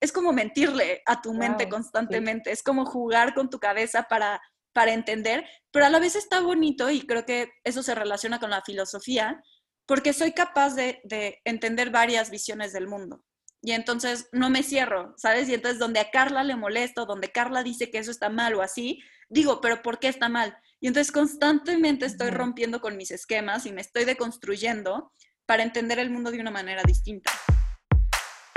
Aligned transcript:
es 0.00 0.12
como 0.12 0.32
mentirle 0.32 1.02
a 1.06 1.20
tu 1.20 1.34
mente 1.34 1.68
constantemente, 1.68 2.50
es 2.50 2.62
como 2.62 2.86
jugar 2.86 3.34
con 3.34 3.50
tu 3.50 3.58
cabeza 3.58 4.04
para, 4.04 4.40
para 4.72 4.92
entender, 4.92 5.46
pero 5.70 5.86
a 5.86 5.90
la 5.90 6.00
vez 6.00 6.16
está 6.16 6.40
bonito 6.40 6.90
y 6.90 7.06
creo 7.06 7.26
que 7.26 7.52
eso 7.64 7.82
se 7.82 7.94
relaciona 7.94 8.40
con 8.40 8.50
la 8.50 8.62
filosofía, 8.62 9.42
porque 9.86 10.12
soy 10.12 10.32
capaz 10.32 10.74
de, 10.74 11.00
de 11.04 11.40
entender 11.44 11.90
varias 11.90 12.30
visiones 12.30 12.72
del 12.72 12.86
mundo. 12.86 13.22
Y 13.62 13.72
entonces 13.72 14.28
no 14.32 14.48
me 14.48 14.62
cierro, 14.62 15.12
¿sabes? 15.18 15.48
Y 15.48 15.54
entonces 15.54 15.78
donde 15.78 16.00
a 16.00 16.10
Carla 16.10 16.44
le 16.44 16.56
molesto, 16.56 17.04
donde 17.04 17.30
Carla 17.30 17.62
dice 17.62 17.90
que 17.90 17.98
eso 17.98 18.10
está 18.10 18.30
mal 18.30 18.54
o 18.54 18.62
así, 18.62 19.00
digo, 19.28 19.60
pero 19.60 19.82
¿por 19.82 19.98
qué 19.98 20.08
está 20.08 20.30
mal? 20.30 20.56
Y 20.80 20.86
entonces 20.86 21.12
constantemente 21.12 22.06
estoy 22.06 22.30
rompiendo 22.30 22.80
con 22.80 22.96
mis 22.96 23.10
esquemas 23.10 23.66
y 23.66 23.72
me 23.72 23.82
estoy 23.82 24.06
deconstruyendo 24.06 25.12
para 25.44 25.62
entender 25.62 25.98
el 25.98 26.10
mundo 26.10 26.30
de 26.30 26.40
una 26.40 26.50
manera 26.50 26.82
distinta. 26.86 27.30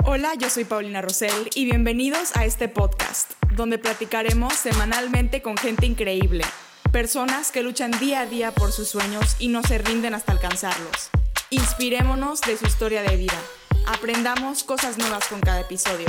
Hola, 0.06 0.34
yo 0.34 0.50
soy 0.50 0.64
Paulina 0.64 1.00
Rosell 1.00 1.48
y 1.54 1.64
bienvenidos 1.64 2.36
a 2.36 2.44
este 2.44 2.68
podcast, 2.68 3.32
donde 3.56 3.78
platicaremos 3.78 4.52
semanalmente 4.52 5.40
con 5.40 5.56
gente 5.56 5.86
increíble, 5.86 6.44
personas 6.92 7.50
que 7.50 7.62
luchan 7.62 7.90
día 7.98 8.20
a 8.20 8.26
día 8.26 8.50
por 8.50 8.70
sus 8.70 8.88
sueños 8.88 9.36
y 9.38 9.48
no 9.48 9.62
se 9.62 9.78
rinden 9.78 10.12
hasta 10.12 10.32
alcanzarlos. 10.32 11.08
Inspirémonos 11.48 12.42
de 12.42 12.58
su 12.58 12.66
historia 12.66 13.00
de 13.00 13.16
vida, 13.16 13.40
aprendamos 13.86 14.62
cosas 14.62 14.98
nuevas 14.98 15.26
con 15.26 15.40
cada 15.40 15.60
episodio, 15.60 16.08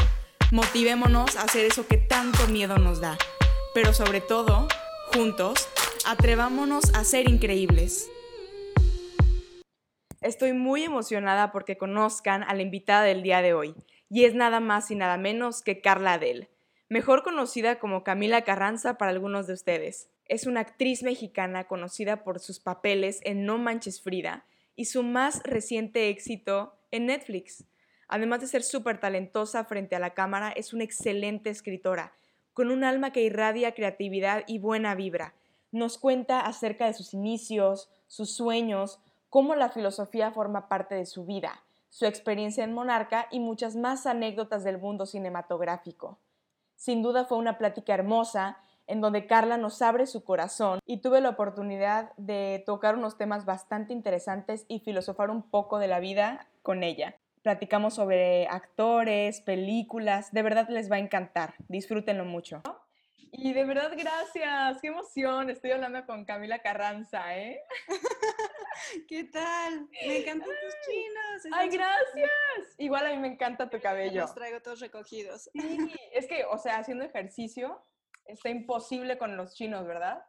motivémonos 0.52 1.38
a 1.38 1.44
hacer 1.44 1.64
eso 1.64 1.88
que 1.88 1.96
tanto 1.96 2.48
miedo 2.48 2.78
nos 2.78 3.00
da, 3.00 3.18
pero 3.74 3.94
sobre 3.94 4.20
todo, 4.20 4.68
juntos, 5.14 5.70
atrevámonos 6.06 6.94
a 6.94 7.06
ser 7.06 7.30
increíbles. 7.30 8.10
Estoy 10.26 10.54
muy 10.54 10.82
emocionada 10.82 11.52
porque 11.52 11.78
conozcan 11.78 12.42
a 12.42 12.56
la 12.56 12.64
invitada 12.64 13.04
del 13.04 13.22
día 13.22 13.44
de 13.44 13.54
hoy, 13.54 13.76
y 14.10 14.24
es 14.24 14.34
nada 14.34 14.60
más 14.60 14.90
y 14.90 14.96
nada 14.96 15.18
menos 15.18 15.62
que 15.62 15.82
Carla 15.82 16.14
Adel, 16.14 16.50
mejor 16.90 17.22
conocida 17.22 17.78
como 17.78 18.04
Camila 18.04 18.42
Carranza 18.42 18.98
para 18.98 19.12
algunos 19.12 19.46
de 19.46 19.54
ustedes. 19.54 20.10
Es 20.26 20.48
una 20.48 20.62
actriz 20.62 21.04
mexicana 21.04 21.66
conocida 21.66 22.24
por 22.24 22.40
sus 22.40 22.60
papeles 22.60 23.20
en 23.24 23.46
No 23.46 23.60
Manches 23.60 24.02
Frida 24.02 24.48
y 24.76 24.86
su 24.86 25.04
más 25.04 25.44
reciente 25.44 26.10
éxito 26.10 26.74
en 26.90 27.06
Netflix. 27.06 27.64
Además 28.08 28.42
de 28.42 28.48
ser 28.48 28.64
súper 28.64 29.00
talentosa 29.00 29.64
frente 29.66 29.96
a 29.96 30.00
la 30.00 30.16
cámara, 30.16 30.50
es 30.50 30.74
una 30.74 30.86
excelente 30.86 31.52
escritora, 31.52 32.14
con 32.52 32.72
un 32.72 32.84
alma 32.84 33.12
que 33.12 33.22
irradia 33.22 33.76
creatividad 33.76 34.44
y 34.48 34.58
buena 34.58 34.96
vibra 34.96 35.36
nos 35.76 35.98
cuenta 35.98 36.40
acerca 36.40 36.86
de 36.86 36.94
sus 36.94 37.14
inicios, 37.14 37.90
sus 38.08 38.34
sueños, 38.34 39.00
cómo 39.36 39.54
la 39.56 39.68
filosofía 39.68 40.32
forma 40.32 40.70
parte 40.70 40.96
de 40.96 41.06
su 41.06 41.26
vida, 41.26 41.62
su 41.90 42.06
experiencia 42.06 42.64
en 42.64 42.72
Monarca 42.72 43.28
y 43.32 43.42
muchas 43.42 43.76
más 43.76 44.06
anécdotas 44.06 44.64
del 44.64 44.78
mundo 44.78 45.06
cinematográfico. 45.06 46.20
Sin 46.78 47.04
duda 47.04 47.26
fue 47.26 47.38
una 47.38 47.58
plática 47.58 47.94
hermosa 47.94 48.58
en 48.88 49.02
donde 49.02 49.28
Carla 49.28 49.58
nos 49.58 49.82
abre 49.82 50.08
su 50.08 50.24
corazón 50.24 50.80
y 50.86 51.02
tuve 51.02 51.20
la 51.20 51.32
oportunidad 51.32 52.14
de 52.16 52.64
tocar 52.66 52.96
unos 52.96 53.18
temas 53.18 53.44
bastante 53.44 53.92
interesantes 53.92 54.64
y 54.70 54.80
filosofar 54.80 55.30
un 55.30 55.42
poco 55.42 55.80
de 55.80 55.90
la 55.90 56.00
vida 56.00 56.48
con 56.62 56.82
ella. 56.82 57.18
Platicamos 57.42 57.96
sobre 57.96 58.48
actores, 58.48 59.42
películas, 59.42 60.32
de 60.32 60.44
verdad 60.44 60.70
les 60.70 60.90
va 60.90 60.96
a 60.96 61.00
encantar, 61.00 61.56
disfrútenlo 61.68 62.24
mucho. 62.24 62.62
Y 63.38 63.52
de 63.52 63.66
verdad, 63.66 63.92
gracias. 63.98 64.82
Qué 64.82 64.88
emoción. 64.88 65.50
Estoy 65.50 65.72
hablando 65.72 66.06
con 66.06 66.24
Camila 66.24 66.60
Carranza, 66.60 67.38
¿eh? 67.38 67.60
¿Qué 69.08 69.24
tal? 69.26 69.88
Me 70.06 70.20
encantan 70.20 70.50
tus 70.50 70.76
chinos. 70.86 71.58
Ay, 71.58 71.70
gracias. 71.70 72.76
Igual 72.78 73.06
a 73.06 73.10
mí 73.12 73.18
me 73.18 73.28
encanta 73.28 73.70
tu 73.70 73.80
cabello. 73.80 74.22
Los 74.22 74.36
traigo 74.36 74.62
todos 74.62 74.80
recogidos. 74.80 75.50
Sí, 75.54 75.94
es 76.14 76.28
que, 76.28 76.46
o 76.46 76.58
sea, 76.58 76.78
haciendo 76.78 77.04
ejercicio 77.04 77.82
está 78.26 78.50
imposible 78.50 79.18
con 79.18 79.38
los 79.38 79.56
chinos, 79.56 79.86
¿verdad? 79.86 80.26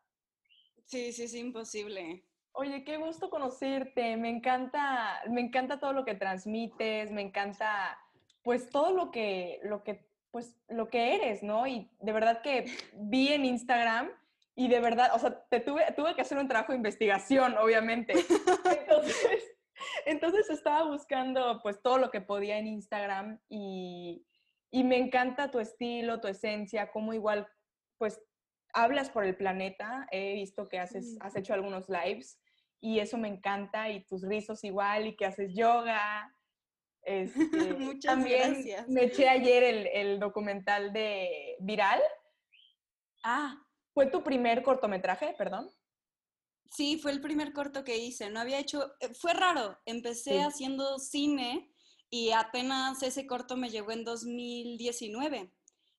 Sí, 0.85 1.13
sí, 1.13 1.25
es 1.25 1.35
imposible. 1.35 2.25
Oye, 2.53 2.85
qué 2.85 2.97
gusto 2.97 3.31
conocerte. 3.31 4.17
Me 4.17 4.31
encanta, 4.31 5.21
me 5.29 5.41
encanta 5.41 5.79
todo 5.79 5.93
lo 5.93 6.05
que 6.05 6.15
transmites, 6.15 7.11
me 7.11 7.23
encanta, 7.23 7.99
pues, 8.43 8.71
todo 8.71 8.93
lo 8.93 9.11
que, 9.11 9.61
lo 9.63 9.83
que 9.83 10.07
pues 10.37 10.55
lo 10.69 10.91
que 10.91 11.15
eres, 11.15 11.43
¿no? 11.43 11.67
Y 11.67 11.91
de 11.99 12.13
verdad 12.13 12.43
que 12.43 12.67
vi 12.93 13.29
en 13.29 13.47
Instagram 13.47 14.11
y 14.57 14.69
de 14.69 14.81
verdad, 14.81 15.11
o 15.15 15.19
sea, 15.19 15.45
te 15.49 15.61
tuve, 15.61 15.85
tuve 15.95 16.15
que 16.15 16.23
hacer 16.23 16.39
un 16.39 16.49
trabajo 16.49 16.73
de 16.73 16.79
investigación, 16.79 17.57
obviamente. 17.59 18.15
Entonces, 18.81 19.53
entonces 20.07 20.49
estaba 20.49 20.85
buscando 20.85 21.61
pues 21.63 21.83
todo 21.83 21.99
lo 21.99 22.11
que 22.11 22.23
podía 22.23 22.57
en 22.57 22.67
Instagram 22.67 23.39
y, 23.51 24.27
y 24.71 24.85
me 24.85 24.97
encanta 24.97 25.51
tu 25.51 25.61
estilo, 25.61 26.19
tu 26.19 26.29
esencia, 26.29 26.91
cómo 26.91 27.13
igual 27.13 27.47
pues 27.99 28.19
hablas 28.73 29.11
por 29.11 29.25
el 29.25 29.37
planeta. 29.37 30.07
He 30.11 30.33
visto 30.33 30.67
que 30.67 30.79
haces, 30.79 31.19
has 31.21 31.37
hecho 31.37 31.53
algunos 31.53 31.91
lives 31.91 32.41
y 32.81 33.01
eso 33.01 33.19
me 33.19 33.29
encanta 33.29 33.91
y 33.91 34.07
tus 34.07 34.23
rizos 34.23 34.65
igual 34.65 35.09
y 35.09 35.17
que 35.17 35.27
haces 35.27 35.53
yoga 35.55 36.35
este, 37.07 37.39
Muchas 37.79 38.15
también 38.15 38.55
gracias. 38.55 38.89
Me 38.89 39.05
eché 39.05 39.29
ayer 39.29 39.63
el, 39.63 39.87
el, 39.87 40.19
documental 40.19 40.93
de 40.93 41.57
Viral. 41.61 42.03
Ah. 43.23 43.66
¿Fue 43.97 44.09
tu 44.09 44.23
primer 44.23 44.63
cortometraje, 44.63 45.35
perdón? 45.39 45.71
Sí, 46.71 46.99
fue 46.99 47.13
el 47.13 47.23
primer 47.23 47.55
corto 47.55 47.83
que 47.83 47.97
hice. 47.97 48.29
No 48.29 48.41
había 48.41 48.59
hecho, 48.59 48.93
eh, 49.01 49.15
fue 49.15 49.33
raro. 49.33 49.79
Empecé 49.87 50.43
haciendo 50.43 50.99
cine 50.99 51.73
y 52.11 52.31
apenas 52.33 53.03
ese 53.03 53.27
corto 53.27 53.57
me 53.57 53.71
llegó 53.71 53.93
en 53.93 54.05
2019. 54.05 55.51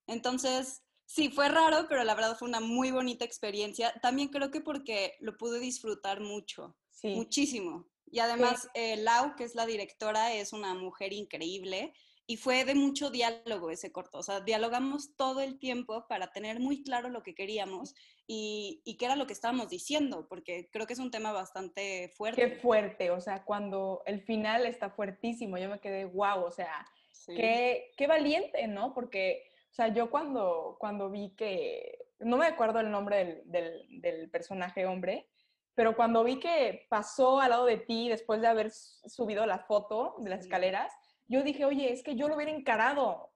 Entonces, 0.06 0.84
sí, 1.08 1.30
fue 1.30 1.50
raro, 1.50 1.88
pero 1.90 2.04
la 2.04 2.14
verdad 2.14 2.38
fue 2.38 2.48
una 2.48 2.60
muy 2.60 2.92
bonita 2.92 3.26
experiencia. 3.26 3.92
También 4.00 4.28
creo 4.28 4.52
que 4.52 4.62
porque 4.62 5.16
lo 5.20 5.36
pude 5.36 5.60
disfrutar 5.60 6.22
mucho, 6.22 6.78
sí. 6.92 7.16
muchísimo. 7.16 7.90
Y 8.06 8.20
además, 8.20 8.70
eh, 8.76 8.98
Lau, 8.98 9.36
que 9.36 9.44
es 9.44 9.56
la 9.56 9.66
directora, 9.66 10.36
es 10.36 10.54
una 10.54 10.76
mujer 10.76 11.14
increíble 11.14 11.96
y 12.30 12.36
fue 12.36 12.66
de 12.66 12.76
mucho 12.76 13.10
diálogo 13.10 13.72
ese 13.72 13.94
corto. 13.94 14.18
O 14.18 14.24
sea, 14.24 14.42
dialogamos 14.42 15.16
todo 15.16 15.40
el 15.40 15.58
tiempo 15.58 16.06
para 16.08 16.34
tener 16.34 16.60
muy 16.60 16.84
claro 16.84 17.08
lo 17.08 17.24
que 17.24 17.34
queríamos 17.34 17.96
y, 18.28 18.82
y 18.84 18.98
qué 18.98 19.06
era 19.06 19.16
lo 19.16 19.26
que 19.26 19.34
estábamos 19.34 19.70
diciendo, 19.70 20.28
porque 20.28 20.70
creo 20.70 20.86
que 20.86 20.92
es 20.92 21.00
un 21.00 21.10
tema 21.10 21.32
bastante 21.32 22.10
fuerte. 22.10 22.42
Qué 22.42 22.56
fuerte, 22.58 23.12
o 23.12 23.22
sea, 23.22 23.46
cuando 23.46 24.04
el 24.06 24.22
final 24.22 24.66
está 24.66 24.90
fuertísimo, 24.90 25.58
yo 25.58 25.70
me 25.70 25.80
quedé, 25.80 26.04
wow, 26.04 26.44
o 26.44 26.52
sea, 26.52 26.86
qué, 27.26 27.94
qué 27.96 28.08
valiente, 28.08 28.68
¿no? 28.68 28.94
Porque, 28.94 29.50
o 29.72 29.74
sea, 29.74 29.88
yo 29.88 30.12
cuando, 30.12 30.76
cuando 30.82 31.10
vi 31.10 31.34
que, 31.38 31.98
no 32.20 32.36
me 32.36 32.48
acuerdo 32.48 32.82
el 32.82 32.92
nombre 32.92 33.18
del, 33.18 33.42
del, 33.46 34.02
del 34.02 34.30
personaje 34.30 34.86
hombre, 34.86 35.30
pero 35.76 35.96
cuando 35.96 36.26
vi 36.26 36.40
que 36.40 36.88
pasó 36.90 37.40
al 37.40 37.52
lado 37.52 37.66
de 37.66 37.78
ti 37.78 38.10
después 38.10 38.42
de 38.42 38.48
haber 38.48 38.72
subido 38.72 39.46
la 39.46 39.60
foto 39.60 40.16
de 40.20 40.32
las 40.32 40.42
escaleras, 40.42 40.92
yo 41.28 41.44
dije, 41.44 41.66
oye, 41.66 41.92
es 41.92 42.04
que 42.04 42.16
yo 42.16 42.28
lo 42.28 42.36
hubiera 42.36 42.52
encarado, 42.52 43.32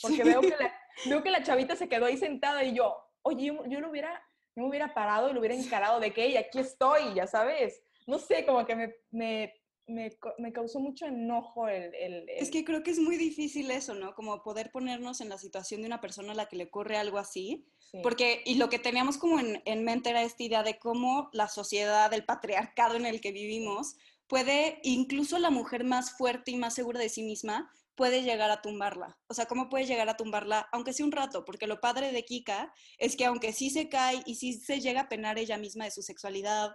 porque 0.00 0.24
veo, 0.24 0.40
que 0.40 0.50
la, 0.50 0.74
veo 1.06 1.22
que 1.22 1.30
la 1.30 1.42
chavita 1.42 1.76
se 1.76 1.88
quedó 1.88 2.06
ahí 2.06 2.16
sentada 2.16 2.64
y 2.64 2.74
yo, 2.74 2.96
oye, 3.22 3.46
yo, 3.68 3.80
lo 3.80 3.90
hubiera, 3.90 4.22
me 4.54 4.64
hubiera 4.64 4.94
parado 4.94 5.30
y 5.30 5.32
lo 5.32 5.40
hubiera 5.40 5.54
encarado 5.54 6.00
de 6.00 6.12
que, 6.12 6.28
y 6.28 6.36
aquí 6.36 6.58
estoy, 6.58 7.14
ya 7.14 7.26
sabes. 7.26 7.82
No 8.06 8.18
sé, 8.18 8.44
como 8.44 8.66
que 8.66 8.74
me, 8.74 8.94
me 9.10 9.54
me, 9.86 10.16
me, 10.38 10.52
causó 10.52 10.80
mucho 10.80 11.06
enojo 11.06 11.68
el, 11.68 11.94
el, 11.94 12.28
Es 12.28 12.50
que 12.50 12.64
creo 12.64 12.82
que 12.82 12.92
es 12.92 12.98
muy 12.98 13.16
difícil 13.16 13.70
eso, 13.70 13.94
¿no? 13.94 14.14
Como 14.14 14.42
poder 14.42 14.70
ponernos 14.70 15.20
en 15.20 15.28
la 15.28 15.38
situación 15.38 15.80
de 15.80 15.88
una 15.88 16.00
persona 16.00 16.32
a 16.32 16.36
la 16.36 16.46
que 16.46 16.56
le 16.56 16.64
ocurre 16.64 16.96
algo 16.96 17.18
así. 17.18 17.66
Porque, 18.02 18.42
y 18.46 18.54
lo 18.54 18.70
que 18.70 18.78
teníamos 18.78 19.18
como 19.18 19.38
en, 19.38 19.60
en, 19.66 19.84
mente 19.84 20.10
era 20.10 20.22
esta 20.22 20.42
idea 20.42 20.62
de 20.62 20.78
cómo 20.78 21.28
la 21.32 21.48
sociedad, 21.48 22.12
el 22.14 22.24
patriarcado 22.24 22.96
en 22.96 23.04
el 23.04 23.20
que 23.20 23.32
vivimos, 23.32 23.96
puede, 24.32 24.80
incluso 24.82 25.38
la 25.38 25.50
mujer 25.50 25.84
más 25.84 26.16
fuerte 26.16 26.52
y 26.52 26.56
más 26.56 26.72
segura 26.72 26.98
de 26.98 27.10
sí 27.10 27.22
misma, 27.22 27.70
puede 27.94 28.22
llegar 28.22 28.50
a 28.50 28.62
tumbarla. 28.62 29.18
O 29.26 29.34
sea, 29.34 29.44
¿cómo 29.44 29.68
puede 29.68 29.84
llegar 29.84 30.08
a 30.08 30.16
tumbarla? 30.16 30.70
Aunque 30.72 30.94
sea 30.94 31.04
un 31.04 31.12
rato, 31.12 31.44
porque 31.44 31.66
lo 31.66 31.82
padre 31.82 32.12
de 32.12 32.24
Kika 32.24 32.72
es 32.96 33.14
que 33.14 33.26
aunque 33.26 33.52
sí 33.52 33.68
se 33.68 33.90
cae 33.90 34.22
y 34.24 34.36
sí 34.36 34.54
se 34.54 34.80
llega 34.80 35.02
a 35.02 35.08
penar 35.10 35.38
ella 35.38 35.58
misma 35.58 35.84
de 35.84 35.90
su 35.90 36.00
sexualidad, 36.00 36.74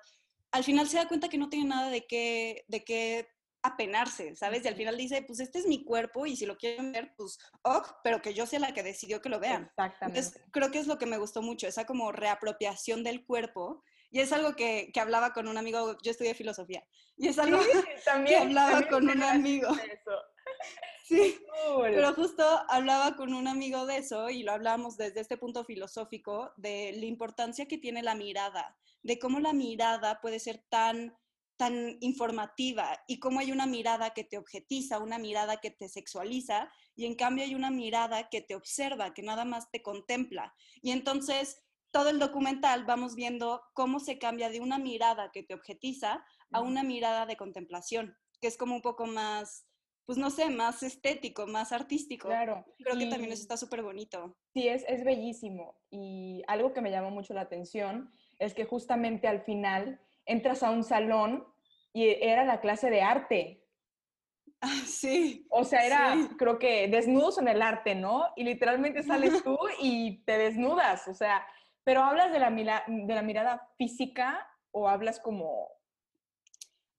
al 0.51 0.63
final 0.63 0.87
se 0.87 0.97
da 0.97 1.07
cuenta 1.07 1.29
que 1.29 1.39
no 1.39 1.49
tiene 1.49 1.67
nada 1.69 1.89
de 1.89 2.05
qué, 2.05 2.63
de 2.67 2.83
qué 2.83 3.27
apenarse, 3.63 4.35
¿sabes? 4.35 4.63
Y 4.63 4.67
al 4.67 4.75
final 4.75 4.95
dice, 4.95 5.23
pues 5.23 5.39
este 5.39 5.57
es 5.57 5.65
mi 5.65 5.83
cuerpo 5.83 6.27
y 6.27 6.35
si 6.35 6.45
lo 6.45 6.57
quieren 6.57 6.91
ver, 6.91 7.15
pues, 7.17 7.39
oh, 7.63 7.81
pero 8.03 8.21
que 8.21 8.35
yo 8.35 8.45
sea 8.45 8.59
la 8.59 8.75
que 8.75 8.83
decidió 8.83 9.19
que 9.19 9.29
lo 9.29 9.39
vean. 9.39 9.63
Exactamente. 9.63 10.19
Entonces, 10.19 10.43
creo 10.51 10.69
que 10.69 10.77
es 10.77 10.85
lo 10.85 10.99
que 10.99 11.07
me 11.07 11.17
gustó 11.17 11.41
mucho, 11.41 11.67
esa 11.67 11.87
como 11.87 12.11
reapropiación 12.11 13.03
del 13.03 13.25
cuerpo. 13.25 13.83
Y 14.09 14.19
es 14.19 14.31
algo 14.31 14.55
que, 14.55 14.91
que 14.93 14.99
hablaba 14.99 15.33
con 15.33 15.47
un 15.47 15.57
amigo, 15.57 15.97
yo 16.01 16.11
estudié 16.11 16.33
filosofía, 16.33 16.83
y 17.17 17.27
es 17.27 17.39
algo 17.39 17.57
también, 18.05 18.27
que 18.27 18.43
hablaba 18.43 18.87
con 18.87 19.09
un 19.09 19.23
amigo. 19.23 19.69
Sí, 21.05 21.39
pero 21.83 22.13
justo 22.13 22.43
hablaba 22.67 23.15
con 23.15 23.33
un 23.33 23.47
amigo 23.47 23.85
de 23.85 23.97
eso 23.97 24.29
y 24.29 24.43
lo 24.43 24.51
hablábamos 24.51 24.97
desde 24.97 25.21
este 25.21 25.37
punto 25.37 25.63
filosófico 25.63 26.51
de 26.57 26.91
la 26.97 27.05
importancia 27.05 27.65
que 27.65 27.77
tiene 27.77 28.03
la 28.03 28.13
mirada 28.13 28.77
de 29.03 29.17
cómo 29.17 29.39
la 29.39 29.53
mirada 29.53 30.19
puede 30.19 30.39
ser 30.39 30.65
tan 30.69 31.15
tan 31.55 31.97
informativa 32.01 33.03
y 33.07 33.19
cómo 33.19 33.39
hay 33.39 33.51
una 33.51 33.65
mirada 33.65 34.11
que 34.11 34.23
te 34.23 34.37
objetiza, 34.37 34.99
una 34.99 35.17
mirada 35.17 35.57
que 35.57 35.71
te 35.71 35.89
sexualiza 35.89 36.71
y 36.95 37.05
en 37.05 37.15
cambio 37.15 37.45
hay 37.45 37.55
una 37.55 37.71
mirada 37.71 38.29
que 38.29 38.41
te 38.41 38.53
observa, 38.53 39.13
que 39.15 39.23
nada 39.23 39.43
más 39.43 39.71
te 39.71 39.81
contempla. 39.81 40.53
Y 40.83 40.91
entonces 40.91 41.63
todo 41.97 42.09
el 42.09 42.19
documental 42.19 42.85
vamos 42.85 43.15
viendo 43.15 43.59
cómo 43.73 43.99
se 43.99 44.19
cambia 44.19 44.51
de 44.51 44.59
una 44.59 44.77
mirada 44.77 45.31
que 45.33 45.41
te 45.41 45.55
objetiza 45.55 46.23
a 46.51 46.61
una 46.61 46.83
mirada 46.83 47.25
de 47.25 47.35
contemplación, 47.35 48.15
que 48.39 48.47
es 48.47 48.55
como 48.55 48.75
un 48.75 48.83
poco 48.83 49.07
más, 49.07 49.67
pues 50.05 50.19
no 50.19 50.29
sé, 50.29 50.51
más 50.51 50.83
estético, 50.83 51.47
más 51.47 51.71
artístico. 51.71 52.27
Claro. 52.27 52.63
Creo 52.77 52.99
que 52.99 53.07
también 53.07 53.31
eso 53.31 53.41
está 53.41 53.57
súper 53.57 53.81
bonito. 53.81 54.37
Sí, 54.53 54.67
es, 54.67 54.85
es 54.87 55.03
bellísimo. 55.03 55.81
Y 55.89 56.43
algo 56.47 56.71
que 56.71 56.81
me 56.81 56.91
llamó 56.91 57.09
mucho 57.09 57.33
la 57.33 57.41
atención 57.41 58.11
es 58.37 58.53
que 58.53 58.65
justamente 58.65 59.27
al 59.27 59.41
final 59.41 59.99
entras 60.27 60.61
a 60.61 60.69
un 60.69 60.83
salón 60.83 61.47
y 61.93 62.09
era 62.09 62.45
la 62.45 62.61
clase 62.61 62.91
de 62.91 63.01
arte. 63.01 63.65
Ah, 64.61 64.83
sí. 64.85 65.47
O 65.49 65.63
sea, 65.63 65.83
era, 65.83 66.15
creo 66.37 66.59
que 66.59 66.87
desnudos 66.89 67.39
en 67.39 67.47
el 67.47 67.63
arte, 67.63 67.95
¿no? 67.95 68.27
Y 68.35 68.43
literalmente 68.43 69.01
sales 69.01 69.41
tú 69.43 69.57
y 69.81 70.23
te 70.25 70.37
desnudas, 70.37 71.07
o 71.07 71.15
sea, 71.15 71.43
pero 71.87 72.03
hablas 72.03 72.33
de 72.33 72.39
la, 72.39 72.51
de 72.85 73.15
la 73.15 73.21
mirada 73.21 73.71
física 73.77 74.45
o 74.71 74.89
hablas 74.89 75.21
como... 75.21 75.69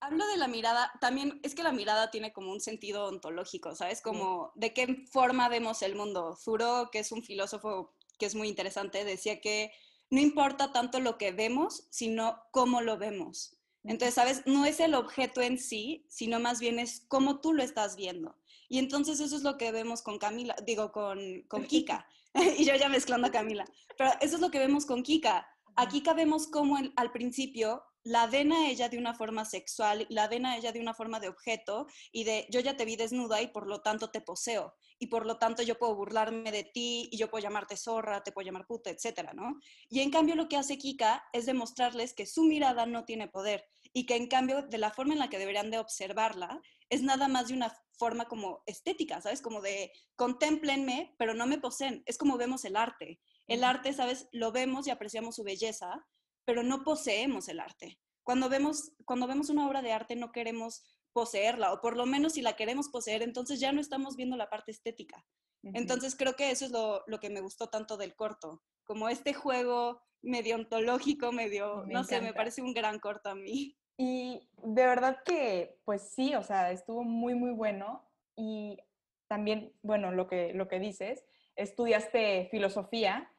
Hablo 0.00 0.26
de 0.28 0.38
la 0.38 0.48
mirada, 0.48 0.90
también 0.98 1.40
es 1.42 1.54
que 1.54 1.62
la 1.62 1.72
mirada 1.72 2.10
tiene 2.10 2.32
como 2.32 2.52
un 2.52 2.62
sentido 2.62 3.04
ontológico, 3.04 3.74
¿sabes? 3.74 4.00
Como 4.00 4.50
de 4.54 4.72
qué 4.72 5.04
forma 5.12 5.50
vemos 5.50 5.82
el 5.82 5.94
mundo. 5.94 6.36
Zuro, 6.36 6.88
que 6.90 7.00
es 7.00 7.12
un 7.12 7.22
filósofo 7.22 7.92
que 8.18 8.24
es 8.24 8.34
muy 8.34 8.48
interesante, 8.48 9.04
decía 9.04 9.42
que 9.42 9.72
no 10.08 10.22
importa 10.22 10.72
tanto 10.72 11.00
lo 11.00 11.18
que 11.18 11.32
vemos, 11.32 11.86
sino 11.90 12.42
cómo 12.50 12.80
lo 12.80 12.96
vemos. 12.96 13.58
Entonces, 13.84 14.14
¿sabes? 14.14 14.46
No 14.46 14.64
es 14.64 14.80
el 14.80 14.94
objeto 14.94 15.42
en 15.42 15.58
sí, 15.58 16.06
sino 16.08 16.40
más 16.40 16.60
bien 16.60 16.78
es 16.78 17.04
cómo 17.08 17.42
tú 17.42 17.52
lo 17.52 17.62
estás 17.62 17.94
viendo. 17.94 18.38
Y 18.70 18.78
entonces 18.78 19.20
eso 19.20 19.36
es 19.36 19.42
lo 19.42 19.58
que 19.58 19.70
vemos 19.70 20.00
con 20.00 20.18
Camila, 20.18 20.56
digo, 20.64 20.92
con, 20.92 21.42
con 21.42 21.64
Kika. 21.66 22.08
y 22.58 22.64
yo 22.64 22.74
ya 22.76 22.88
mezclando 22.88 23.28
a 23.28 23.30
Camila. 23.30 23.64
Pero 23.96 24.10
eso 24.20 24.36
es 24.36 24.40
lo 24.40 24.50
que 24.50 24.58
vemos 24.58 24.86
con 24.86 25.02
Kika. 25.02 25.46
A 25.76 25.88
Kika 25.88 26.12
vemos 26.12 26.48
cómo 26.48 26.76
al 26.96 27.12
principio 27.12 27.82
la 28.04 28.26
ven 28.26 28.52
a 28.52 28.68
ella 28.68 28.88
de 28.88 28.98
una 28.98 29.14
forma 29.14 29.44
sexual, 29.44 30.06
la 30.08 30.28
ven 30.28 30.46
a 30.46 30.56
ella 30.56 30.72
de 30.72 30.80
una 30.80 30.94
forma 30.94 31.20
de 31.20 31.28
objeto 31.28 31.86
y 32.10 32.24
de 32.24 32.46
yo 32.50 32.60
ya 32.60 32.76
te 32.76 32.84
vi 32.84 32.96
desnuda 32.96 33.42
y 33.42 33.48
por 33.48 33.66
lo 33.66 33.80
tanto 33.82 34.10
te 34.10 34.20
poseo 34.20 34.74
y 34.98 35.08
por 35.08 35.26
lo 35.26 35.38
tanto 35.38 35.62
yo 35.62 35.78
puedo 35.78 35.94
burlarme 35.94 36.50
de 36.50 36.64
ti 36.64 37.08
y 37.12 37.18
yo 37.18 37.28
puedo 37.28 37.42
llamarte 37.42 37.76
zorra, 37.76 38.22
te 38.22 38.32
puedo 38.32 38.46
llamar 38.46 38.66
puta, 38.66 38.90
etcétera, 38.90 39.32
¿no? 39.34 39.60
Y 39.88 40.00
en 40.00 40.10
cambio 40.10 40.34
lo 40.34 40.48
que 40.48 40.56
hace 40.56 40.78
Kika 40.78 41.24
es 41.32 41.46
demostrarles 41.46 42.14
que 42.14 42.26
su 42.26 42.44
mirada 42.44 42.86
no 42.86 43.04
tiene 43.04 43.28
poder 43.28 43.64
y 43.92 44.06
que 44.06 44.16
en 44.16 44.26
cambio 44.26 44.62
de 44.62 44.78
la 44.78 44.90
forma 44.90 45.12
en 45.12 45.20
la 45.20 45.28
que 45.28 45.38
deberían 45.38 45.70
de 45.70 45.78
observarla 45.78 46.60
es 46.90 47.02
nada 47.02 47.28
más 47.28 47.48
de 47.48 47.54
una 47.54 47.74
forma 47.98 48.26
como 48.26 48.62
estética, 48.66 49.20
¿sabes? 49.20 49.42
Como 49.42 49.60
de 49.60 49.92
contemplenme, 50.16 51.14
pero 51.18 51.34
no 51.34 51.46
me 51.46 51.58
poseen, 51.58 52.02
es 52.06 52.16
como 52.16 52.38
vemos 52.38 52.64
el 52.64 52.76
arte. 52.76 53.20
El 53.46 53.64
arte, 53.64 53.92
¿sabes? 53.92 54.28
Lo 54.32 54.52
vemos 54.52 54.86
y 54.86 54.90
apreciamos 54.90 55.36
su 55.36 55.44
belleza, 55.44 56.06
pero 56.44 56.62
no 56.62 56.84
poseemos 56.84 57.48
el 57.48 57.60
arte. 57.60 57.98
Cuando 58.22 58.48
vemos, 58.48 58.92
cuando 59.04 59.26
vemos 59.26 59.48
una 59.48 59.66
obra 59.66 59.82
de 59.82 59.92
arte 59.92 60.16
no 60.16 60.32
queremos 60.32 60.82
poseerla, 61.12 61.72
o 61.72 61.80
por 61.80 61.96
lo 61.96 62.06
menos 62.06 62.34
si 62.34 62.42
la 62.42 62.56
queremos 62.56 62.88
poseer, 62.90 63.22
entonces 63.22 63.58
ya 63.58 63.72
no 63.72 63.80
estamos 63.80 64.16
viendo 64.16 64.36
la 64.36 64.50
parte 64.50 64.70
estética. 64.70 65.24
Entonces 65.62 66.14
creo 66.14 66.36
que 66.36 66.50
eso 66.50 66.66
es 66.66 66.70
lo, 66.70 67.20
que 67.20 67.30
me 67.30 67.40
gustó 67.40 67.68
tanto 67.68 67.96
del 67.96 68.14
corto, 68.14 68.62
como 68.84 69.08
este 69.08 69.34
juego 69.34 70.00
medio 70.22 70.54
ontológico, 70.54 71.32
medio, 71.32 71.84
no 71.86 72.04
sé, 72.04 72.20
me 72.20 72.32
parece 72.32 72.62
un 72.62 72.72
gran 72.72 73.00
corto 73.00 73.30
a 73.30 73.34
mí. 73.34 73.76
Y 73.98 74.48
de 74.62 74.86
verdad 74.86 75.18
que, 75.24 75.80
pues 75.84 76.02
sí, 76.02 76.34
o 76.36 76.42
sea, 76.42 76.70
estuvo 76.70 77.02
muy, 77.02 77.34
muy 77.34 77.50
bueno. 77.50 78.08
Y 78.36 78.78
también, 79.26 79.72
bueno, 79.82 80.12
lo 80.12 80.28
que, 80.28 80.54
lo 80.54 80.68
que 80.68 80.78
dices, 80.78 81.26
estudiaste 81.56 82.48
filosofía. 82.50 83.30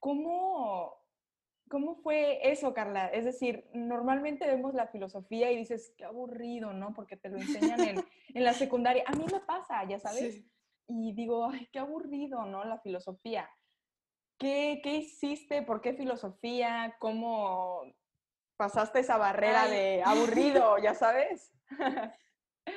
¿Cómo, 0.00 0.96
¿Cómo 1.68 1.96
fue 1.96 2.50
eso, 2.50 2.72
Carla? 2.72 3.06
Es 3.08 3.26
decir, 3.26 3.68
normalmente 3.74 4.46
vemos 4.46 4.72
la 4.72 4.88
filosofía 4.88 5.52
y 5.52 5.58
dices, 5.58 5.92
qué 5.98 6.04
aburrido, 6.04 6.72
¿no? 6.72 6.94
Porque 6.94 7.18
te 7.18 7.28
lo 7.28 7.36
enseñan 7.36 7.80
en, 7.80 8.04
la 8.44 8.54
secundaria. 8.54 9.04
A 9.06 9.12
mí 9.12 9.26
me 9.30 9.40
pasa, 9.40 9.84
ya 9.84 10.00
sabes. 10.00 10.42
Y 10.88 11.12
digo, 11.12 11.46
ay, 11.46 11.68
qué 11.70 11.78
aburrido, 11.78 12.46
¿no? 12.46 12.64
La 12.64 12.78
filosofía. 12.80 13.48
¿Qué, 14.38 14.80
¿Qué, 14.82 14.96
hiciste? 14.96 15.60
¿Por 15.62 15.82
qué 15.82 15.92
filosofía? 15.92 16.96
¿Cómo 16.98 17.82
pasaste 18.62 19.00
esa 19.00 19.16
barrera 19.16 19.66
de 19.66 20.04
aburrido, 20.04 20.78
ya 20.78 20.94
sabes? 20.94 21.50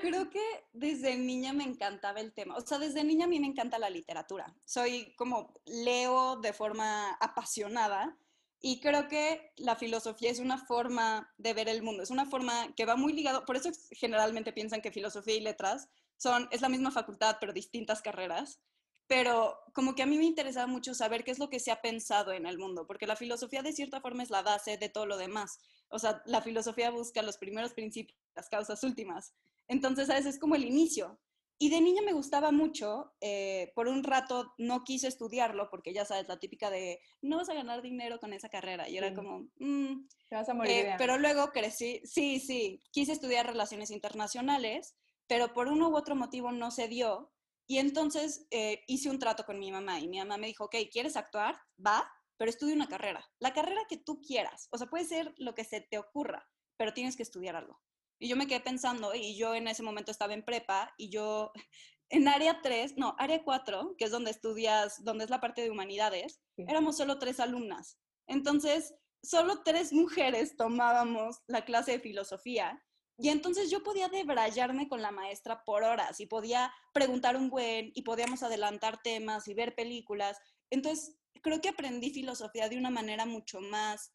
Creo 0.02 0.32
que 0.32 0.42
desde 0.74 1.16
niña 1.16 1.54
me 1.54 1.64
encantaba 1.64 2.22
el 2.22 2.34
tema. 2.34 2.56
O 2.56 2.62
sea, 2.62 2.80
desde 2.80 3.04
niña 3.04 3.26
a 3.26 3.28
mí 3.28 3.40
me 3.40 3.46
encanta 3.46 3.78
la 3.78 3.92
literatura. 3.92 4.52
Soy 4.66 5.14
como 5.16 5.54
leo 5.68 6.38
de 6.38 6.54
forma 6.54 7.12
apasionada 7.20 8.18
y 8.60 8.80
creo 8.80 9.08
que 9.08 9.52
la 9.58 9.76
filosofía 9.76 10.32
es 10.32 10.40
una 10.40 10.58
forma 10.58 11.32
de 11.38 11.54
ver 11.54 11.70
el 11.70 11.84
mundo, 11.84 12.02
es 12.02 12.10
una 12.10 12.26
forma 12.26 12.74
que 12.76 12.86
va 12.86 12.96
muy 12.96 13.14
ligado, 13.14 13.46
por 13.46 13.58
eso 13.58 13.70
generalmente 13.92 14.54
piensan 14.54 14.82
que 14.82 14.92
filosofía 14.92 15.36
y 15.36 15.42
letras 15.42 15.88
son, 16.18 16.48
es 16.50 16.62
la 16.62 16.70
misma 16.70 16.90
facultad, 16.90 17.38
pero 17.40 17.54
distintas 17.54 18.02
carreras. 18.02 18.60
Pero 19.08 19.60
como 19.74 19.94
que 19.94 20.02
a 20.02 20.08
mí 20.08 20.18
me 20.18 20.26
interesaba 20.26 20.66
mucho 20.66 20.96
saber 20.96 21.24
qué 21.24 21.30
es 21.30 21.38
lo 21.38 21.48
que 21.48 21.60
se 21.60 21.72
ha 21.72 21.82
pensado 21.82 22.32
en 22.32 22.48
el 22.48 22.58
mundo, 22.58 22.88
porque 22.88 23.06
la 23.06 23.16
filosofía 23.16 23.62
de 23.62 23.72
cierta 23.72 24.02
forma 24.02 24.24
es 24.24 24.32
la 24.32 24.42
base 24.42 24.78
de 24.78 24.90
todo 24.90 25.06
lo 25.06 25.18
demás. 25.18 25.60
O 25.90 26.00
sea, 26.00 26.22
la 26.26 26.42
filosofía 26.42 26.90
busca 26.90 27.22
los 27.22 27.38
primeros 27.38 27.74
principios, 27.74 28.18
las 28.36 28.50
causas 28.50 28.84
últimas. 28.84 29.34
Entonces, 29.68 30.10
a 30.10 30.16
veces 30.16 30.36
es 30.36 30.40
como 30.40 30.56
el 30.56 30.66
inicio. 30.66 31.20
Y 31.58 31.70
de 31.70 31.80
niña 31.80 32.02
me 32.02 32.12
gustaba 32.12 32.52
mucho, 32.52 33.14
eh, 33.22 33.72
por 33.76 33.88
un 33.88 34.04
rato 34.04 34.54
no 34.58 34.84
quise 34.84 35.08
estudiarlo 35.08 35.70
porque 35.70 35.94
ya 35.94 36.04
sabes, 36.04 36.28
la 36.28 36.38
típica 36.38 36.70
de 36.70 37.00
no 37.22 37.38
vas 37.38 37.48
a 37.48 37.54
ganar 37.54 37.82
dinero 37.82 38.20
con 38.20 38.34
esa 38.34 38.50
carrera. 38.50 38.90
Y 38.90 38.98
era 38.98 39.14
como, 39.14 39.48
mm". 39.60 40.08
te 40.28 40.36
vas 40.36 40.50
a 40.50 40.54
morir. 40.54 40.72
Eh, 40.72 40.96
pero 40.98 41.18
luego 41.18 41.52
crecí, 41.52 42.02
sí, 42.04 42.42
sí, 42.42 42.82
quise 42.92 43.14
estudiar 43.14 43.48
relaciones 43.48 43.90
internacionales, 43.90 44.98
pero 45.28 45.54
por 45.54 45.70
uno 45.70 45.90
u 45.90 45.96
otro 45.96 46.16
motivo 46.16 46.52
no 46.52 46.72
se 46.72 46.90
dio. 46.90 47.32
Y 47.68 47.78
entonces 47.78 48.46
eh, 48.52 48.84
hice 48.88 49.10
un 49.10 49.18
trato 49.18 49.46
con 49.46 49.58
mi 49.58 49.72
mamá 49.72 50.00
y 50.02 50.10
mi 50.10 50.20
mamá 50.20 50.38
me 50.38 50.48
dijo, 50.48 50.66
ok, 50.66 50.76
¿quieres 50.92 51.16
actuar? 51.16 51.56
Va, 51.84 52.06
pero 52.38 52.50
estudia 52.50 52.76
una 52.76 52.88
carrera. 52.88 53.30
La 53.40 53.54
carrera 53.54 53.82
que 53.88 53.98
tú 53.98 54.22
quieras. 54.22 54.68
O 54.72 54.78
sea, 54.78 54.88
puede 54.88 55.06
ser 55.06 55.34
lo 55.38 55.56
que 55.56 55.64
se 55.64 55.82
te 55.82 55.98
ocurra, 55.98 56.48
pero 56.78 56.94
tienes 56.94 57.16
que 57.16 57.24
estudiar 57.24 57.56
algo. 57.56 57.82
Y 58.20 58.28
yo 58.28 58.36
me 58.36 58.48
quedé 58.48 58.62
pensando, 58.62 59.14
y 59.14 59.36
yo 59.38 59.56
en 59.56 59.68
ese 59.68 59.84
momento 59.84 60.12
estaba 60.12 60.34
en 60.34 60.46
prepa, 60.46 60.94
y 60.98 61.10
yo 61.10 61.52
en 62.10 62.28
área 62.28 62.62
3, 62.62 62.98
no, 62.98 63.16
área 63.18 63.44
4, 63.44 63.96
que 63.98 64.06
es 64.06 64.12
donde 64.12 64.32
estudias, 64.32 65.04
donde 65.04 65.26
es 65.26 65.30
la 65.30 65.42
parte 65.42 65.62
de 65.62 65.72
humanidades, 65.72 66.40
éramos 66.58 66.98
solo 66.98 67.20
tres 67.20 67.40
alumnas. 67.40 67.98
Entonces, 68.28 68.96
solo 69.22 69.64
tres 69.64 69.92
mujeres 69.92 70.56
tomábamos 70.56 71.42
la 71.48 71.66
clase 71.66 71.94
de 71.94 72.00
filosofía. 72.00 72.82
Y 73.18 73.30
entonces 73.30 73.72
yo 73.72 73.82
podía 73.82 74.10
debrayarme 74.10 74.90
con 74.90 75.02
la 75.02 75.12
maestra 75.12 75.64
por 75.64 75.84
horas 75.84 76.20
y 76.20 76.26
podía 76.26 76.74
preguntar 76.94 77.38
un 77.38 77.50
buen 77.50 77.92
y 77.96 78.02
podíamos 78.02 78.44
adelantar 78.44 79.02
temas 79.02 79.48
y 79.48 79.54
ver 79.54 79.74
películas. 79.74 80.38
Entonces, 80.70 81.16
creo 81.42 81.62
que 81.62 81.70
aprendí 81.70 82.12
filosofía 82.12 82.70
de 82.70 82.78
una 82.78 82.90
manera 82.90 83.26
mucho 83.26 83.62
más 83.62 84.14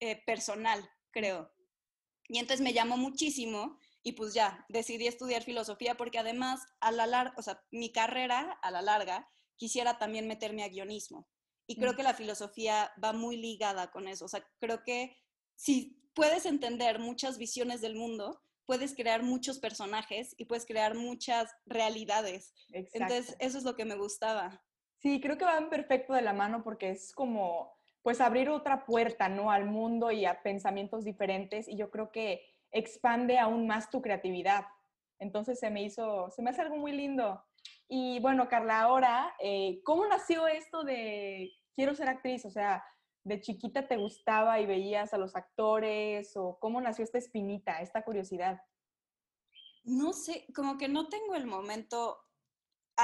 eh, 0.00 0.22
personal, 0.24 0.88
creo. 1.10 1.52
Y 2.28 2.38
entonces 2.38 2.62
me 2.62 2.72
llamó 2.72 2.96
muchísimo 2.96 3.78
y 4.02 4.12
pues 4.12 4.32
ya, 4.32 4.64
decidí 4.68 5.06
estudiar 5.06 5.42
filosofía 5.42 5.96
porque 5.96 6.18
además, 6.18 6.60
a 6.80 6.90
la 6.92 7.06
larga, 7.06 7.34
o 7.36 7.42
sea, 7.42 7.62
mi 7.70 7.92
carrera 7.92 8.58
a 8.62 8.70
la 8.70 8.82
larga, 8.82 9.28
quisiera 9.56 9.98
también 9.98 10.26
meterme 10.26 10.64
a 10.64 10.68
guionismo. 10.68 11.28
Y 11.66 11.76
creo 11.76 11.94
que 11.94 12.02
la 12.02 12.14
filosofía 12.14 12.92
va 13.02 13.12
muy 13.12 13.36
ligada 13.36 13.92
con 13.92 14.08
eso. 14.08 14.24
O 14.24 14.28
sea, 14.28 14.44
creo 14.58 14.82
que 14.82 15.16
si 15.54 16.00
puedes 16.14 16.46
entender 16.46 16.98
muchas 16.98 17.38
visiones 17.38 17.80
del 17.80 17.94
mundo, 17.94 18.42
puedes 18.64 18.94
crear 18.94 19.22
muchos 19.22 19.58
personajes 19.58 20.34
y 20.36 20.46
puedes 20.46 20.66
crear 20.66 20.94
muchas 20.96 21.50
realidades. 21.66 22.54
Entonces, 22.72 23.36
eso 23.38 23.58
es 23.58 23.64
lo 23.64 23.76
que 23.76 23.84
me 23.84 23.96
gustaba. 23.96 24.64
Sí, 25.00 25.18
creo 25.18 25.38
que 25.38 25.46
van 25.46 25.70
perfecto 25.70 26.12
de 26.12 26.20
la 26.20 26.34
mano 26.34 26.62
porque 26.62 26.90
es 26.90 27.14
como 27.14 27.72
pues 28.02 28.20
abrir 28.20 28.50
otra 28.50 28.84
puerta, 28.84 29.30
¿no? 29.30 29.50
Al 29.50 29.64
mundo 29.64 30.10
y 30.10 30.26
a 30.26 30.42
pensamientos 30.42 31.04
diferentes 31.04 31.68
y 31.68 31.76
yo 31.76 31.90
creo 31.90 32.12
que 32.12 32.42
expande 32.70 33.38
aún 33.38 33.66
más 33.66 33.90
tu 33.90 34.02
creatividad. 34.02 34.66
Entonces 35.18 35.58
se 35.58 35.70
me 35.70 35.82
hizo, 35.82 36.30
se 36.30 36.42
me 36.42 36.50
hace 36.50 36.60
algo 36.60 36.76
muy 36.76 36.92
lindo. 36.92 37.42
Y 37.88 38.20
bueno, 38.20 38.46
Carla, 38.48 38.82
ahora, 38.82 39.34
eh, 39.42 39.80
¿cómo 39.84 40.06
nació 40.06 40.46
esto 40.46 40.84
de 40.84 41.50
quiero 41.74 41.94
ser 41.94 42.08
actriz? 42.08 42.44
O 42.44 42.50
sea, 42.50 42.84
¿de 43.24 43.40
chiquita 43.40 43.88
te 43.88 43.96
gustaba 43.96 44.60
y 44.60 44.66
veías 44.66 45.14
a 45.14 45.18
los 45.18 45.34
actores? 45.34 46.36
¿O 46.36 46.58
cómo 46.60 46.78
nació 46.80 47.04
esta 47.04 47.18
espinita, 47.18 47.80
esta 47.80 48.02
curiosidad? 48.02 48.60
No 49.82 50.12
sé, 50.12 50.46
como 50.54 50.76
que 50.76 50.88
no 50.88 51.08
tengo 51.08 51.34
el 51.34 51.46
momento 51.46 52.18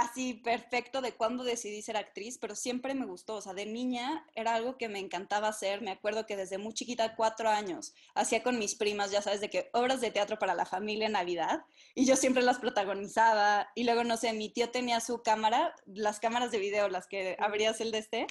así 0.01 0.35
perfecto 0.35 1.01
de 1.01 1.13
cuándo 1.13 1.45
decidí 1.45 1.83
ser 1.83 1.97
actriz, 1.97 2.39
pero 2.39 2.55
siempre 2.55 2.95
me 2.95 3.07
gustó. 3.07 3.37
O 3.37 3.41
sea, 3.41 3.55
de 3.55 3.67
niña 3.67 4.27
era 4.35 4.55
algo 4.55 4.77
que 4.77 4.89
me 4.89 4.99
encantaba 4.99 5.49
hacer. 5.49 5.83
Me 5.83 5.91
acuerdo 5.91 6.27
que 6.27 6.37
desde 6.37 6.59
muy 6.59 6.75
chiquita, 6.75 7.17
cuatro 7.17 7.49
años, 7.49 7.95
hacía 8.15 8.43
con 8.43 8.59
mis 8.59 8.75
primas, 8.75 9.11
ya 9.11 9.23
sabes, 9.23 9.41
de 9.41 9.51
que 9.51 9.71
obras 9.73 10.01
de 10.01 10.11
teatro 10.11 10.39
para 10.39 10.55
la 10.55 10.67
familia 10.67 11.07
en 11.07 11.13
Navidad. 11.13 11.65
Y 11.95 12.07
yo 12.07 12.17
siempre 12.17 12.43
las 12.43 12.59
protagonizaba. 12.59 13.71
Y 13.75 13.85
luego, 13.85 14.05
no 14.05 14.17
sé, 14.17 14.33
mi 14.33 14.49
tío 14.49 14.71
tenía 14.71 15.01
su 15.01 15.23
cámara, 15.23 15.75
las 15.87 16.21
cámaras 16.21 16.51
de 16.51 16.59
video, 16.59 16.89
las 16.89 17.07
que 17.07 17.37
abrías 17.39 17.81
el 17.81 17.91
de 17.91 17.99
este 17.99 18.27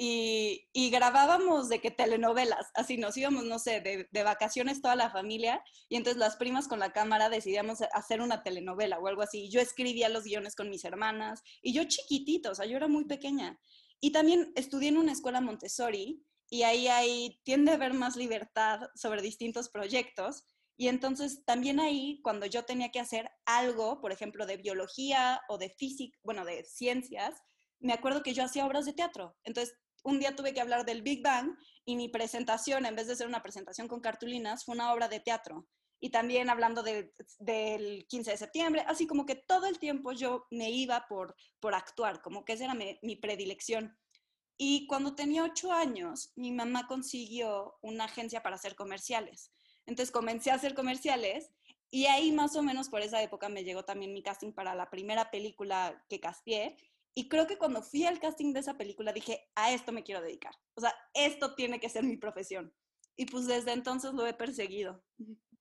y, 0.00 0.90
grabábamos 0.90 1.68
de 1.68 1.80
que 1.80 1.90
telenovelas, 1.90 2.70
así 2.74 2.96
nos 2.96 3.16
íbamos, 3.16 3.44
no 3.44 3.58
sé, 3.58 3.80
de, 3.80 4.22
vacaciones 4.22 4.80
toda 4.80 4.94
la 4.94 5.10
familia 5.10 5.60
y 5.88 5.96
entonces 5.96 6.18
las 6.18 6.36
primas 6.36 6.68
con 6.68 6.78
la 6.78 6.92
cámara 6.92 7.28
decidíamos 7.28 7.80
hacer 7.92 8.20
una 8.20 8.44
telenovela 8.44 9.00
o 9.00 9.08
algo 9.08 9.22
así. 9.22 9.50
Yo 9.50 9.60
escribía 9.60 10.08
los 10.08 10.22
guiones 10.22 10.54
con 10.54 10.70
mis 10.70 10.84
hermanas 10.84 11.42
y 11.62 11.72
yo 11.72 11.82
chiquitito, 11.82 12.52
o 12.52 12.54
sea, 12.54 12.66
yo 12.66 12.76
era 12.76 12.86
muy 12.86 13.06
pequeña. 13.06 13.58
Y 14.00 14.12
también 14.12 14.52
estudié 14.54 14.90
en 14.90 14.98
una 14.98 15.10
escuela 15.10 15.40
Montessori 15.40 16.24
y 16.48 16.62
ahí, 16.62 16.86
ahí 16.86 17.40
tiende 17.42 17.72
a 17.72 17.74
haber 17.74 17.92
más 17.92 18.14
libertad 18.14 18.82
sobre 18.94 19.20
distintos 19.20 19.68
proyectos. 19.68 20.44
Y 20.76 20.86
entonces 20.86 21.44
también 21.44 21.80
ahí, 21.80 22.20
cuando 22.22 22.46
yo 22.46 22.64
tenía 22.64 22.92
que 22.92 23.00
hacer 23.00 23.28
algo, 23.46 24.00
por 24.00 24.12
ejemplo, 24.12 24.46
de 24.46 24.58
biología 24.58 25.40
o 25.48 25.58
de 25.58 25.70
física, 25.70 26.16
bueno, 26.22 26.44
de 26.44 26.62
ciencias, 26.62 27.34
me 27.80 27.92
acuerdo 27.92 28.22
que 28.22 28.32
yo 28.32 28.44
hacía 28.44 28.64
obras 28.64 28.86
de 28.86 28.92
teatro. 28.92 29.36
Entonces 29.42 29.74
un 30.04 30.18
día 30.18 30.36
tuve 30.36 30.54
que 30.54 30.60
hablar 30.60 30.84
del 30.84 31.02
Big 31.02 31.22
Bang 31.22 31.56
y 31.84 31.96
mi 31.96 32.08
presentación, 32.08 32.86
en 32.86 32.94
vez 32.94 33.06
de 33.06 33.16
ser 33.16 33.26
una 33.26 33.42
presentación 33.42 33.88
con 33.88 34.00
cartulinas, 34.00 34.64
fue 34.64 34.74
una 34.74 34.92
obra 34.92 35.08
de 35.08 35.20
teatro. 35.20 35.66
Y 36.00 36.10
también 36.10 36.48
hablando 36.48 36.82
del 36.82 38.06
15 38.08 38.30
de 38.30 38.36
septiembre, 38.36 38.84
así 38.86 39.06
como 39.06 39.26
que 39.26 39.34
todo 39.34 39.66
el 39.66 39.78
tiempo 39.78 40.12
yo 40.12 40.46
me 40.50 40.70
iba 40.70 41.06
por, 41.08 41.34
por 41.58 41.74
actuar, 41.74 42.22
como 42.22 42.44
que 42.44 42.52
esa 42.52 42.64
era 42.64 42.74
mi, 42.74 43.16
predilección. 43.16 43.98
Y 44.56 44.86
cuando 44.86 45.14
tenía 45.14 45.44
ocho 45.44 45.72
años, 45.72 46.32
mi 46.36 46.52
mamá 46.52 46.86
consiguió 46.86 47.78
una 47.80 48.04
agencia 48.04 48.42
para 48.42 48.56
hacer 48.56 48.76
comerciales. 48.76 49.52
Entonces 49.86 50.12
comencé 50.12 50.50
a 50.50 50.54
hacer 50.54 50.74
comerciales 50.74 51.50
y 51.90 52.06
ahí 52.06 52.32
más 52.32 52.54
o 52.54 52.62
menos 52.62 52.88
por 52.90 53.00
esa 53.00 53.22
época 53.22 53.48
me 53.48 53.64
llegó 53.64 53.84
también 53.84 54.12
mi 54.12 54.22
casting 54.22 54.52
para 54.52 54.74
la 54.74 54.90
primera 54.90 55.30
película 55.30 56.04
que 56.08 56.20
castié 56.20 56.76
y 57.18 57.28
creo 57.28 57.48
que 57.48 57.58
cuando 57.58 57.82
fui 57.82 58.04
al 58.04 58.20
casting 58.20 58.52
de 58.52 58.60
esa 58.60 58.74
película 58.74 59.12
dije, 59.12 59.50
a 59.56 59.72
esto 59.72 59.90
me 59.90 60.04
quiero 60.04 60.22
dedicar. 60.22 60.54
O 60.76 60.80
sea, 60.80 60.94
esto 61.14 61.56
tiene 61.56 61.80
que 61.80 61.88
ser 61.88 62.04
mi 62.04 62.16
profesión. 62.16 62.72
Y 63.16 63.26
pues 63.26 63.48
desde 63.48 63.72
entonces 63.72 64.12
lo 64.12 64.24
he 64.24 64.34
perseguido. 64.34 65.02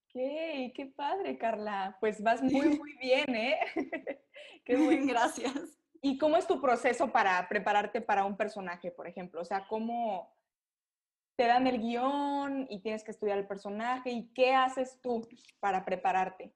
¡Qué, 0.08 0.72
qué 0.76 0.86
padre, 0.86 1.40
Carla! 1.40 1.98
Pues 2.00 2.22
vas 2.22 2.44
muy, 2.44 2.52
muy 2.78 2.94
bien, 3.00 3.36
¿eh? 3.36 3.58
qué 4.66 4.78
buen, 4.78 5.08
gracias. 5.08 5.80
¿Y 6.00 6.20
cómo 6.20 6.38
es 6.38 6.46
tu 6.46 6.62
proceso 6.62 7.12
para 7.12 7.50
prepararte 7.50 8.02
para 8.02 8.24
un 8.24 8.38
personaje, 8.38 8.92
por 8.92 9.08
ejemplo? 9.08 9.42
O 9.42 9.46
sea, 9.46 9.66
¿cómo 9.68 10.32
te 11.38 11.48
dan 11.48 11.66
el 11.66 11.80
guion 11.80 12.68
y 12.70 12.82
tienes 12.84 13.04
que 13.04 13.10
estudiar 13.10 13.40
el 13.40 13.48
personaje? 13.48 14.12
¿Y 14.12 14.32
qué 14.36 14.54
haces 14.54 15.02
tú 15.02 15.28
para 15.60 15.84
prepararte? 15.84 16.54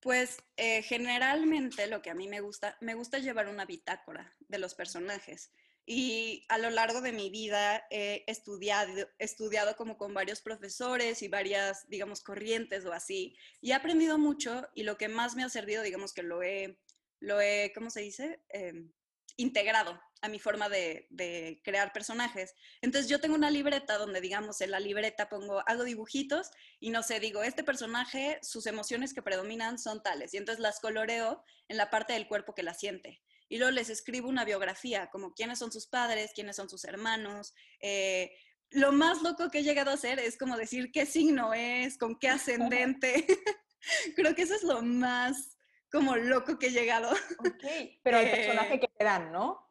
Pues 0.00 0.38
eh, 0.56 0.82
generalmente 0.82 1.86
lo 1.86 2.00
que 2.00 2.10
a 2.10 2.14
mí 2.14 2.26
me 2.26 2.40
gusta, 2.40 2.76
me 2.80 2.94
gusta 2.94 3.18
llevar 3.18 3.48
una 3.48 3.66
bitácora 3.66 4.34
de 4.48 4.58
los 4.58 4.74
personajes. 4.74 5.52
Y 5.84 6.46
a 6.48 6.58
lo 6.58 6.70
largo 6.70 7.00
de 7.00 7.12
mi 7.12 7.30
vida 7.30 7.86
he 7.90 8.24
estudiado, 8.26 9.08
estudiado 9.18 9.76
como 9.76 9.98
con 9.98 10.14
varios 10.14 10.40
profesores 10.40 11.22
y 11.22 11.28
varias, 11.28 11.88
digamos, 11.88 12.22
corrientes 12.22 12.84
o 12.86 12.92
así. 12.92 13.36
Y 13.60 13.72
he 13.72 13.74
aprendido 13.74 14.16
mucho 14.16 14.68
y 14.74 14.84
lo 14.84 14.96
que 14.96 15.08
más 15.08 15.34
me 15.34 15.42
ha 15.42 15.48
servido, 15.48 15.82
digamos 15.82 16.12
que 16.12 16.22
lo 16.22 16.42
he, 16.42 16.78
lo 17.18 17.40
he 17.40 17.72
¿cómo 17.74 17.90
se 17.90 18.00
dice? 18.00 18.40
Em, 18.50 18.92
integrado 19.40 20.00
a 20.22 20.28
mi 20.28 20.38
forma 20.38 20.68
de, 20.68 21.60
crear 21.64 21.92
personajes. 21.92 22.54
Entonces 22.82 23.10
yo 23.10 23.20
tengo 23.20 23.34
una 23.34 23.50
libreta 23.50 23.96
donde, 23.96 24.20
digamos, 24.20 24.60
en 24.60 24.70
la 24.70 24.80
libreta 24.80 25.28
pongo, 25.28 25.62
hago 25.66 25.84
dibujitos 25.84 26.50
y 26.78 26.90
no 26.90 27.02
sé, 27.02 27.20
digo, 27.20 27.42
este 27.42 27.64
personaje, 27.64 28.38
sus 28.42 28.66
emociones 28.66 29.14
que 29.14 29.22
predominan 29.22 29.78
son 29.78 30.02
tales. 30.02 30.34
Y 30.34 30.36
entonces 30.36 30.60
las 30.60 30.80
coloreo 30.80 31.42
en 31.68 31.76
la 31.76 31.90
parte 31.90 32.12
del 32.12 32.28
cuerpo 32.28 32.54
que 32.54 32.62
la 32.62 32.74
siente. 32.74 33.22
Y 33.48 33.58
luego 33.58 33.72
les 33.72 33.90
escribo 33.90 34.28
una 34.28 34.44
biografía, 34.44 35.08
como 35.10 35.32
quiénes 35.34 35.58
son 35.58 35.72
sus 35.72 35.86
padres, 35.86 36.32
quiénes 36.34 36.56
son 36.56 36.68
sus 36.68 36.84
hermanos. 36.84 37.54
Eh, 37.80 38.30
lo 38.70 38.92
más 38.92 39.22
loco 39.22 39.50
que 39.50 39.60
he 39.60 39.62
llegado 39.62 39.90
a 39.90 39.94
hacer 39.94 40.20
es 40.20 40.36
como 40.36 40.56
decir 40.56 40.92
qué 40.92 41.06
signo 41.06 41.52
es, 41.54 41.96
con 41.98 42.18
qué 42.18 42.28
ascendente. 42.28 43.26
Creo 44.14 44.34
que 44.34 44.42
eso 44.42 44.54
es 44.54 44.62
lo 44.62 44.82
más 44.82 45.56
como 45.90 46.16
loco 46.16 46.58
que 46.58 46.68
he 46.68 46.72
llegado. 46.72 47.10
Ok, 47.10 47.64
pero 48.02 48.18
personaje 48.18 48.74
eh, 48.74 48.80
que 48.80 48.88
te 48.88 49.04
dan, 49.04 49.32
¿no? 49.32 49.70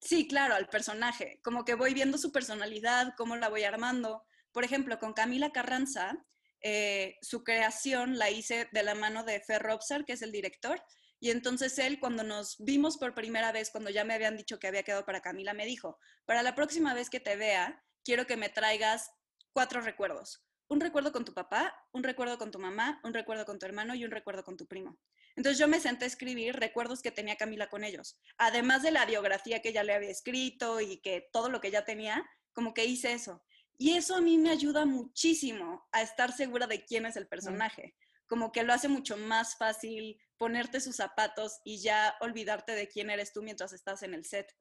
Sí, 0.00 0.28
claro, 0.28 0.54
al 0.54 0.68
personaje. 0.68 1.40
Como 1.42 1.64
que 1.64 1.74
voy 1.74 1.94
viendo 1.94 2.18
su 2.18 2.30
personalidad, 2.30 3.14
cómo 3.16 3.36
la 3.36 3.48
voy 3.48 3.64
armando. 3.64 4.24
Por 4.52 4.64
ejemplo, 4.64 4.98
con 4.98 5.12
Camila 5.12 5.50
Carranza, 5.50 6.24
eh, 6.60 7.16
su 7.20 7.44
creación 7.44 8.18
la 8.18 8.30
hice 8.30 8.68
de 8.72 8.82
la 8.82 8.94
mano 8.94 9.24
de 9.24 9.40
Fer 9.40 9.62
Robser, 9.62 10.04
que 10.04 10.12
es 10.12 10.22
el 10.22 10.32
director. 10.32 10.80
Y 11.20 11.30
entonces 11.30 11.78
él, 11.78 11.98
cuando 11.98 12.22
nos 12.22 12.56
vimos 12.58 12.96
por 12.96 13.14
primera 13.14 13.50
vez, 13.50 13.70
cuando 13.70 13.90
ya 13.90 14.04
me 14.04 14.14
habían 14.14 14.36
dicho 14.36 14.58
que 14.58 14.68
había 14.68 14.84
quedado 14.84 15.04
para 15.04 15.20
Camila, 15.20 15.52
me 15.52 15.66
dijo, 15.66 15.98
para 16.26 16.42
la 16.42 16.54
próxima 16.54 16.94
vez 16.94 17.10
que 17.10 17.18
te 17.18 17.36
vea, 17.36 17.84
quiero 18.04 18.26
que 18.26 18.36
me 18.36 18.48
traigas 18.48 19.10
cuatro 19.52 19.80
recuerdos. 19.80 20.44
Un 20.68 20.80
recuerdo 20.80 21.12
con 21.12 21.24
tu 21.24 21.34
papá, 21.34 21.74
un 21.92 22.04
recuerdo 22.04 22.38
con 22.38 22.50
tu 22.50 22.58
mamá, 22.58 23.00
un 23.02 23.14
recuerdo 23.14 23.44
con 23.44 23.58
tu 23.58 23.66
hermano 23.66 23.94
y 23.94 24.04
un 24.04 24.10
recuerdo 24.10 24.44
con 24.44 24.56
tu 24.56 24.66
primo. 24.66 24.98
Entonces 25.38 25.56
yo 25.56 25.68
me 25.68 25.78
senté 25.78 26.04
a 26.04 26.08
escribir 26.08 26.56
recuerdos 26.56 27.00
que 27.00 27.12
tenía 27.12 27.36
Camila 27.36 27.68
con 27.68 27.84
ellos, 27.84 28.18
además 28.38 28.82
de 28.82 28.90
la 28.90 29.06
biografía 29.06 29.62
que 29.62 29.72
ya 29.72 29.84
le 29.84 29.94
había 29.94 30.10
escrito 30.10 30.80
y 30.80 30.96
que 30.96 31.28
todo 31.32 31.48
lo 31.48 31.60
que 31.60 31.70
ya 31.70 31.84
tenía, 31.84 32.28
como 32.52 32.74
que 32.74 32.86
hice 32.86 33.12
eso. 33.12 33.40
Y 33.76 33.92
eso 33.92 34.16
a 34.16 34.20
mí 34.20 34.36
me 34.36 34.50
ayuda 34.50 34.84
muchísimo 34.84 35.86
a 35.92 36.02
estar 36.02 36.32
segura 36.32 36.66
de 36.66 36.84
quién 36.84 37.06
es 37.06 37.14
el 37.14 37.28
personaje, 37.28 37.94
como 38.26 38.50
que 38.50 38.64
lo 38.64 38.72
hace 38.72 38.88
mucho 38.88 39.16
más 39.16 39.56
fácil 39.56 40.20
ponerte 40.38 40.80
sus 40.80 40.96
zapatos 40.96 41.60
y 41.62 41.78
ya 41.78 42.16
olvidarte 42.20 42.72
de 42.72 42.88
quién 42.88 43.08
eres 43.08 43.32
tú 43.32 43.40
mientras 43.40 43.72
estás 43.72 44.02
en 44.02 44.14
el 44.14 44.24
set. 44.24 44.52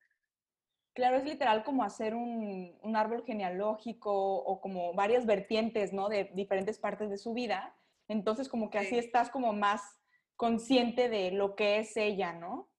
Claro, 0.94 1.18
es 1.18 1.24
literal 1.24 1.64
como 1.64 1.84
hacer 1.84 2.14
un, 2.14 2.96
árbol 2.96 3.24
genealógico 3.26 4.12
o 4.14 4.62
como 4.62 4.94
varias 4.94 5.26
vertientes, 5.26 5.92
¿no? 5.92 6.08
De 6.08 6.30
diferentes 6.36 6.78
partes 6.78 7.10
de 7.10 7.18
su 7.18 7.34
vida. 7.34 7.76
Entonces, 8.08 8.48
como 8.48 8.70
que 8.70 8.78
así 8.78 9.00
estás 9.00 9.32
como 9.32 9.54
más 9.54 9.97
consciente 10.38 11.10
de 11.10 11.32
lo 11.32 11.56
que 11.56 11.80
es 11.80 11.98
ella, 11.98 12.32
¿no? 12.32 12.72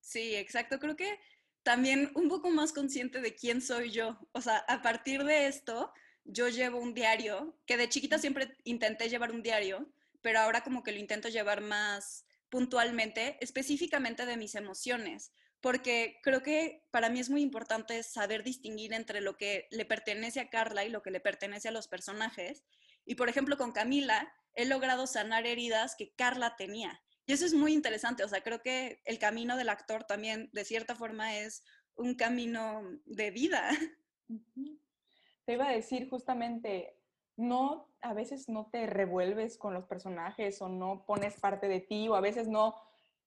Sí, 0.00 0.34
exacto. 0.34 0.78
Creo 0.78 0.96
que 0.96 1.18
también 1.62 2.12
un 2.14 2.28
poco 2.28 2.48
más 2.50 2.72
consciente 2.72 3.20
de 3.20 3.34
quién 3.34 3.60
soy 3.60 3.90
yo. 3.90 4.18
O 4.32 4.40
sea, 4.40 4.58
a 4.68 4.80
partir 4.80 5.24
de 5.24 5.48
esto, 5.48 5.92
yo 6.24 6.48
llevo 6.48 6.78
un 6.78 6.94
diario, 6.94 7.58
que 7.66 7.76
de 7.76 7.88
chiquita 7.88 8.18
siempre 8.18 8.56
intenté 8.64 9.08
llevar 9.08 9.32
un 9.32 9.42
diario, 9.42 9.86
pero 10.22 10.40
ahora 10.40 10.62
como 10.62 10.82
que 10.82 10.92
lo 10.92 10.98
intento 10.98 11.28
llevar 11.28 11.60
más 11.60 12.24
puntualmente, 12.48 13.36
específicamente 13.40 14.26
de 14.26 14.36
mis 14.36 14.54
emociones, 14.54 15.32
porque 15.60 16.20
creo 16.22 16.42
que 16.42 16.84
para 16.90 17.10
mí 17.10 17.18
es 17.18 17.30
muy 17.30 17.42
importante 17.42 18.02
saber 18.02 18.44
distinguir 18.44 18.92
entre 18.92 19.20
lo 19.20 19.36
que 19.36 19.66
le 19.70 19.84
pertenece 19.84 20.40
a 20.40 20.48
Carla 20.48 20.84
y 20.84 20.90
lo 20.90 21.02
que 21.02 21.10
le 21.10 21.20
pertenece 21.20 21.68
a 21.68 21.72
los 21.72 21.88
personajes. 21.88 22.64
Y 23.06 23.14
por 23.14 23.30
ejemplo, 23.30 23.56
con 23.56 23.72
Camila, 23.72 24.30
he 24.54 24.66
logrado 24.66 25.06
sanar 25.06 25.46
heridas 25.46 25.96
que 25.96 26.12
Carla 26.14 26.56
tenía. 26.56 27.00
Y 27.24 27.32
eso 27.32 27.46
es 27.46 27.54
muy 27.54 27.72
interesante, 27.72 28.22
o 28.22 28.28
sea, 28.28 28.42
creo 28.42 28.60
que 28.62 29.00
el 29.04 29.18
camino 29.18 29.56
del 29.56 29.68
actor 29.68 30.04
también, 30.04 30.50
de 30.52 30.64
cierta 30.64 30.94
forma, 30.94 31.36
es 31.38 31.64
un 31.94 32.14
camino 32.14 32.82
de 33.04 33.30
vida. 33.30 33.70
Te 35.44 35.54
iba 35.54 35.68
a 35.68 35.72
decir 35.72 36.08
justamente, 36.08 37.00
no, 37.36 37.88
a 38.00 38.14
veces 38.14 38.48
no 38.48 38.68
te 38.70 38.86
revuelves 38.86 39.58
con 39.58 39.74
los 39.74 39.86
personajes 39.86 40.60
o 40.62 40.68
no 40.68 41.04
pones 41.06 41.38
parte 41.40 41.68
de 41.68 41.80
ti 41.80 42.08
o 42.08 42.14
a 42.14 42.20
veces 42.20 42.48
no, 42.48 42.76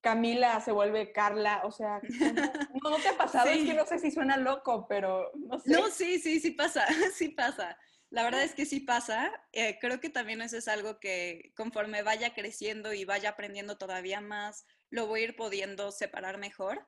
Camila 0.02 0.62
se 0.62 0.72
vuelve 0.72 1.12
Carla, 1.12 1.62
o 1.66 1.72
sea, 1.72 2.00
no, 2.84 2.96
te 2.98 3.10
ha 3.10 3.18
pasado, 3.18 3.50
es 3.50 3.66
que 3.66 3.74
no 3.74 3.86
sé 3.86 4.00
si 4.00 4.12
suena 4.12 4.38
loco, 4.38 4.88
pero 4.88 5.32
no 5.36 5.60
sé. 5.60 5.72
No, 5.72 5.88
sí, 5.90 6.20
sí, 6.20 6.40
sí 6.40 6.52
pasa, 6.52 6.86
sí 7.14 7.30
pasa. 7.30 7.78
La 8.12 8.24
verdad 8.24 8.44
es 8.44 8.56
que 8.56 8.66
sí 8.66 8.80
pasa. 8.80 9.32
Eh, 9.52 9.78
creo 9.80 10.00
que 10.00 10.10
también 10.10 10.42
eso 10.42 10.58
es 10.58 10.68
algo 10.68 11.00
que 11.00 11.52
conforme 11.56 12.02
vaya 12.02 12.34
creciendo 12.34 12.94
y 12.94 13.06
vaya 13.06 13.30
aprendiendo 13.30 13.78
todavía 13.78 14.20
más, 14.20 14.66
lo 14.90 15.08
voy 15.08 15.22
a 15.22 15.24
ir 15.26 15.36
pudiendo 15.36 15.92
separar 15.92 16.38
mejor. 16.38 16.86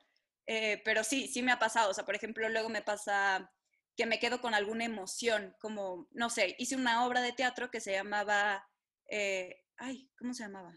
Eh, 0.48 0.82
pero 0.84 1.04
sí, 1.04 1.28
sí 1.28 1.44
me 1.44 1.52
ha 1.52 1.60
pasado. 1.60 1.92
O 1.92 1.94
sea, 1.94 2.06
por 2.06 2.16
ejemplo, 2.16 2.50
luego 2.50 2.70
me 2.70 2.82
pasa 2.82 3.52
que 3.96 4.06
me 4.06 4.20
quedo 4.20 4.42
con 4.42 4.56
alguna 4.56 4.86
emoción, 4.86 5.56
como, 5.60 6.08
no 6.12 6.30
sé, 6.30 6.56
hice 6.58 6.76
una 6.76 7.06
obra 7.06 7.22
de 7.22 7.34
teatro 7.34 7.70
que 7.70 7.82
se 7.82 7.92
llamaba, 7.92 8.68
eh, 9.08 9.64
ay, 9.78 10.10
¿cómo 10.18 10.34
se 10.34 10.44
llamaba? 10.44 10.76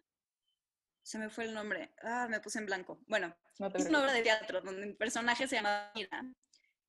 Se 1.02 1.18
me 1.18 1.30
fue 1.30 1.44
el 1.44 1.54
nombre. 1.54 1.94
Ah, 2.02 2.26
me 2.28 2.40
puse 2.40 2.58
en 2.58 2.66
blanco. 2.66 3.00
Bueno, 3.06 3.34
es 3.74 3.86
una 3.86 4.00
obra 4.00 4.12
de 4.12 4.22
teatro 4.22 4.60
donde 4.60 4.86
mi 4.86 4.94
personaje 4.94 5.46
se 5.46 5.56
llamaba 5.56 5.90
Mira. 5.94 6.22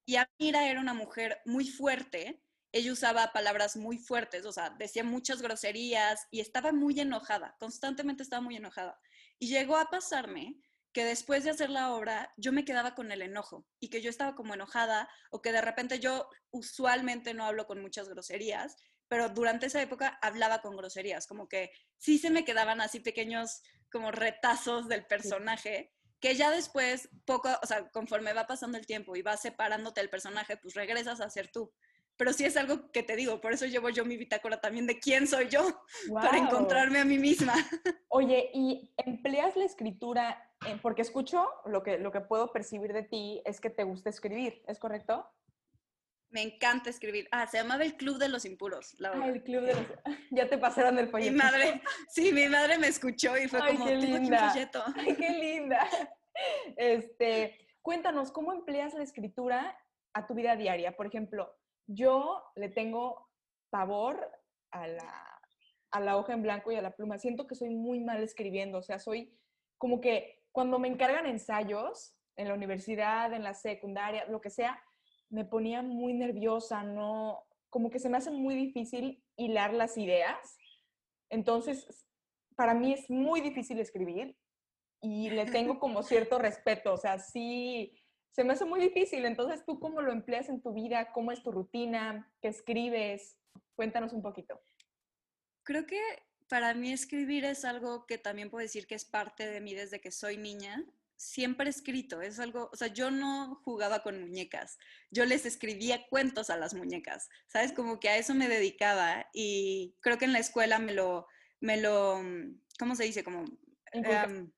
Y 0.06 0.18
Amira 0.18 0.68
era 0.70 0.80
una 0.80 0.94
mujer 0.94 1.42
muy 1.46 1.68
fuerte 1.68 2.45
ella 2.76 2.92
usaba 2.92 3.32
palabras 3.32 3.78
muy 3.78 3.98
fuertes, 3.98 4.46
o 4.46 4.52
sea, 4.52 4.70
decía 4.72 5.02
muchas 5.02 5.42
groserías 5.42 6.28
y 6.30 6.42
estaba 6.42 6.74
muy 6.74 7.00
enojada, 7.00 7.56
constantemente 7.58 8.22
estaba 8.22 8.42
muy 8.42 8.58
enojada. 8.58 9.00
Y 9.40 9.48
llegó 9.48 9.78
a 9.78 9.86
pasarme 9.86 10.60
que 10.92 11.06
después 11.06 11.46
de 11.46 11.52
hacer 11.52 11.70
la 11.70 11.94
obra 11.94 12.34
yo 12.36 12.52
me 12.52 12.66
quedaba 12.66 12.94
con 12.94 13.14
el 13.14 13.22
enojo 13.22 13.66
y 13.80 13.90
que 13.90 14.02
yo 14.02 14.10
estaba 14.10 14.36
como 14.36 14.56
enojada 14.56 15.08
o 15.32 15.42
que 15.42 15.54
de 15.54 15.62
repente 15.62 16.00
yo 16.00 16.28
usualmente 16.52 17.34
no 17.34 17.46
hablo 17.46 17.66
con 17.66 17.82
muchas 17.82 18.10
groserías, 18.10 18.76
pero 19.08 19.30
durante 19.30 19.68
esa 19.68 19.82
época 19.82 20.20
hablaba 20.22 20.62
con 20.62 20.76
groserías, 20.76 21.28
como 21.28 21.48
que 21.48 21.72
sí 21.96 22.18
se 22.18 22.30
me 22.30 22.44
quedaban 22.44 22.82
así 22.82 23.00
pequeños 23.00 23.62
como 23.90 24.12
retazos 24.12 24.90
del 24.90 25.06
personaje 25.06 25.94
que 26.20 26.36
ya 26.36 26.52
después, 26.52 27.08
poco, 27.24 27.50
o 27.62 27.68
sea, 27.68 27.88
conforme 27.90 28.34
va 28.34 28.48
pasando 28.48 28.78
el 28.78 28.86
tiempo 28.86 29.16
y 29.16 29.22
vas 29.22 29.42
separándote 29.42 30.02
del 30.02 30.10
personaje, 30.10 30.58
pues 30.58 30.74
regresas 30.74 31.22
a 31.22 31.30
ser 31.30 31.52
tú. 31.52 31.72
Pero 32.18 32.34
sí 32.34 32.46
es 32.46 32.56
algo 32.58 32.92
que 32.92 33.04
te 33.04 33.16
digo, 33.16 33.42
por 33.42 33.54
eso 33.54 33.66
llevo 33.66 33.90
yo 33.90 34.06
mi 34.06 34.18
bitácora 34.18 34.62
también 34.62 34.88
de 34.88 35.00
quién 35.00 35.28
soy 35.28 35.50
yo, 35.50 35.84
para 36.14 36.38
encontrarme 36.38 37.00
a 37.00 37.06
mí 37.06 37.18
misma. 37.18 37.54
Oye, 38.10 38.50
¿y 38.54 38.94
empleas 38.98 39.56
la 39.56 39.66
escritura? 39.66 40.42
porque 40.82 41.04
escucho 41.04 41.48
lo 41.66 41.84
que, 41.84 42.00
lo 42.00 42.12
que 42.12 42.22
puedo 42.22 42.52
percibir 42.52 42.92
de 42.92 43.04
ti 43.04 43.40
es 43.46 43.62
que 43.62 43.70
te 43.70 43.84
gusta 43.84 44.10
escribir, 44.10 44.64
¿es 44.68 44.80
correcto? 44.80 45.30
Me 46.30 46.42
encanta 46.42 46.90
escribir. 46.90 47.28
Ah, 47.32 47.48
se 47.48 47.58
llamaba 47.58 47.84
el 47.84 47.96
Club 47.96 48.18
de 48.18 48.28
los 48.28 48.46
Impuros. 48.46 49.00
La 49.00 49.12
ah, 49.12 49.28
el 49.28 49.44
Club 49.44 49.62
de 49.62 49.74
los... 49.74 49.86
Ya 50.32 50.50
te 50.50 50.58
pasaron 50.58 50.98
el 50.98 51.08
folleto. 51.08 51.32
Mi 51.32 51.38
madre, 51.38 51.82
sí, 52.10 52.34
mi 52.34 52.48
madre 52.48 52.78
me 52.78 52.88
escuchó 52.88 53.38
y 53.38 53.48
fue 53.48 53.60
como, 53.60 53.86
qué 53.86 53.96
linda. 53.96 54.54
Ay, 54.96 55.16
qué 55.16 55.30
linda. 55.30 55.88
Este, 56.76 57.58
cuéntanos, 57.82 58.32
¿cómo 58.32 58.52
empleas 58.52 58.94
la 58.94 59.04
escritura 59.04 59.78
a 60.14 60.28
tu 60.28 60.34
vida 60.34 60.56
diaria? 60.58 60.96
Por 60.98 61.06
ejemplo, 61.06 61.56
yo 61.88 62.44
le 62.56 62.70
tengo 62.70 63.30
pavor 63.70 64.32
a 64.72 64.88
la, 64.88 65.40
a 65.92 66.00
la 66.00 66.18
hoja 66.18 66.34
en 66.34 66.42
blanco 66.42 66.72
y 66.72 66.76
a 66.76 66.82
la 66.82 66.96
pluma. 66.96 67.18
Siento 67.18 67.48
que 67.48 67.56
soy 67.56 67.70
muy 67.70 68.00
mal 68.00 68.24
escribiendo, 68.24 68.80
o 68.80 68.84
sea, 68.84 69.00
soy 69.00 69.38
como 69.78 70.02
que 70.02 70.44
cuando 70.52 70.80
me 70.80 70.88
encargan 70.88 71.26
ensayos 71.26 72.16
en 72.38 72.48
la 72.48 72.54
universidad, 72.54 73.34
en 73.34 73.44
la 73.44 73.54
secundaria, 73.54 74.26
lo 74.26 74.42
que 74.42 74.50
sea, 74.50 74.82
me 75.30 75.46
ponía 75.46 75.82
muy 75.82 76.14
nerviosa, 76.14 76.84
no, 76.84 77.46
como 77.70 77.90
que 77.90 78.00
se 78.00 78.10
me 78.10 78.18
hace 78.18 78.32
muy 78.32 78.56
difícil 78.56 79.24
hilar 79.36 79.74
las 79.74 79.98
ideas. 79.98 80.58
Entonces, 81.30 82.08
para 82.56 82.74
mí 82.74 82.94
es 82.94 83.10
muy 83.10 83.42
difícil 83.42 83.80
escribir 83.80 84.38
y 85.02 85.30
le 85.30 85.46
tengo 85.46 85.80
como 85.80 86.04
cierto 86.04 86.40
respeto, 86.40 86.94
o 86.94 86.98
sea, 86.98 87.20
sí, 87.20 87.94
se 88.36 88.44
me 88.44 88.52
hace 88.52 88.66
muy 88.66 88.82
difícil. 88.82 89.26
Entonces, 89.26 89.64
¿tú 89.66 89.80
cómo 89.80 90.02
lo 90.02 90.12
empleas 90.12 90.50
en 90.50 90.62
tu 90.62 90.74
vida? 90.74 91.14
¿Cómo 91.14 91.32
es 91.32 91.42
tu 91.42 91.54
rutina? 91.54 92.30
¿Qué 92.42 92.50
escribes? 92.50 93.38
Cuéntanos 93.76 94.12
un 94.12 94.22
poquito. 94.22 94.62
Creo 95.64 95.86
que 95.86 96.02
para 96.50 96.74
mí 96.74 96.92
escribir 96.92 97.46
es 97.46 97.64
algo 97.64 98.06
que 98.06 98.18
también 98.18 98.50
puedo 98.50 98.62
decir 98.62 98.88
que 98.88 98.96
es 98.96 99.06
parte 99.06 99.50
de 99.50 99.62
mí 99.62 99.74
desde 99.74 100.02
que 100.02 100.12
soy 100.12 100.36
niña. 100.36 100.84
Siempre 101.16 101.68
he 101.68 101.70
escrito, 101.70 102.22
es 102.22 102.42
algo, 102.42 102.70
o 102.74 102.76
sea, 102.76 102.90
yo 102.90 103.10
no 103.10 103.62
jugaba 103.64 104.04
con 104.04 104.20
muñecas, 104.20 104.78
yo 105.12 105.24
les 105.24 105.46
escribía 105.46 106.06
cuentos 106.10 106.50
a 106.50 106.58
las 106.58 106.74
muñecas, 106.74 107.30
¿sabes? 107.48 107.72
Como 107.72 108.02
que 108.02 108.10
a 108.10 108.18
eso 108.18 108.36
me 108.36 108.50
dedicaba 108.50 109.30
y 109.34 109.96
creo 110.02 110.18
que 110.18 110.26
en 110.26 110.34
la 110.34 110.40
escuela 110.40 110.78
me 110.78 110.94
lo, 110.94 111.26
me 111.62 111.78
lo, 111.78 112.22
¿cómo 112.78 112.96
se 112.96 113.06
dice? 113.06 113.24
Como, 113.24 113.46
em, 113.94 114.52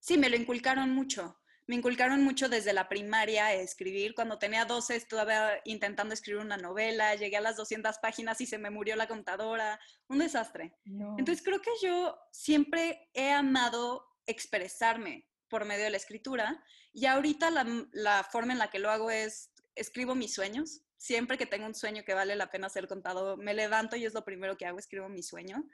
sí, 0.00 0.16
me 0.16 0.30
lo 0.30 0.36
inculcaron 0.36 0.92
mucho 0.92 1.36
me 1.66 1.74
inculcaron 1.74 2.22
mucho 2.22 2.48
desde 2.48 2.72
la 2.72 2.88
primaria 2.88 3.46
a 3.46 3.54
escribir. 3.54 4.14
Cuando 4.14 4.38
tenía 4.38 4.64
12 4.64 4.96
estuve 4.96 5.34
intentando 5.64 6.14
escribir 6.14 6.40
una 6.40 6.56
novela, 6.56 7.14
llegué 7.16 7.36
a 7.36 7.40
las 7.40 7.56
200 7.56 7.98
páginas 7.98 8.40
y 8.40 8.46
se 8.46 8.58
me 8.58 8.70
murió 8.70 8.94
la 8.94 9.08
contadora, 9.08 9.80
un 10.08 10.18
desastre. 10.18 10.74
Entonces 11.18 11.42
creo 11.42 11.60
que 11.60 11.72
yo 11.82 12.16
siempre 12.30 13.10
he 13.14 13.32
amado 13.32 14.06
expresarme 14.26 15.26
por 15.48 15.64
medio 15.64 15.84
de 15.84 15.90
la 15.90 15.96
escritura 15.96 16.62
y 16.92 17.06
ahorita 17.06 17.50
la, 17.50 17.66
la 17.92 18.24
forma 18.24 18.52
en 18.52 18.58
la 18.58 18.70
que 18.70 18.78
lo 18.78 18.90
hago 18.90 19.10
es 19.10 19.50
escribo 19.74 20.14
mis 20.14 20.34
sueños. 20.34 20.82
Siempre 20.96 21.36
que 21.36 21.46
tengo 21.46 21.66
un 21.66 21.74
sueño 21.74 22.04
que 22.04 22.14
vale 22.14 22.36
la 22.36 22.50
pena 22.50 22.68
ser 22.68 22.88
contado, 22.88 23.36
me 23.36 23.54
levanto 23.54 23.96
y 23.96 24.06
es 24.06 24.14
lo 24.14 24.24
primero 24.24 24.56
que 24.56 24.66
hago, 24.66 24.78
escribo 24.78 25.08
mi 25.08 25.22
sueño. 25.22 25.64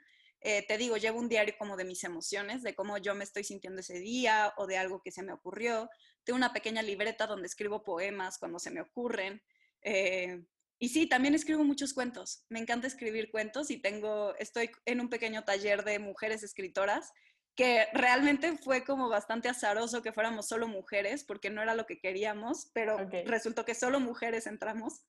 Eh, 0.45 0.65
te 0.67 0.77
digo, 0.77 0.97
llevo 0.97 1.19
un 1.19 1.29
diario 1.29 1.55
como 1.57 1.77
de 1.77 1.85
mis 1.85 2.03
emociones, 2.03 2.63
de 2.63 2.75
cómo 2.75 2.97
yo 2.97 3.15
me 3.15 3.23
estoy 3.23 3.45
sintiendo 3.45 3.79
ese 3.79 3.99
día 3.99 4.53
o 4.57 4.67
de 4.67 4.77
algo 4.77 5.01
que 5.01 5.11
se 5.11 5.23
me 5.23 5.31
ocurrió. 5.31 5.89
Tengo 6.25 6.35
una 6.35 6.51
pequeña 6.51 6.81
libreta 6.81 7.27
donde 7.27 7.47
escribo 7.47 7.83
poemas 7.83 8.37
cuando 8.37 8.59
se 8.59 8.69
me 8.69 8.81
ocurren. 8.81 9.41
Eh, 9.81 10.43
y 10.79 10.89
sí, 10.89 11.07
también 11.07 11.33
escribo 11.33 11.63
muchos 11.63 11.93
cuentos. 11.93 12.45
Me 12.49 12.59
encanta 12.59 12.87
escribir 12.87 13.31
cuentos 13.31 13.71
y 13.71 13.77
tengo, 13.77 14.35
estoy 14.35 14.69
en 14.85 14.99
un 14.99 15.09
pequeño 15.09 15.45
taller 15.45 15.85
de 15.85 15.99
mujeres 15.99 16.43
escritoras 16.43 17.13
que 17.55 17.87
realmente 17.93 18.57
fue 18.57 18.83
como 18.83 19.07
bastante 19.09 19.47
azaroso 19.47 20.01
que 20.01 20.11
fuéramos 20.11 20.47
solo 20.47 20.67
mujeres 20.67 21.23
porque 21.23 21.49
no 21.49 21.61
era 21.61 21.75
lo 21.75 21.85
que 21.85 21.99
queríamos, 21.99 22.69
pero 22.73 22.97
resultó 23.25 23.63
que 23.63 23.75
solo 23.75 23.99
mujeres 23.99 24.47
entramos. 24.47 25.05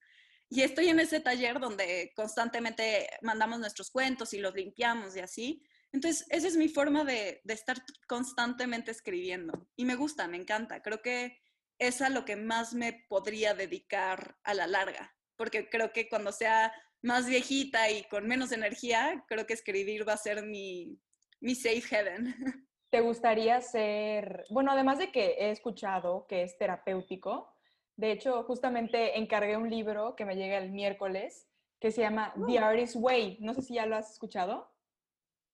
Y 0.49 0.63
estoy 0.63 0.89
en 0.89 1.01
ese 1.01 1.21
taller 1.21 1.59
donde 1.59 2.13
constantemente 2.15 3.09
mandamos 3.23 3.59
nuestros 3.59 3.91
cuentos 3.91 4.35
y 4.35 4.39
los 4.39 4.55
limpiamos 4.55 5.17
y 5.17 5.21
así. 5.21 5.63
Entonces, 5.93 6.27
esa 6.31 6.49
es 6.49 6.57
mi 6.57 6.69
forma 6.69 7.05
de, 7.05 7.41
estar 7.47 7.77
constantemente 8.09 8.91
escribiendo. 8.91 9.69
Y 9.77 9.85
me 9.85 9.95
gusta, 9.95 10.27
me 10.27 10.37
encanta. 10.37 10.83
Creo 10.83 11.01
que 11.03 11.39
es 11.79 12.03
a 12.03 12.11
lo 12.11 12.25
que 12.25 12.37
más 12.37 12.75
me 12.75 13.05
podría 13.09 13.55
dedicar 13.55 14.37
a 14.43 14.55
la 14.55 14.67
larga. 14.67 15.15
Porque 15.37 15.69
creo 15.69 15.93
que 15.93 16.09
cuando 16.09 16.33
sea 16.33 16.73
más 17.01 17.27
viejita 17.27 17.91
y 17.91 18.05
con 18.05 18.27
menos 18.27 18.51
energía, 18.51 19.25
creo 19.29 19.47
que 19.47 19.55
escribir 19.55 20.09
va 20.09 20.15
a 20.15 20.19
ser 20.19 20.45
mi, 20.45 20.99
mi 21.41 21.55
safe 21.55 21.83
heaven. 21.83 22.35
¿Te 22.91 23.01
gustaría 23.01 23.61
ser, 23.61 24.45
bueno, 24.51 24.73
además 24.73 24.99
de 24.99 25.11
que 25.11 25.37
he 25.39 25.51
escuchado 25.51 26.27
que 26.29 26.43
es 26.43 26.57
terapéutico, 26.59 27.54
de 27.97 28.11
hecho, 28.11 28.43
justamente 28.45 29.19
encargué 29.19 29.57
un 29.57 29.71
libro 29.71 30.17
que 30.17 30.25
me 30.25 30.37
llega 30.37 30.59
el 30.59 30.73
miércoles 30.73 31.49
que 31.81 31.93
se 31.93 32.01
llama 32.01 32.33
The 32.47 32.59
oh. 32.59 32.65
Artist's 32.65 32.97
Way. 32.97 33.39
No 33.41 33.55
sé 33.55 33.63
si 33.63 33.75
ya 33.75 33.87
lo 33.87 33.97
has 33.97 34.13
escuchado. 34.13 34.73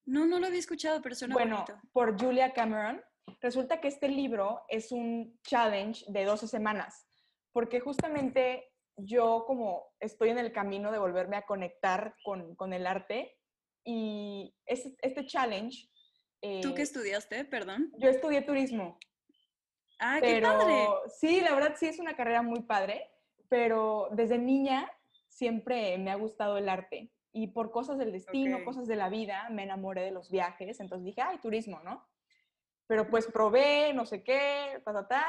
No, 0.06 0.26
no 0.26 0.38
lo 0.38 0.46
había 0.46 0.58
escuchado, 0.58 1.02
pero 1.02 1.14
suena 1.14 1.34
bueno, 1.34 1.64
por 1.92 2.20
Julia 2.20 2.52
Cameron. 2.52 3.02
Resulta 3.40 3.80
que 3.80 3.88
este 3.88 4.08
libro 4.08 4.62
es 4.68 4.90
un 4.92 5.38
challenge 5.42 6.04
de 6.08 6.24
12 6.24 6.48
semanas, 6.48 7.06
porque 7.52 7.80
justamente 7.80 8.72
yo 8.96 9.44
como 9.46 9.92
estoy 10.00 10.30
en 10.30 10.38
el 10.38 10.52
camino 10.52 10.90
de 10.90 10.98
volverme 10.98 11.36
a 11.36 11.46
conectar 11.46 12.14
con, 12.24 12.72
el 12.72 12.86
arte 12.86 13.36
y 13.84 14.54
este 14.66 15.26
challenge... 15.26 15.88
¿Tú 16.62 16.74
qué 16.74 16.80
eh, 16.80 16.84
estudiaste, 16.84 17.44
perdón? 17.44 17.92
Yo 17.98 18.08
estudié 18.08 18.42
turismo. 18.42 18.98
Ah, 20.00 20.18
qué 20.20 20.40
padre. 20.40 20.88
Sí, 21.18 21.40
la 21.40 21.54
verdad 21.54 21.74
sí 21.78 21.86
es 21.86 21.98
una 21.98 22.16
carrera 22.16 22.42
muy 22.42 22.62
padre, 22.62 23.10
pero 23.48 24.08
desde 24.12 24.38
niña 24.38 24.90
siempre 25.28 25.96
me 25.98 26.10
ha 26.10 26.16
gustado 26.16 26.56
el 26.56 26.68
arte 26.68 27.12
y 27.32 27.48
por 27.48 27.70
cosas 27.70 27.98
del 27.98 28.12
destino, 28.12 28.64
cosas 28.64 28.86
de 28.86 28.96
la 28.96 29.08
vida, 29.08 29.48
me 29.50 29.62
enamoré 29.62 30.02
de 30.02 30.10
los 30.10 30.30
viajes, 30.30 30.80
entonces 30.80 31.04
dije, 31.04 31.22
ay, 31.22 31.38
turismo, 31.38 31.80
¿no? 31.84 32.08
Pero 32.86 33.08
pues 33.08 33.26
probé, 33.26 33.92
no 33.92 34.04
sé 34.04 34.24
qué, 34.24 34.82
ta, 35.08 35.26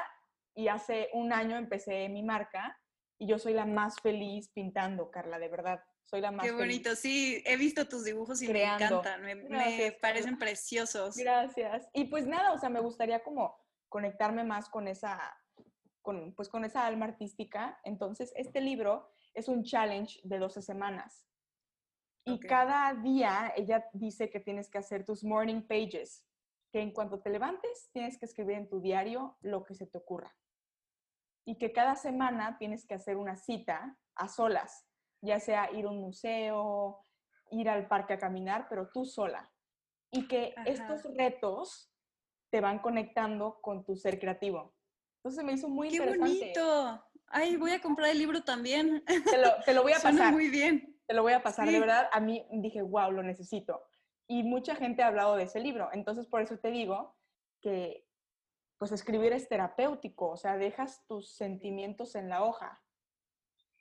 y 0.55 0.67
hace 0.67 1.09
un 1.13 1.31
año 1.31 1.57
empecé 1.57 2.09
mi 2.09 2.23
marca 2.23 2.79
y 3.19 3.27
yo 3.27 3.37
soy 3.37 3.53
la 3.53 3.65
más 3.65 3.99
feliz 4.01 4.49
pintando, 4.49 5.11
Carla, 5.11 5.37
de 5.37 5.47
verdad. 5.47 5.83
Soy 6.03 6.21
la 6.21 6.31
más 6.31 6.45
Qué 6.45 6.51
bonito, 6.51 6.95
sí, 6.95 7.43
he 7.45 7.55
visto 7.55 7.87
tus 7.87 8.03
dibujos 8.03 8.41
y 8.41 8.51
me 8.51 8.63
encantan, 8.63 9.21
me, 9.21 9.35
me 9.35 9.91
parecen 10.01 10.39
preciosos. 10.39 11.15
Gracias. 11.15 11.87
Y 11.93 12.05
pues 12.05 12.25
nada, 12.25 12.51
o 12.53 12.57
sea, 12.57 12.69
me 12.69 12.79
gustaría 12.79 13.21
como 13.21 13.60
conectarme 13.91 14.45
más 14.45 14.69
con 14.69 14.87
esa, 14.87 15.19
con, 16.01 16.33
pues 16.33 16.47
con 16.47 16.63
esa 16.63 16.87
alma 16.87 17.05
artística. 17.05 17.77
Entonces, 17.83 18.31
este 18.37 18.61
libro 18.61 19.11
es 19.33 19.49
un 19.49 19.63
challenge 19.63 20.21
de 20.23 20.39
12 20.39 20.61
semanas. 20.61 21.27
Y 22.23 22.39
cada 22.39 22.93
día 22.93 23.51
ella 23.57 23.89
dice 23.93 24.29
que 24.29 24.39
tienes 24.39 24.69
que 24.69 24.77
hacer 24.77 25.05
tus 25.05 25.25
morning 25.25 25.61
pages, 25.61 26.25
que 26.71 26.79
en 26.79 26.91
cuanto 26.91 27.19
te 27.19 27.29
levantes 27.29 27.89
tienes 27.91 28.17
que 28.17 28.25
escribir 28.25 28.55
en 28.55 28.69
tu 28.69 28.79
diario 28.79 29.37
lo 29.41 29.65
que 29.65 29.75
se 29.75 29.87
te 29.87 29.97
ocurra. 29.97 30.33
Y 31.45 31.57
que 31.57 31.73
cada 31.73 31.97
semana 31.97 32.57
tienes 32.57 32.85
que 32.85 32.93
hacer 32.93 33.17
una 33.17 33.35
cita 33.35 33.97
a 34.15 34.29
solas, 34.29 34.87
ya 35.21 35.41
sea 35.41 35.69
ir 35.71 35.85
a 35.85 35.89
un 35.89 35.99
museo, 35.99 37.03
ir 37.49 37.67
al 37.67 37.89
parque 37.89 38.13
a 38.13 38.19
caminar, 38.19 38.67
pero 38.69 38.89
tú 38.89 39.03
sola. 39.03 39.51
Y 40.11 40.29
que 40.29 40.55
estos 40.65 41.03
retos 41.17 41.90
te 42.51 42.61
van 42.61 42.79
conectando 42.79 43.59
con 43.61 43.83
tu 43.83 43.95
ser 43.95 44.19
creativo. 44.19 44.75
Entonces 45.17 45.43
me 45.43 45.53
hizo 45.53 45.69
muy 45.69 45.89
¡Qué 45.89 45.95
interesante. 45.95 46.39
¡Qué 46.53 46.59
bonito! 46.59 47.05
Ay, 47.27 47.55
voy 47.55 47.71
a 47.71 47.81
comprar 47.81 48.09
el 48.09 48.19
libro 48.19 48.43
también. 48.43 49.03
Te 49.05 49.73
lo, 49.73 49.83
voy 49.83 49.93
a 49.93 49.99
pasar. 50.03 50.33
muy 50.33 50.49
bien. 50.49 50.99
Te 51.07 51.13
lo 51.13 51.23
voy 51.23 51.33
a 51.33 51.41
pasar. 51.41 51.67
De 51.67 51.79
verdad, 51.79 52.09
a 52.11 52.19
mí 52.19 52.45
dije, 52.51 52.81
wow, 52.81 53.09
lo 53.11 53.23
necesito. 53.23 53.81
Y 54.27 54.43
mucha 54.43 54.75
gente 54.75 55.01
ha 55.01 55.07
hablado 55.07 55.37
de 55.37 55.43
ese 55.43 55.61
libro. 55.61 55.89
Entonces, 55.93 56.27
por 56.27 56.41
eso 56.41 56.57
te 56.57 56.71
digo 56.71 57.15
que, 57.61 58.05
pues, 58.77 58.91
escribir 58.91 59.31
es 59.31 59.47
terapéutico. 59.47 60.29
O 60.29 60.37
sea, 60.37 60.57
dejas 60.57 61.05
tus 61.07 61.31
sentimientos 61.31 62.15
en 62.15 62.27
la 62.27 62.43
hoja. 62.43 62.83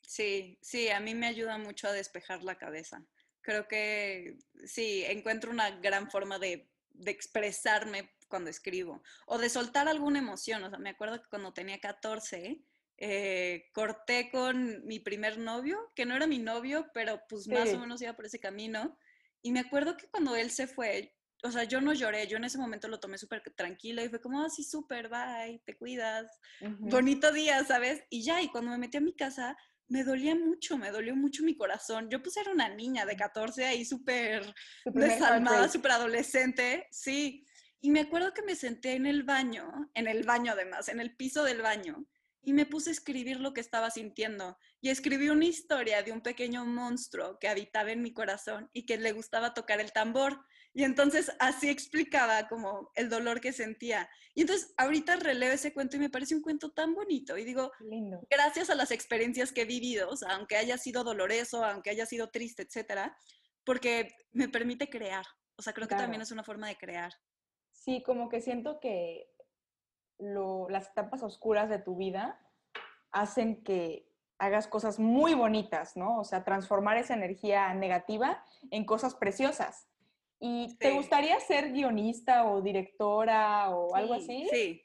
Sí, 0.02 0.59
sí, 0.62 0.90
a 0.90 1.00
mí 1.00 1.16
me 1.16 1.26
ayuda 1.26 1.59
mucho 1.59 1.88
a 1.88 1.92
despejar 1.92 2.44
la 2.44 2.56
cabeza. 2.56 3.04
Creo 3.40 3.66
que 3.66 4.38
sí, 4.64 5.04
encuentro 5.06 5.50
una 5.50 5.70
gran 5.80 6.09
forma 6.09 6.38
de, 6.38 6.70
de 6.90 7.11
expresarme 7.11 8.11
cuando 8.31 8.49
escribo, 8.49 9.03
o 9.27 9.37
de 9.37 9.51
soltar 9.51 9.88
alguna 9.88 10.21
emoción. 10.21 10.64
O 10.64 10.71
sea, 10.71 10.79
me 10.79 10.90
acuerdo 10.90 11.21
que 11.21 11.29
cuando 11.29 11.53
tenía 11.53 11.79
14, 11.79 12.62
eh, 12.97 13.64
corté 13.75 14.31
con 14.31 14.87
mi 14.87 15.01
primer 15.01 15.38
novio, 15.38 15.93
que 15.95 16.07
no 16.07 16.16
era 16.16 16.27
mi 16.27 16.38
novio, 16.38 16.90
pero 16.95 17.21
pues 17.29 17.47
más 17.49 17.75
o 17.75 17.79
menos 17.79 18.01
iba 18.01 18.14
por 18.14 18.25
ese 18.25 18.38
camino. 18.38 18.97
Y 19.43 19.53
me 19.53 19.61
acuerdo 19.61 19.97
que 19.97 20.07
cuando 20.09 20.37
él 20.37 20.51
se 20.51 20.66
fue, 20.66 21.14
o 21.43 21.51
sea, 21.51 21.64
yo 21.64 21.81
no 21.81 21.93
lloré, 21.93 22.27
yo 22.27 22.37
en 22.37 22.45
ese 22.45 22.59
momento 22.59 22.88
lo 22.88 23.01
tomé 23.01 23.19
súper 23.19 23.43
tranquilo 23.55 24.03
y 24.05 24.09
fue 24.09 24.21
como, 24.21 24.43
así 24.43 24.62
ah, 24.62 24.71
súper, 24.71 25.09
bye, 25.09 25.62
te 25.64 25.77
cuidas, 25.77 26.31
bonito 26.79 27.33
día, 27.33 27.64
¿sabes? 27.64 28.03
Y 28.11 28.23
ya, 28.23 28.43
y 28.43 28.49
cuando 28.49 28.71
me 28.71 28.79
metí 28.79 28.99
a 28.99 29.01
mi 29.01 29.14
casa, 29.14 29.57
me 29.88 30.05
dolía 30.05 30.35
mucho, 30.35 30.79
me 30.79 30.90
dolió 30.90 31.16
mucho 31.16 31.43
mi 31.43 31.57
corazón. 31.57 32.09
Yo 32.11 32.23
pues 32.23 32.37
era 32.37 32.53
una 32.53 32.69
niña 32.69 33.05
de 33.05 33.16
14 33.16 33.64
ahí 33.64 33.85
súper 33.85 34.55
desalmada, 34.85 35.69
súper 35.69 35.93
adolescente, 35.93 36.87
sí. 36.90 37.45
Y 37.81 37.90
me 37.90 38.01
acuerdo 38.01 38.35
que 38.35 38.43
me 38.43 38.57
senté 38.57 38.93
en 38.93 39.07
el 39.07 39.23
baño, 39.23 39.90
en 39.95 40.07
el 40.07 40.25
baño 40.25 40.53
además, 40.53 40.88
en 40.88 41.01
el 41.01 41.16
piso 41.16 41.45
del 41.45 41.62
baño, 41.62 42.07
y 42.43 42.53
me 42.53 42.66
puse 42.66 42.90
a 42.90 42.93
escribir 42.93 43.40
lo 43.40 43.53
que 43.53 43.61
estaba 43.61 43.90
sintiendo. 43.90 44.59
Y 44.81 44.90
escribí 44.90 45.29
una 45.29 45.45
historia 45.45 46.03
de 46.03 46.12
un 46.12 46.23
pequeño 46.23 46.64
monstruo 46.64 47.38
que 47.38 47.49
habitaba 47.49 47.93
en 47.93 48.03
mi 48.03 48.12
corazón 48.12 48.71
y 48.73 48.87
que 48.87 48.97
le 48.97 49.12
gustaba 49.12 49.55
tocar 49.55 49.81
el 49.81 49.93
tambor. 49.93 50.40
Y 50.73 50.85
entonces 50.85 51.33
así 51.38 51.69
explicaba 51.69 52.49
como 52.49 52.90
el 52.95 53.09
dolor 53.09 53.40
que 53.40 53.53
sentía. 53.53 54.09
Y 54.35 54.43
entonces 54.43 54.73
ahorita 54.79 55.16
releo 55.16 55.53
ese 55.53 55.75
cuento 55.75 55.97
y 55.97 56.01
me 56.01 56.11
parece 56.11 56.35
un 56.35 56.43
cuento 56.43 56.71
tan 56.71 56.95
bonito. 56.95 57.37
Y 57.37 57.45
digo, 57.45 57.73
Lindo. 57.81 58.27
gracias 58.31 58.71
a 58.71 58.75
las 58.75 58.90
experiencias 58.90 59.53
que 59.53 59.62
he 59.62 59.66
vivido, 59.66 60.11
aunque 60.29 60.57
haya 60.57 60.79
sido 60.79 61.05
doloroso, 61.05 61.64
aunque 61.64 61.90
haya 61.90 62.07
sido 62.07 62.31
triste, 62.31 62.62
etcétera, 62.62 63.16
porque 63.64 64.14
me 64.33 64.49
permite 64.49 64.88
crear. 64.88 65.27
O 65.57 65.62
sea, 65.62 65.75
creo 65.75 65.88
que 65.88 65.95
también 65.95 66.23
es 66.23 66.31
una 66.31 66.45
forma 66.45 66.69
de 66.69 66.77
crear. 66.77 67.12
Sí, 67.90 68.05
como 68.05 68.29
que 68.29 68.40
siento 68.40 68.79
que 68.79 69.35
las 70.16 70.90
etapas 70.90 71.24
oscuras 71.24 71.68
de 71.68 71.81
tu 71.81 71.96
vida 71.96 72.40
hacen 73.11 73.64
que 73.64 74.09
hagas 74.38 74.68
cosas 74.68 75.00
muy 75.00 75.35
bonitas, 75.35 75.96
¿no? 75.96 76.20
O 76.20 76.22
sea, 76.22 76.44
transformar 76.44 76.98
esa 76.98 77.14
energía 77.14 77.74
negativa 77.74 78.44
en 78.70 78.85
cosas 78.85 79.16
preciosas. 79.16 79.88
¿Y 80.38 80.76
te 80.76 80.92
gustaría 80.92 81.40
ser 81.40 81.72
guionista 81.72 82.44
o 82.44 82.62
directora 82.62 83.70
o 83.70 83.96
algo 83.96 84.14
así? 84.14 84.46
Sí, 84.53 84.83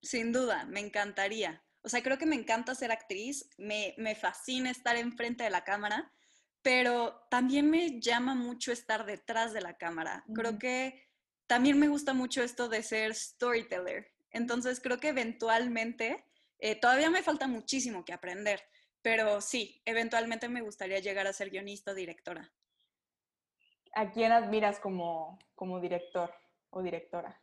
sin 0.00 0.30
duda, 0.30 0.64
me 0.64 0.78
encantaría. 0.78 1.60
O 1.82 1.88
sea, 1.88 2.04
creo 2.04 2.18
que 2.18 2.26
me 2.26 2.36
encanta 2.36 2.76
ser 2.76 2.92
actriz, 2.92 3.50
me, 3.58 3.96
me 3.98 4.14
fascina 4.14 4.70
estar 4.70 4.94
enfrente 4.96 5.42
de 5.42 5.50
la 5.50 5.64
cámara, 5.64 6.12
pero 6.62 7.26
también 7.30 7.68
me 7.68 7.98
llama 8.00 8.36
mucho 8.36 8.70
estar 8.70 9.06
detrás 9.06 9.52
de 9.52 9.60
la 9.60 9.76
cámara. 9.76 10.24
Creo 10.32 10.56
que 10.56 11.02
también 11.46 11.78
me 11.78 11.88
gusta 11.88 12.14
mucho 12.14 12.42
esto 12.42 12.68
de 12.68 12.82
ser 12.82 13.14
storyteller. 13.14 14.12
Entonces, 14.30 14.80
creo 14.80 14.98
que 14.98 15.08
eventualmente, 15.08 16.24
eh, 16.58 16.74
todavía 16.74 17.10
me 17.10 17.22
falta 17.22 17.46
muchísimo 17.46 18.04
que 18.04 18.12
aprender, 18.12 18.62
pero 19.02 19.40
sí, 19.40 19.82
eventualmente 19.84 20.48
me 20.48 20.62
gustaría 20.62 20.98
llegar 20.98 21.26
a 21.26 21.32
ser 21.32 21.50
guionista 21.50 21.92
o 21.92 21.94
directora. 21.94 22.52
¿A 23.94 24.10
quién 24.10 24.32
admiras 24.32 24.80
como, 24.80 25.38
como 25.54 25.80
director 25.80 26.34
o 26.70 26.82
directora? 26.82 27.40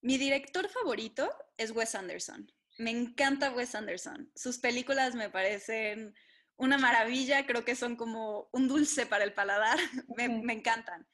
Mi 0.00 0.18
director 0.18 0.68
favorito 0.68 1.28
es 1.56 1.72
Wes 1.72 1.94
Anderson. 1.96 2.52
Me 2.78 2.90
encanta 2.90 3.50
Wes 3.50 3.74
Anderson. 3.74 4.30
Sus 4.36 4.58
películas 4.58 5.14
me 5.14 5.30
parecen 5.30 6.14
una 6.56 6.78
maravilla, 6.78 7.46
creo 7.46 7.64
que 7.64 7.74
son 7.74 7.96
como 7.96 8.48
un 8.52 8.68
dulce 8.68 9.06
para 9.06 9.24
el 9.24 9.34
paladar, 9.34 9.78
me, 10.16 10.28
me, 10.28 10.52
encantan. 10.52 11.06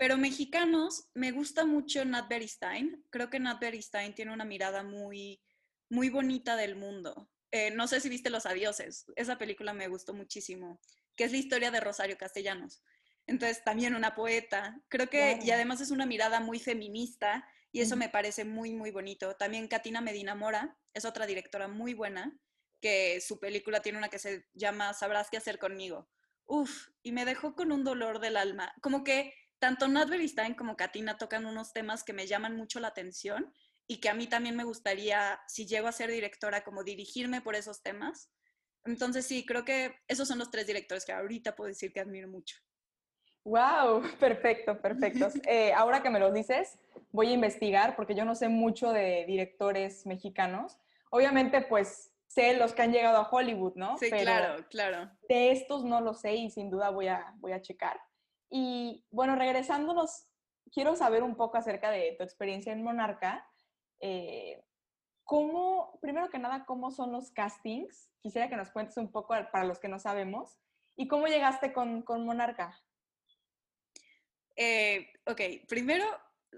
Pero 0.00 0.16
mexicanos, 0.16 1.10
me 1.12 1.30
gusta 1.30 1.66
mucho 1.66 2.02
Nat 2.06 2.26
Beristain. 2.26 3.04
Creo 3.10 3.28
que 3.28 3.38
Nat 3.38 3.60
Beristain 3.60 4.14
tiene 4.14 4.32
una 4.32 4.46
mirada 4.46 4.82
muy, 4.82 5.42
muy 5.90 6.08
bonita 6.08 6.56
del 6.56 6.74
mundo. 6.74 7.28
Eh, 7.50 7.70
no 7.72 7.86
sé 7.86 8.00
si 8.00 8.08
viste 8.08 8.30
Los 8.30 8.46
Adioses, 8.46 9.04
esa 9.14 9.36
película 9.36 9.74
me 9.74 9.88
gustó 9.88 10.14
muchísimo, 10.14 10.80
que 11.16 11.24
es 11.24 11.32
la 11.32 11.36
historia 11.36 11.70
de 11.70 11.80
Rosario 11.80 12.16
Castellanos. 12.16 12.82
Entonces, 13.26 13.62
también 13.62 13.94
una 13.94 14.14
poeta. 14.14 14.80
Creo 14.88 15.10
que, 15.10 15.38
y 15.42 15.50
además 15.50 15.82
es 15.82 15.90
una 15.90 16.06
mirada 16.06 16.40
muy 16.40 16.58
feminista, 16.60 17.46
y 17.70 17.82
eso 17.82 17.94
me 17.94 18.08
parece 18.08 18.46
muy, 18.46 18.72
muy 18.72 18.92
bonito. 18.92 19.36
También 19.36 19.68
Katina 19.68 20.00
Medina 20.00 20.34
Mora 20.34 20.78
es 20.94 21.04
otra 21.04 21.26
directora 21.26 21.68
muy 21.68 21.92
buena, 21.92 22.34
que 22.80 23.20
su 23.20 23.38
película 23.38 23.82
tiene 23.82 23.98
una 23.98 24.08
que 24.08 24.18
se 24.18 24.46
llama 24.54 24.94
Sabrás 24.94 25.28
qué 25.28 25.36
hacer 25.36 25.58
conmigo. 25.58 26.08
Uf, 26.46 26.88
y 27.02 27.12
me 27.12 27.26
dejó 27.26 27.54
con 27.54 27.70
un 27.70 27.84
dolor 27.84 28.18
del 28.18 28.38
alma. 28.38 28.72
Como 28.80 29.04
que 29.04 29.34
tanto 29.60 29.86
Nat 29.86 30.08
Beristain 30.08 30.54
como 30.54 30.76
Katina 30.76 31.18
tocan 31.18 31.46
unos 31.46 31.72
temas 31.72 32.02
que 32.02 32.12
me 32.12 32.26
llaman 32.26 32.56
mucho 32.56 32.80
la 32.80 32.88
atención 32.88 33.54
y 33.86 34.00
que 34.00 34.08
a 34.08 34.14
mí 34.14 34.26
también 34.26 34.56
me 34.56 34.64
gustaría, 34.64 35.40
si 35.46 35.66
llego 35.66 35.86
a 35.86 35.92
ser 35.92 36.10
directora, 36.10 36.64
como 36.64 36.82
dirigirme 36.82 37.42
por 37.42 37.54
esos 37.54 37.82
temas. 37.82 38.30
Entonces 38.84 39.26
sí, 39.26 39.44
creo 39.44 39.64
que 39.64 39.96
esos 40.08 40.26
son 40.26 40.38
los 40.38 40.50
tres 40.50 40.66
directores 40.66 41.04
que 41.04 41.12
ahorita 41.12 41.54
puedo 41.54 41.68
decir 41.68 41.92
que 41.92 42.00
admiro 42.00 42.26
mucho. 42.26 42.56
¡Wow! 43.44 44.02
Perfecto, 44.20 44.80
perfecto. 44.80 45.28
Eh, 45.46 45.72
ahora 45.74 46.02
que 46.02 46.10
me 46.10 46.20
lo 46.20 46.32
dices, 46.32 46.78
voy 47.12 47.28
a 47.28 47.32
investigar 47.32 47.96
porque 47.96 48.14
yo 48.14 48.24
no 48.24 48.34
sé 48.34 48.48
mucho 48.48 48.92
de 48.92 49.24
directores 49.26 50.06
mexicanos. 50.06 50.78
Obviamente, 51.10 51.60
pues 51.60 52.12
sé 52.28 52.54
los 52.54 52.72
que 52.72 52.82
han 52.82 52.92
llegado 52.92 53.18
a 53.18 53.28
Hollywood, 53.28 53.74
¿no? 53.74 53.98
Sí, 53.98 54.10
claro, 54.10 54.64
claro. 54.70 55.10
De 55.28 55.50
estos 55.50 55.84
no 55.84 56.00
lo 56.00 56.14
sé 56.14 56.34
y 56.34 56.50
sin 56.50 56.70
duda 56.70 56.90
voy 56.90 57.08
a, 57.08 57.34
voy 57.38 57.52
a 57.52 57.60
checar. 57.60 58.00
Y 58.50 59.06
bueno, 59.10 59.36
regresándonos, 59.36 60.26
quiero 60.72 60.96
saber 60.96 61.22
un 61.22 61.36
poco 61.36 61.56
acerca 61.56 61.90
de 61.90 62.14
tu 62.18 62.24
experiencia 62.24 62.72
en 62.72 62.82
Monarca. 62.82 63.48
Eh, 64.00 64.64
¿Cómo, 65.24 65.98
primero 66.02 66.28
que 66.28 66.38
nada, 66.38 66.64
cómo 66.66 66.90
son 66.90 67.12
los 67.12 67.30
castings? 67.30 68.10
Quisiera 68.20 68.48
que 68.48 68.56
nos 68.56 68.70
cuentes 68.70 68.96
un 68.96 69.12
poco 69.12 69.34
para 69.52 69.64
los 69.64 69.78
que 69.78 69.88
no 69.88 70.00
sabemos. 70.00 70.58
¿Y 70.96 71.06
cómo 71.06 71.28
llegaste 71.28 71.72
con, 71.72 72.02
con 72.02 72.26
Monarca? 72.26 72.78
Eh, 74.56 75.12
ok, 75.26 75.40
primero, 75.68 76.04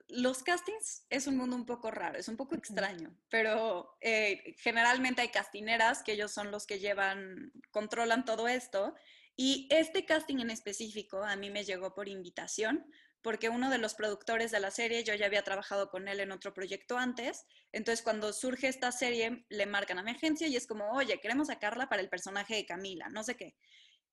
los 0.08 0.42
castings 0.42 1.06
es 1.10 1.26
un 1.26 1.36
mundo 1.36 1.54
un 1.56 1.66
poco 1.66 1.90
raro, 1.90 2.18
es 2.18 2.28
un 2.28 2.36
poco 2.36 2.54
extraño, 2.54 3.14
pero 3.28 3.96
eh, 4.00 4.56
generalmente 4.58 5.22
hay 5.22 5.28
castineras 5.28 6.02
que 6.02 6.12
ellos 6.12 6.32
son 6.32 6.50
los 6.50 6.66
que 6.66 6.78
llevan, 6.78 7.52
controlan 7.70 8.24
todo 8.24 8.48
esto. 8.48 8.94
Y 9.36 9.66
este 9.70 10.04
casting 10.04 10.38
en 10.38 10.50
específico 10.50 11.22
a 11.22 11.36
mí 11.36 11.50
me 11.50 11.64
llegó 11.64 11.94
por 11.94 12.08
invitación, 12.08 12.84
porque 13.22 13.48
uno 13.48 13.70
de 13.70 13.78
los 13.78 13.94
productores 13.94 14.50
de 14.50 14.60
la 14.60 14.70
serie, 14.70 15.04
yo 15.04 15.14
ya 15.14 15.26
había 15.26 15.42
trabajado 15.42 15.88
con 15.90 16.08
él 16.08 16.20
en 16.20 16.32
otro 16.32 16.52
proyecto 16.52 16.98
antes, 16.98 17.46
entonces 17.70 18.02
cuando 18.02 18.32
surge 18.32 18.68
esta 18.68 18.90
serie 18.92 19.46
le 19.48 19.66
marcan 19.66 19.98
a 19.98 20.02
mi 20.02 20.10
agencia 20.10 20.48
y 20.48 20.56
es 20.56 20.66
como, 20.66 20.90
oye, 20.90 21.20
queremos 21.20 21.46
sacarla 21.46 21.88
para 21.88 22.02
el 22.02 22.08
personaje 22.08 22.56
de 22.56 22.66
Camila, 22.66 23.08
no 23.08 23.22
sé 23.22 23.36
qué. 23.36 23.54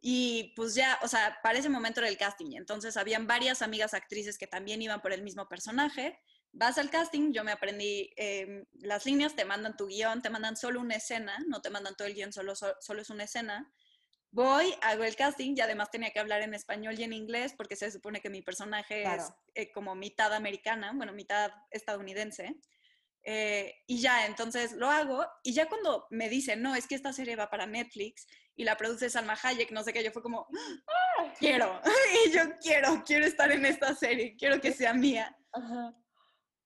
Y 0.02 0.54
pues 0.56 0.76
ya, 0.76 0.98
o 1.04 1.08
sea, 1.08 1.40
para 1.44 1.60
ese 1.60 1.68
momento 1.68 2.00
era 2.00 2.08
el 2.08 2.18
casting, 2.18 2.56
entonces 2.56 2.96
habían 2.96 3.28
varias 3.28 3.62
amigas 3.62 3.94
actrices 3.94 4.38
que 4.38 4.48
también 4.48 4.82
iban 4.82 5.02
por 5.02 5.12
el 5.12 5.24
mismo 5.24 5.50
personaje. 5.50 6.20
Vas 6.52 6.78
al 6.78 6.90
casting, 6.90 7.34
yo 7.34 7.44
me 7.44 7.52
aprendí 7.52 8.12
em, 8.16 8.66
las 8.74 9.06
líneas, 9.06 9.36
te 9.36 9.44
mandan 9.44 9.76
tu 9.76 9.88
guion, 9.88 10.22
te 10.22 10.30
mandan 10.30 10.56
solo 10.56 10.80
una 10.80 10.96
escena, 10.96 11.38
no 11.48 11.62
te 11.62 11.70
mandan 11.70 11.96
todo 11.96 12.08
el 12.08 12.14
guion, 12.14 12.32
solo, 12.32 12.54
solo 12.56 13.02
es 13.02 13.10
una 13.10 13.26
escena 13.26 13.72
Voy, 14.32 14.76
hago 14.82 15.04
el 15.04 15.16
casting 15.16 15.56
y 15.58 15.62
además 15.62 15.90
tenía 15.90 16.12
que 16.12 16.20
hablar 16.20 16.42
en 16.42 16.54
español 16.54 17.00
y 17.00 17.04
en 17.04 17.14
inglés 17.14 17.54
porque 17.58 17.76
se 17.76 17.90
supone 17.90 18.22
que 18.22 18.30
mi 18.30 18.44
personaje 18.44 19.04
es 19.04 19.34
eh, 19.56 19.72
como 19.72 19.96
mitad 19.96 20.34
americana, 20.34 20.94
bueno, 20.96 21.14
mitad 21.14 21.52
estadounidense. 21.72 22.56
Eh, 23.24 23.76
y 23.88 24.00
ya, 24.00 24.28
entonces 24.28 24.74
lo 24.74 24.90
hago 24.90 25.26
y 25.44 25.54
ya 25.54 25.68
cuando 25.68 26.06
me 26.12 26.30
dicen, 26.30 26.62
no, 26.62 26.76
es 26.76 26.88
que 26.88 26.96
esta 26.96 27.12
serie 27.12 27.36
va 27.36 27.50
para 27.50 27.66
Netflix 27.66 28.28
y 28.56 28.64
la 28.64 28.78
produce 28.78 29.10
Salma 29.10 29.38
Hayek, 29.42 29.72
no 29.72 29.84
sé 29.84 29.94
qué, 29.94 30.04
yo 30.04 30.12
fue 30.12 30.22
como, 30.22 30.48
¡Ah! 30.88 31.34
quiero, 31.40 31.82
y 32.26 32.32
yo 32.32 32.42
quiero, 32.62 33.04
quiero 33.04 33.26
estar 33.26 33.52
en 33.52 33.66
esta 33.66 33.96
serie, 33.96 34.36
quiero 34.38 34.62
que 34.62 34.72
sea 34.72 34.94
mía. 34.94 35.36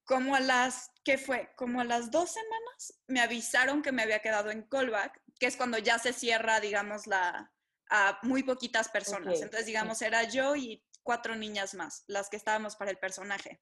Como 0.04 0.34
a 0.34 0.40
las, 0.40 0.90
¿qué 1.02 1.16
fue? 1.16 1.50
Como 1.56 1.80
a 1.80 1.84
las 1.84 2.10
dos 2.10 2.30
semanas 2.30 3.00
me 3.08 3.20
avisaron 3.20 3.80
que 3.80 3.90
me 3.90 4.02
había 4.02 4.20
quedado 4.20 4.50
en 4.50 4.62
callback, 4.62 5.18
que 5.40 5.46
es 5.46 5.56
cuando 5.56 5.78
ya 5.78 5.98
se 5.98 6.12
cierra, 6.12 6.60
digamos, 6.60 7.06
la, 7.06 7.53
a 7.90 8.18
muy 8.22 8.42
poquitas 8.42 8.88
personas. 8.88 9.40
Entonces, 9.40 9.66
digamos, 9.66 10.00
era 10.02 10.24
yo 10.24 10.56
y 10.56 10.82
cuatro 11.02 11.36
niñas 11.36 11.74
más, 11.74 12.04
las 12.08 12.28
que 12.28 12.36
estábamos 12.36 12.76
para 12.76 12.90
el 12.90 12.98
personaje. 12.98 13.60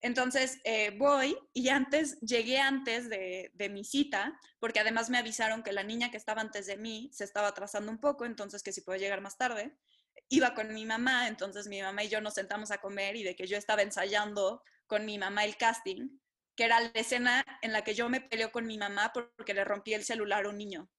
Entonces 0.00 0.58
eh, 0.64 0.90
voy 0.98 1.38
y 1.52 1.68
antes, 1.68 2.18
llegué 2.20 2.58
antes 2.58 3.08
de, 3.08 3.52
de, 3.54 3.68
mi 3.68 3.84
cita, 3.84 4.36
porque 4.58 4.80
además 4.80 5.10
me 5.10 5.18
avisaron 5.18 5.62
que 5.62 5.72
la 5.72 5.84
niña 5.84 6.10
que 6.10 6.16
estaba 6.16 6.40
antes 6.40 6.66
de 6.66 6.76
mí 6.76 7.08
se 7.12 7.22
estaba 7.22 7.48
atrasando 7.48 7.92
un 7.92 7.98
poco, 7.98 8.24
entonces 8.24 8.64
que 8.64 8.72
si 8.72 8.80
puedo 8.80 8.98
llegar 8.98 9.20
más 9.20 9.38
tarde. 9.38 9.78
Iba 10.28 10.54
con 10.54 10.74
mi 10.74 10.84
mamá, 10.84 11.28
entonces 11.28 11.68
mi 11.68 11.80
mamá 11.80 12.02
y 12.02 12.08
yo 12.08 12.20
nos 12.20 12.34
sentamos 12.34 12.72
a 12.72 12.78
comer 12.78 13.14
y 13.14 13.22
de 13.22 13.36
que 13.36 13.46
yo 13.46 13.56
estaba 13.56 13.82
ensayando 13.82 14.64
con 14.88 15.06
mi 15.06 15.18
mamá 15.18 15.44
el 15.44 15.56
casting, 15.56 16.18
que 16.56 16.64
era 16.64 16.80
la 16.80 16.90
escena 16.94 17.44
en 17.62 17.72
la 17.72 17.84
que 17.84 17.94
yo 17.94 18.08
me 18.08 18.20
peleo 18.20 18.50
con 18.50 18.66
mi 18.66 18.78
mamá 18.78 19.12
porque 19.12 19.54
le 19.54 19.64
rompí 19.64 19.94
el 19.94 20.04
celular 20.04 20.46
a 20.46 20.48
un 20.48 20.58
niño 20.58 20.90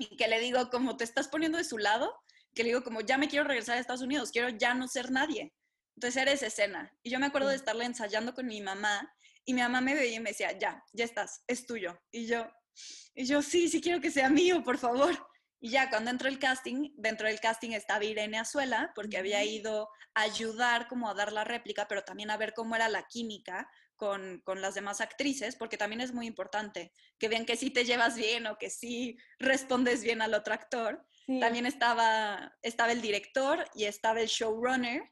y 0.00 0.16
que 0.16 0.28
le 0.28 0.40
digo 0.40 0.70
como 0.70 0.96
te 0.96 1.04
estás 1.04 1.28
poniendo 1.28 1.58
de 1.58 1.64
su 1.64 1.76
lado, 1.76 2.16
que 2.54 2.62
le 2.62 2.70
digo 2.70 2.82
como 2.82 3.02
ya 3.02 3.18
me 3.18 3.28
quiero 3.28 3.46
regresar 3.46 3.76
a 3.76 3.80
Estados 3.80 4.00
Unidos, 4.00 4.30
quiero 4.32 4.48
ya 4.48 4.72
no 4.72 4.88
ser 4.88 5.10
nadie. 5.10 5.52
Entonces 5.94 6.22
era 6.22 6.32
esa 6.32 6.46
escena. 6.46 6.90
Y 7.02 7.10
yo 7.10 7.20
me 7.20 7.26
acuerdo 7.26 7.50
de 7.50 7.56
estarla 7.56 7.84
ensayando 7.84 8.34
con 8.34 8.46
mi 8.46 8.62
mamá 8.62 9.12
y 9.44 9.52
mi 9.52 9.60
mamá 9.60 9.82
me 9.82 9.94
veía 9.94 10.16
y 10.16 10.20
me 10.20 10.30
decía, 10.30 10.58
ya, 10.58 10.82
ya 10.94 11.04
estás, 11.04 11.44
es 11.46 11.66
tuyo. 11.66 12.00
Y 12.10 12.26
yo, 12.26 12.50
y 13.14 13.26
yo, 13.26 13.42
sí, 13.42 13.68
sí 13.68 13.82
quiero 13.82 14.00
que 14.00 14.10
sea 14.10 14.30
mío, 14.30 14.62
por 14.64 14.78
favor. 14.78 15.14
Y 15.60 15.68
ya 15.68 15.90
cuando 15.90 16.10
entró 16.10 16.30
el 16.30 16.38
casting, 16.38 16.92
dentro 16.96 17.26
del 17.26 17.38
casting 17.38 17.72
estaba 17.72 18.02
Irene 18.02 18.38
Azuela, 18.38 18.92
porque 18.94 19.18
había 19.18 19.44
ido 19.44 19.90
a 20.14 20.22
ayudar 20.22 20.88
como 20.88 21.10
a 21.10 21.14
dar 21.14 21.30
la 21.32 21.44
réplica, 21.44 21.86
pero 21.86 22.04
también 22.04 22.30
a 22.30 22.38
ver 22.38 22.54
cómo 22.54 22.74
era 22.74 22.88
la 22.88 23.06
química 23.06 23.68
con, 24.00 24.40
con, 24.46 24.62
las 24.62 24.74
demás 24.74 25.02
actrices, 25.02 25.56
porque 25.56 25.76
también 25.76 26.00
es 26.00 26.14
muy 26.14 26.26
importante 26.26 26.90
que 27.18 27.28
vean 27.28 27.44
que 27.44 27.54
sí 27.54 27.68
te 27.68 27.84
llevas 27.84 28.16
bien 28.16 28.46
o 28.46 28.56
que 28.56 28.70
sí 28.70 29.18
respondes 29.38 30.02
bien 30.02 30.22
al 30.22 30.32
otro 30.32 30.54
actor. 30.54 31.06
También 31.38 31.66
estaba, 31.66 32.56
estaba 32.62 32.92
el 32.92 33.02
director 33.02 33.64
y 33.74 33.84
estaba 33.84 34.20
el 34.20 34.26
showrunner 34.26 35.02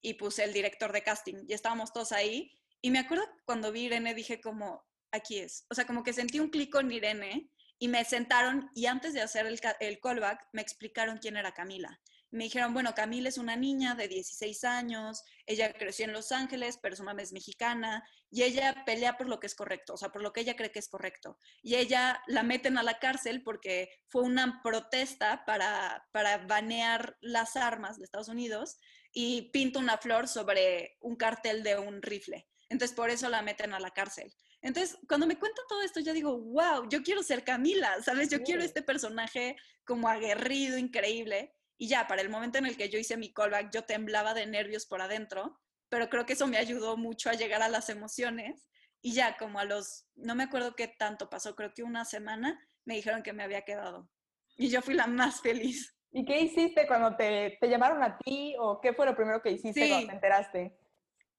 y 0.00 0.14
puse 0.14 0.44
el 0.44 0.52
director 0.52 0.92
de 0.92 1.02
casting 1.02 1.44
y 1.48 1.54
estábamos 1.54 1.92
todos 1.92 2.12
ahí. 2.12 2.52
Y 2.80 2.92
me 2.92 3.00
acuerdo 3.00 3.24
cuando 3.44 3.72
vi 3.72 3.86
Irene 3.86 4.14
dije 4.14 4.40
como, 4.40 4.86
aquí 5.10 5.38
es. 5.38 5.66
O 5.68 5.74
sea, 5.74 5.84
como 5.84 6.04
que 6.04 6.12
sentí 6.12 6.38
un 6.38 6.50
clic 6.50 6.70
con 6.70 6.90
Irene 6.92 7.50
y 7.80 7.88
me 7.88 8.04
sentaron 8.04 8.70
y 8.74 8.86
antes 8.86 9.12
de 9.12 9.22
hacer 9.22 9.46
el, 9.46 9.60
el 9.80 10.00
callback 10.00 10.48
me 10.52 10.62
explicaron 10.62 11.18
quién 11.18 11.36
era 11.36 11.52
Camila. 11.52 12.00
Me 12.36 12.44
dijeron, 12.44 12.74
bueno, 12.74 12.94
Camila 12.94 13.30
es 13.30 13.38
una 13.38 13.56
niña 13.56 13.94
de 13.94 14.08
16 14.08 14.64
años, 14.64 15.24
ella 15.46 15.72
creció 15.72 16.04
en 16.04 16.12
Los 16.12 16.32
Ángeles, 16.32 16.78
pero 16.82 16.94
su 16.94 17.02
mamá 17.02 17.22
es 17.22 17.32
mexicana 17.32 18.06
y 18.30 18.42
ella 18.42 18.84
pelea 18.84 19.16
por 19.16 19.28
lo 19.28 19.40
que 19.40 19.46
es 19.46 19.54
correcto, 19.54 19.94
o 19.94 19.96
sea, 19.96 20.10
por 20.10 20.22
lo 20.22 20.32
que 20.34 20.42
ella 20.42 20.54
cree 20.54 20.70
que 20.70 20.78
es 20.78 20.88
correcto. 20.88 21.38
Y 21.62 21.76
ella 21.76 22.22
la 22.26 22.42
meten 22.42 22.76
a 22.76 22.82
la 22.82 22.98
cárcel 22.98 23.42
porque 23.42 23.88
fue 24.08 24.22
una 24.22 24.60
protesta 24.62 25.44
para, 25.46 26.06
para 26.12 26.38
banear 26.46 27.16
las 27.20 27.56
armas 27.56 27.96
de 27.96 28.04
Estados 28.04 28.28
Unidos 28.28 28.76
y 29.12 29.50
pinta 29.50 29.78
una 29.78 29.96
flor 29.96 30.28
sobre 30.28 30.98
un 31.00 31.16
cartel 31.16 31.62
de 31.62 31.78
un 31.78 32.02
rifle. 32.02 32.46
Entonces, 32.68 32.94
por 32.94 33.08
eso 33.08 33.30
la 33.30 33.40
meten 33.40 33.72
a 33.72 33.80
la 33.80 33.92
cárcel. 33.92 34.30
Entonces, 34.60 34.98
cuando 35.08 35.26
me 35.26 35.38
cuenta 35.38 35.62
todo 35.68 35.80
esto, 35.82 36.00
yo 36.00 36.12
digo, 36.12 36.36
wow, 36.38 36.88
yo 36.90 37.02
quiero 37.02 37.22
ser 37.22 37.44
Camila, 37.44 38.02
¿sabes? 38.02 38.28
Yo 38.28 38.42
quiero 38.42 38.62
este 38.62 38.82
personaje 38.82 39.56
como 39.84 40.08
aguerrido, 40.08 40.76
increíble. 40.76 41.54
Y 41.78 41.88
ya, 41.88 42.06
para 42.06 42.22
el 42.22 42.28
momento 42.28 42.58
en 42.58 42.66
el 42.66 42.76
que 42.76 42.88
yo 42.88 42.98
hice 42.98 43.16
mi 43.16 43.32
callback, 43.32 43.70
yo 43.72 43.84
temblaba 43.84 44.34
de 44.34 44.46
nervios 44.46 44.86
por 44.86 45.02
adentro, 45.02 45.60
pero 45.88 46.08
creo 46.08 46.26
que 46.26 46.32
eso 46.32 46.46
me 46.46 46.56
ayudó 46.56 46.96
mucho 46.96 47.30
a 47.30 47.34
llegar 47.34 47.62
a 47.62 47.68
las 47.68 47.90
emociones. 47.90 48.68
Y 49.02 49.12
ya, 49.12 49.36
como 49.36 49.58
a 49.58 49.64
los, 49.64 50.06
no 50.14 50.34
me 50.34 50.44
acuerdo 50.44 50.74
qué 50.74 50.88
tanto 50.88 51.28
pasó, 51.28 51.54
creo 51.54 51.74
que 51.74 51.82
una 51.82 52.04
semana, 52.04 52.58
me 52.84 52.94
dijeron 52.94 53.22
que 53.22 53.32
me 53.32 53.42
había 53.42 53.62
quedado. 53.62 54.08
Y 54.56 54.68
yo 54.68 54.80
fui 54.80 54.94
la 54.94 55.06
más 55.06 55.40
feliz. 55.42 55.94
¿Y 56.12 56.24
qué 56.24 56.40
hiciste 56.40 56.86
cuando 56.86 57.14
te, 57.14 57.58
te 57.60 57.68
llamaron 57.68 58.02
a 58.02 58.16
ti 58.18 58.54
o 58.58 58.80
qué 58.80 58.94
fue 58.94 59.04
lo 59.04 59.14
primero 59.14 59.42
que 59.42 59.50
hiciste 59.50 59.88
cuando 59.88 60.06
te 60.06 60.14
enteraste? 60.14 60.78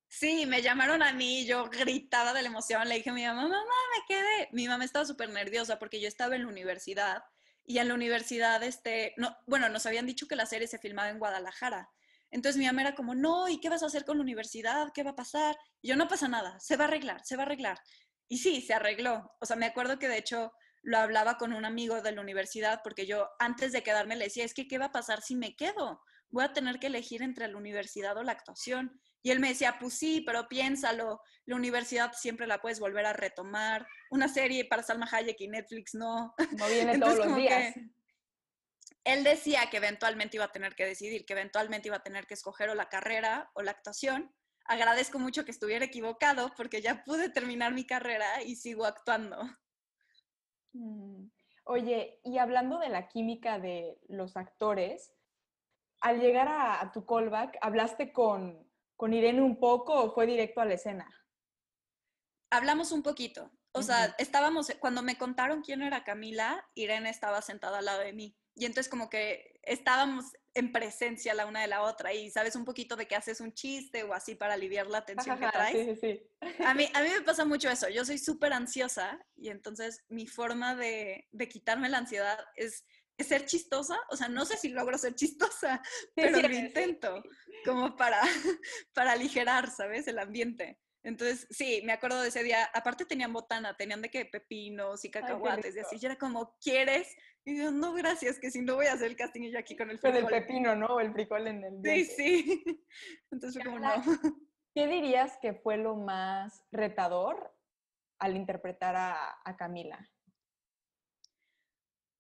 Sí, 0.08 0.46
me 0.46 0.62
llamaron 0.62 1.04
a 1.04 1.14
mí, 1.14 1.46
yo 1.46 1.70
gritaba 1.70 2.34
de 2.34 2.42
la 2.42 2.48
emoción, 2.48 2.88
le 2.88 2.96
dije 2.96 3.10
a 3.10 3.14
mi 3.14 3.26
mamá, 3.26 3.44
mamá, 3.44 3.58
me 3.58 4.06
quedé. 4.08 4.50
Mi 4.52 4.68
mamá 4.68 4.86
estaba 4.86 5.06
súper 5.06 5.30
nerviosa 5.30 5.80
porque 5.80 6.00
yo 6.00 6.08
estaba 6.08 6.36
en 6.36 6.44
la 6.44 6.48
universidad 6.48 7.24
y 7.70 7.80
en 7.80 7.90
la 7.90 7.94
universidad, 7.94 8.64
este, 8.64 9.14
no, 9.18 9.36
bueno, 9.46 9.68
nos 9.68 9.86
habían 9.86 10.06
dicho 10.06 10.26
que 10.26 10.38
la 10.38 10.46
serie 10.46 10.70
se 10.70 10.80
filmaba 10.80 11.10
en 11.10 11.20
Guadalajara. 11.20 11.90
Entonces 12.32 12.58
mi 12.58 12.66
mamá 12.66 12.82
era 12.82 12.96
como, 12.96 13.14
no, 13.14 13.50
¿y 13.50 13.60
qué 13.60 13.68
vas 13.70 13.84
a 13.84 13.88
hacer 13.88 14.06
con 14.06 14.18
la 14.18 14.24
universidad? 14.24 14.88
¿Qué 14.94 15.04
va 15.04 15.12
a 15.12 15.16
pasar? 15.16 15.58
Y 15.82 15.90
yo, 15.90 15.98
no 15.98 16.08
pasa 16.08 16.30
nada, 16.30 16.58
se 16.62 16.78
va 16.78 16.86
a 16.86 16.88
arreglar, 16.88 17.26
se 17.26 17.36
va 17.36 17.44
a 17.44 17.46
arreglar. 17.46 17.78
Y 18.30 18.38
sí, 18.38 18.62
se 18.62 18.74
arregló. 18.74 19.30
O 19.42 19.46
sea, 19.46 19.58
me 19.58 19.66
acuerdo 19.66 20.00
que 20.00 20.08
de 20.08 20.18
hecho 20.18 20.54
lo 20.82 20.98
hablaba 20.98 21.38
con 21.38 21.52
un 21.52 21.66
amigo 21.66 22.02
de 22.02 22.14
la 22.14 22.22
universidad 22.22 22.80
porque 22.86 23.06
yo 23.06 23.28
antes 23.38 23.74
de 23.74 23.84
quedarme 23.84 24.16
le 24.16 24.26
decía, 24.26 24.46
es 24.46 24.54
que, 24.54 24.68
¿qué 24.68 24.78
va 24.78 24.86
a 24.86 24.92
pasar 24.94 25.22
si 25.22 25.36
me 25.36 25.54
quedo? 25.58 26.02
Voy 26.30 26.46
a 26.46 26.54
tener 26.54 26.80
que 26.80 26.88
elegir 26.88 27.22
entre 27.22 27.50
la 27.50 27.58
universidad 27.58 28.16
o 28.16 28.24
la 28.24 28.32
actuación. 28.32 28.98
Y 29.28 29.32
él 29.32 29.42
me 29.42 29.50
decía, 29.50 29.76
pues 29.78 29.94
sí, 29.94 30.22
pero 30.26 30.48
piénsalo, 30.48 31.22
la 31.44 31.58
universidad 31.58 32.14
siempre 32.14 32.48
la 32.48 32.62
puedes 32.62 32.80
volver 32.80 33.06
a 33.06 33.12
retomar. 33.12 33.86
Una 34.10 34.30
serie 34.30 34.64
para 34.64 34.84
Salma 34.84 35.06
Hayek 35.12 35.42
y 35.42 35.50
Netflix 35.50 35.96
no. 35.96 36.34
No 36.52 36.68
viene 36.70 36.98
todos 36.98 37.18
los 37.18 37.36
días. 37.36 37.76
Él 39.04 39.26
decía 39.26 39.70
que 39.70 39.76
eventualmente 39.76 40.38
iba 40.38 40.46
a 40.46 40.52
tener 40.54 40.76
que 40.76 40.86
decidir, 40.86 41.26
que 41.26 41.34
eventualmente 41.34 41.90
iba 41.90 41.98
a 41.98 42.04
tener 42.04 42.26
que 42.26 42.36
escoger 42.36 42.70
o 42.70 42.76
la 42.76 42.88
carrera 42.88 43.52
o 43.54 43.64
la 43.64 43.72
actuación. 43.72 44.34
Agradezco 44.64 45.20
mucho 45.20 45.44
que 45.44 45.52
estuviera 45.52 45.84
equivocado 45.84 46.54
porque 46.56 46.82
ya 46.82 47.04
pude 47.04 47.28
terminar 47.28 47.74
mi 47.74 47.86
carrera 47.86 48.42
y 48.44 48.56
sigo 48.56 48.86
actuando. 48.86 49.44
Mm. 50.72 51.26
Oye, 51.66 52.22
y 52.24 52.38
hablando 52.38 52.80
de 52.80 52.88
la 52.88 53.10
química 53.10 53.60
de 53.60 54.00
los 54.08 54.38
actores, 54.38 55.12
al 56.00 56.22
llegar 56.22 56.48
a, 56.48 56.80
a 56.80 56.94
tu 56.94 57.06
callback, 57.06 57.58
¿hablaste 57.60 58.14
con, 58.14 58.66
con 58.98 59.14
Irene 59.14 59.42
un 59.42 59.60
poco 59.60 59.94
o 59.94 60.12
fue 60.12 60.26
directo 60.26 60.60
a 60.60 60.66
la 60.66 60.74
escena? 60.74 61.08
Hablamos 62.50 62.92
un 62.92 63.04
poquito. 63.04 63.52
O 63.74 63.84
sea, 63.84 64.16
estábamos, 64.18 64.72
cuando 64.80 65.04
me 65.04 65.18
contaron 65.18 65.62
quién 65.62 65.84
era 65.84 66.04
Camila, 66.04 66.68
Irene 66.74 67.10
estaba 67.10 67.42
sentada 67.44 67.78
al 67.78 67.86
lado 67.86 68.00
de 68.00 68.12
mí. 68.12 68.36
Y 68.56 68.66
entonces 68.66 68.90
como 68.90 69.08
que 69.08 69.60
estábamos 69.62 70.26
en 70.56 70.72
presencia 70.72 71.36
la 71.36 71.46
una 71.46 71.62
de 71.62 71.68
la 71.68 71.84
otra 71.84 72.12
y 72.12 72.32
sabes 72.32 72.56
un 72.56 72.66
poquito 72.66 72.96
de 72.96 73.08
que 73.08 73.16
haces 73.16 73.40
un 73.40 73.54
chiste 73.54 74.04
o 74.04 74.14
así 74.14 74.34
para 74.34 74.56
aliviar 74.56 74.88
la 74.88 75.06
tensión 75.06 75.40
que 75.40 75.48
traes. 75.48 76.00
Sí, 76.00 76.20
sí, 76.42 76.64
A, 76.66 76.74
mí, 76.74 76.90
a 76.96 77.04
mí 77.04 77.10
me 77.16 77.22
pasa 77.26 77.46
mucho 77.46 77.70
eso. 77.70 77.88
Yo 77.90 78.04
soy 78.04 78.18
súper 78.18 78.54
ansiosa 78.54 79.24
y 79.36 79.50
entonces 79.50 80.04
mi 80.10 80.26
forma 80.26 80.76
de, 80.76 81.28
de 81.32 81.48
quitarme 81.48 81.90
la 81.90 82.00
ansiedad 82.00 82.40
es 82.56 82.88
ser 83.24 83.46
chistosa, 83.46 83.98
o 84.10 84.16
sea, 84.16 84.28
no 84.28 84.46
sé 84.46 84.58
si 84.58 84.70
logro 84.70 84.98
ser 84.98 85.16
chistosa, 85.16 85.82
pero 86.16 86.40
lo 86.40 86.54
intento, 86.54 87.24
como 87.66 87.96
para, 87.96 88.22
para 88.94 89.14
aligerar, 89.14 89.70
¿sabes? 89.70 90.08
El 90.08 90.20
ambiente. 90.20 90.80
Entonces, 91.04 91.48
sí, 91.50 91.82
me 91.86 91.94
acuerdo 91.94 92.22
de 92.22 92.28
ese 92.28 92.44
día. 92.44 92.66
Aparte 92.74 93.06
tenían 93.06 93.32
botana, 93.32 93.78
tenían 93.78 94.02
de 94.02 94.10
que 94.10 94.26
pepinos 94.26 95.06
y 95.06 95.10
cacahuates 95.10 95.74
y 95.76 95.80
así. 95.80 95.98
Yo 96.00 96.10
era 96.10 96.18
como, 96.18 96.58
¿quieres? 96.60 97.16
Y 97.46 97.58
yo, 97.58 97.72
no, 97.72 97.94
gracias, 97.94 98.40
que 98.40 98.52
si 98.52 98.62
no 98.62 98.76
voy 98.76 98.88
a 98.88 98.94
hacer 98.94 99.08
el 99.08 99.16
casting 99.16 99.44
y 99.44 99.52
yo 99.52 99.58
aquí 99.58 99.78
con 99.78 99.90
el 99.90 100.00
frijol. 100.00 100.24
Con 100.24 100.34
el 100.34 100.42
pepino, 100.42 100.76
¿no? 100.76 101.00
El 101.00 101.14
frijol 101.14 101.48
en 101.48 101.64
el 101.64 101.82
Sí, 101.82 102.04
sí. 102.04 102.64
Entonces 103.32 103.64
fue 103.64 103.72
como, 103.72 103.80
no. 103.80 104.04
¿Qué 104.76 104.88
dirías 104.88 105.38
que 105.42 105.54
fue 105.54 105.78
lo 105.78 105.96
más 105.96 106.62
retador 106.72 107.56
al 108.20 108.36
interpretar 108.36 108.98
a, 108.98 109.40
a 109.46 109.56
Camila? 109.56 110.06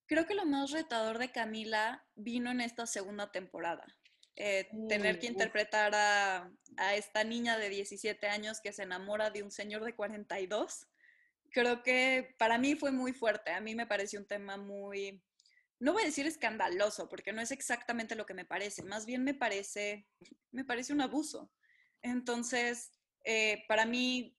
Creo 0.07 0.25
que 0.25 0.35
lo 0.35 0.45
más 0.45 0.71
retador 0.71 1.17
de 1.19 1.31
Camila 1.31 2.05
vino 2.15 2.49
en 2.49 2.61
esta 2.61 2.87
segunda 2.87 3.31
temporada. 3.31 3.85
Eh, 4.35 4.69
tener 4.87 5.19
que 5.19 5.27
interpretar 5.27 5.95
a, 5.95 6.51
a, 6.77 6.95
esta 6.95 7.23
niña 7.23 7.57
de 7.57 7.69
17 7.69 8.27
años 8.27 8.61
que 8.61 8.71
se 8.71 8.83
enamora 8.83 9.31
de 9.31 9.43
un 9.43 9.51
señor 9.51 9.83
de 9.83 9.95
42. 9.95 10.87
Creo 11.49 11.81
que 11.81 12.35
para 12.37 12.57
mí 12.57 12.75
fue 12.75 12.91
muy 12.91 13.13
fuerte. 13.13 13.51
A 13.51 13.59
mí 13.59 13.75
me 13.75 13.87
pareció 13.87 14.19
un 14.19 14.27
tema 14.27 14.55
muy, 14.57 15.23
no 15.79 15.93
voy 15.93 16.03
a 16.03 16.05
decir 16.05 16.25
escandaloso, 16.25 17.07
porque 17.09 17.33
no 17.33 17.41
es 17.41 17.51
exactamente 17.51 18.15
lo 18.15 18.25
que 18.25 18.33
me 18.33 18.45
parece. 18.45 18.83
Más 18.83 19.05
bien 19.05 19.23
me 19.23 19.33
parece, 19.33 20.07
me 20.51 20.63
parece 20.63 20.93
un 20.93 21.01
abuso. 21.01 21.51
Entonces, 22.01 22.91
eh, 23.25 23.63
para 23.67 23.85
mí 23.85 24.37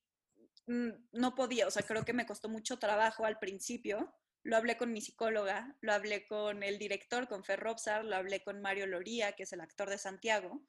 mm, 0.67 0.91
no 1.13 1.35
podía, 1.35 1.67
o 1.67 1.71
sea, 1.71 1.83
creo 1.83 2.05
que 2.05 2.13
me 2.13 2.27
costó 2.27 2.49
mucho 2.49 2.79
trabajo 2.79 3.25
al 3.25 3.39
principio 3.39 4.15
lo 4.49 4.57
hablé 4.57 4.79
con 4.79 4.95
mi 4.95 5.03
psicóloga, 5.03 5.77
lo 5.83 5.93
hablé 5.93 6.27
con 6.27 6.63
el 6.63 6.79
director, 6.79 7.29
con 7.29 7.45
Fer 7.45 7.61
Robsar, 7.61 8.03
lo 8.03 8.17
hablé 8.17 8.43
con 8.43 8.63
Mario 8.63 8.87
Loría, 8.87 9.33
que 9.33 9.43
es 9.43 9.53
el 9.53 9.61
actor 9.61 9.91
de 9.91 9.99
Santiago, 9.99 10.63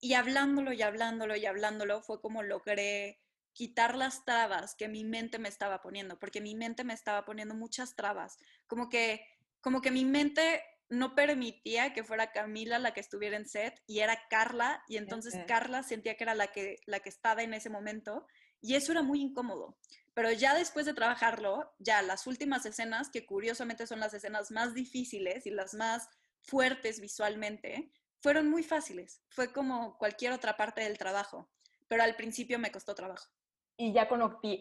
y 0.00 0.14
hablándolo 0.14 0.72
y 0.72 0.80
hablándolo 0.80 1.36
y 1.36 1.44
hablándolo 1.44 2.00
fue 2.00 2.22
como 2.22 2.42
logré 2.42 3.20
quitar 3.52 3.96
las 3.96 4.24
trabas 4.24 4.74
que 4.74 4.88
mi 4.88 5.04
mente 5.04 5.38
me 5.38 5.50
estaba 5.50 5.82
poniendo, 5.82 6.18
porque 6.18 6.40
mi 6.40 6.54
mente 6.54 6.84
me 6.84 6.94
estaba 6.94 7.26
poniendo 7.26 7.54
muchas 7.54 7.94
trabas, 7.96 8.38
como 8.66 8.88
que, 8.88 9.26
como 9.60 9.82
que 9.82 9.90
mi 9.90 10.06
mente 10.06 10.62
no 10.88 11.14
permitía 11.14 11.92
que 11.92 12.04
fuera 12.04 12.32
Camila 12.32 12.78
la 12.78 12.94
que 12.94 13.00
estuviera 13.00 13.36
en 13.36 13.46
set 13.46 13.78
y 13.86 13.98
era 13.98 14.18
Carla 14.30 14.82
y 14.88 14.96
entonces 14.96 15.38
Carla 15.46 15.82
sentía 15.82 16.16
que 16.16 16.24
era 16.24 16.34
la 16.34 16.46
que, 16.46 16.80
la 16.86 17.00
que 17.00 17.10
estaba 17.10 17.42
en 17.42 17.52
ese 17.52 17.68
momento 17.68 18.26
y 18.62 18.74
eso 18.74 18.92
era 18.92 19.02
muy 19.02 19.20
incómodo. 19.20 19.76
Pero 20.14 20.30
ya 20.30 20.54
después 20.54 20.86
de 20.86 20.94
trabajarlo, 20.94 21.72
ya 21.78 22.02
las 22.02 22.26
últimas 22.26 22.66
escenas, 22.66 23.10
que 23.10 23.24
curiosamente 23.24 23.86
son 23.86 24.00
las 24.00 24.12
escenas 24.12 24.50
más 24.50 24.74
difíciles 24.74 25.46
y 25.46 25.50
las 25.50 25.74
más 25.74 26.08
fuertes 26.42 27.00
visualmente, 27.00 27.90
fueron 28.20 28.48
muy 28.48 28.62
fáciles. 28.62 29.22
Fue 29.28 29.52
como 29.52 29.96
cualquier 29.98 30.32
otra 30.32 30.56
parte 30.56 30.82
del 30.82 30.98
trabajo, 30.98 31.48
pero 31.88 32.02
al 32.02 32.14
principio 32.14 32.58
me 32.58 32.70
costó 32.70 32.94
trabajo. 32.94 33.28
¿Y 33.76 33.92
ya, 33.92 34.08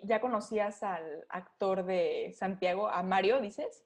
ya 0.03 0.21
conocías 0.21 0.83
al 0.83 1.25
actor 1.29 1.85
de 1.85 2.33
Santiago, 2.37 2.87
a 2.87 3.03
Mario, 3.03 3.41
dices? 3.41 3.83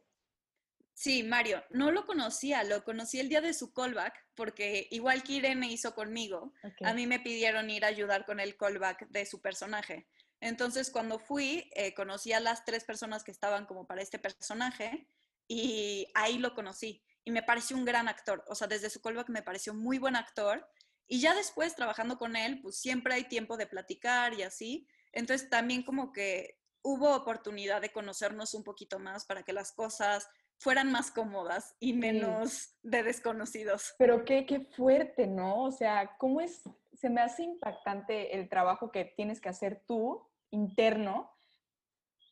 Sí, 0.93 1.23
Mario. 1.23 1.61
No 1.71 1.91
lo 1.91 2.05
conocía, 2.05 2.63
lo 2.63 2.83
conocí 2.85 3.19
el 3.19 3.27
día 3.27 3.41
de 3.41 3.53
su 3.53 3.73
callback, 3.73 4.13
porque 4.33 4.87
igual 4.91 5.23
que 5.23 5.33
Irene 5.33 5.67
hizo 5.67 5.93
conmigo, 5.93 6.53
a 6.83 6.93
mí 6.93 7.05
me 7.05 7.19
pidieron 7.19 7.69
ir 7.69 7.83
a 7.83 7.89
ayudar 7.89 8.25
con 8.25 8.39
el 8.39 8.55
callback 8.55 9.07
de 9.09 9.25
su 9.25 9.41
personaje. 9.41 10.07
Entonces, 10.41 10.91
cuando 10.91 11.19
fui, 11.19 11.69
eh, 11.75 11.93
conocí 11.93 12.33
a 12.33 12.39
las 12.39 12.65
tres 12.65 12.83
personas 12.83 13.23
que 13.23 13.31
estaban 13.31 13.65
como 13.65 13.87
para 13.87 14.01
este 14.01 14.19
personaje 14.19 15.07
y 15.47 16.07
ahí 16.13 16.37
lo 16.37 16.53
conocí. 16.53 17.03
Y 17.23 17.31
me 17.31 17.43
pareció 17.43 17.75
un 17.77 17.85
gran 17.85 18.07
actor. 18.07 18.43
O 18.47 18.55
sea, 18.55 18.67
desde 18.67 18.89
su 18.89 19.01
callback 19.01 19.29
me 19.29 19.41
pareció 19.41 19.73
muy 19.73 19.97
buen 19.97 20.15
actor 20.15 20.67
Y 21.07 21.19
ya 21.21 21.35
después, 21.35 21.75
trabajando 21.75 22.17
con 22.17 22.35
él, 22.35 22.61
pues 22.61 22.77
siempre 22.79 23.13
hay 23.13 23.25
tiempo 23.25 23.57
de 23.57 23.67
platicar 23.67 24.33
y 24.33 24.43
así. 24.43 24.87
Entonces 25.11 25.49
también 25.49 25.83
como 25.83 26.11
que 26.11 26.59
hubo 26.81 27.15
oportunidad 27.15 27.81
de 27.81 27.91
conocernos 27.91 28.53
un 28.53 28.63
poquito 28.63 28.99
más 28.99 29.25
para 29.25 29.43
que 29.43 29.53
las 29.53 29.71
cosas 29.71 30.27
fueran 30.57 30.91
más 30.91 31.11
cómodas 31.11 31.75
y 31.79 31.93
menos 31.93 32.75
de 32.81 33.03
desconocidos. 33.03 33.93
Pero 33.97 34.25
qué, 34.25 34.45
qué 34.45 34.61
fuerte, 34.61 35.27
¿no? 35.27 35.63
O 35.63 35.71
sea, 35.71 36.15
¿cómo 36.17 36.41
es? 36.41 36.63
Se 36.93 37.09
me 37.09 37.21
hace 37.21 37.43
impactante 37.43 38.35
el 38.35 38.49
trabajo 38.49 38.91
que 38.91 39.05
tienes 39.05 39.41
que 39.41 39.49
hacer 39.49 39.83
tú 39.87 40.27
interno, 40.51 41.31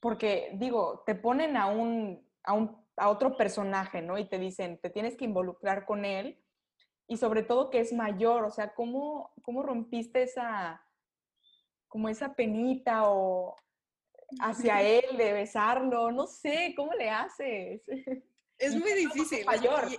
porque 0.01 0.51
digo, 0.55 1.03
te 1.05 1.15
ponen 1.15 1.57
a 1.57 1.67
un, 1.67 2.27
a 2.43 2.53
un 2.53 2.83
a 2.97 3.09
otro 3.09 3.37
personaje, 3.37 4.01
¿no? 4.01 4.17
Y 4.17 4.25
te 4.25 4.37
dicen, 4.37 4.79
te 4.79 4.89
tienes 4.89 5.15
que 5.15 5.25
involucrar 5.25 5.85
con 5.85 6.05
él 6.05 6.39
y 7.07 7.17
sobre 7.17 7.43
todo 7.43 7.69
que 7.69 7.79
es 7.79 7.93
mayor, 7.93 8.43
o 8.43 8.51
sea, 8.51 8.73
¿cómo, 8.73 9.33
cómo 9.41 9.63
rompiste 9.63 10.23
esa, 10.23 10.85
como 11.87 12.09
esa 12.09 12.35
penita 12.35 13.09
o 13.09 13.55
hacia 14.39 14.81
él 14.81 15.17
de 15.17 15.33
besarlo? 15.33 16.11
No 16.11 16.27
sé, 16.27 16.73
¿cómo 16.75 16.93
le 16.93 17.09
haces? 17.09 17.81
Es 18.59 18.75
muy 18.75 18.93
difícil. 18.93 19.43
Mayor. 19.45 19.89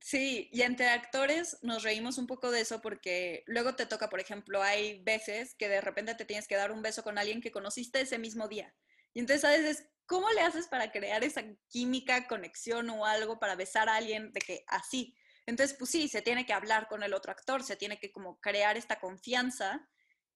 Sí, 0.00 0.50
y 0.52 0.62
entre 0.62 0.88
actores 0.88 1.58
nos 1.62 1.84
reímos 1.84 2.18
un 2.18 2.26
poco 2.26 2.50
de 2.50 2.60
eso 2.60 2.82
porque 2.82 3.44
luego 3.46 3.76
te 3.76 3.86
toca, 3.86 4.10
por 4.10 4.20
ejemplo, 4.20 4.60
hay 4.60 5.00
veces 5.04 5.54
que 5.54 5.68
de 5.68 5.80
repente 5.80 6.16
te 6.16 6.24
tienes 6.24 6.48
que 6.48 6.56
dar 6.56 6.72
un 6.72 6.82
beso 6.82 7.04
con 7.04 7.18
alguien 7.18 7.40
que 7.40 7.52
conociste 7.52 8.00
ese 8.00 8.18
mismo 8.18 8.48
día. 8.48 8.74
Y 9.14 9.20
entonces 9.20 9.44
a 9.44 9.50
veces 9.50 9.86
¿cómo 10.06 10.30
le 10.30 10.42
haces 10.42 10.68
para 10.68 10.92
crear 10.92 11.24
esa 11.24 11.42
química, 11.68 12.26
conexión 12.26 12.90
o 12.90 13.06
algo 13.06 13.38
para 13.38 13.54
besar 13.54 13.88
a 13.88 13.96
alguien 13.96 14.30
de 14.32 14.40
que 14.40 14.64
así? 14.66 15.16
Entonces, 15.46 15.76
pues 15.78 15.90
sí, 15.90 16.08
se 16.08 16.20
tiene 16.20 16.46
que 16.46 16.52
hablar 16.52 16.86
con 16.86 17.02
el 17.02 17.14
otro 17.14 17.32
actor, 17.32 17.62
se 17.62 17.76
tiene 17.76 17.98
que 17.98 18.12
como 18.12 18.38
crear 18.40 18.76
esta 18.76 19.00
confianza. 19.00 19.88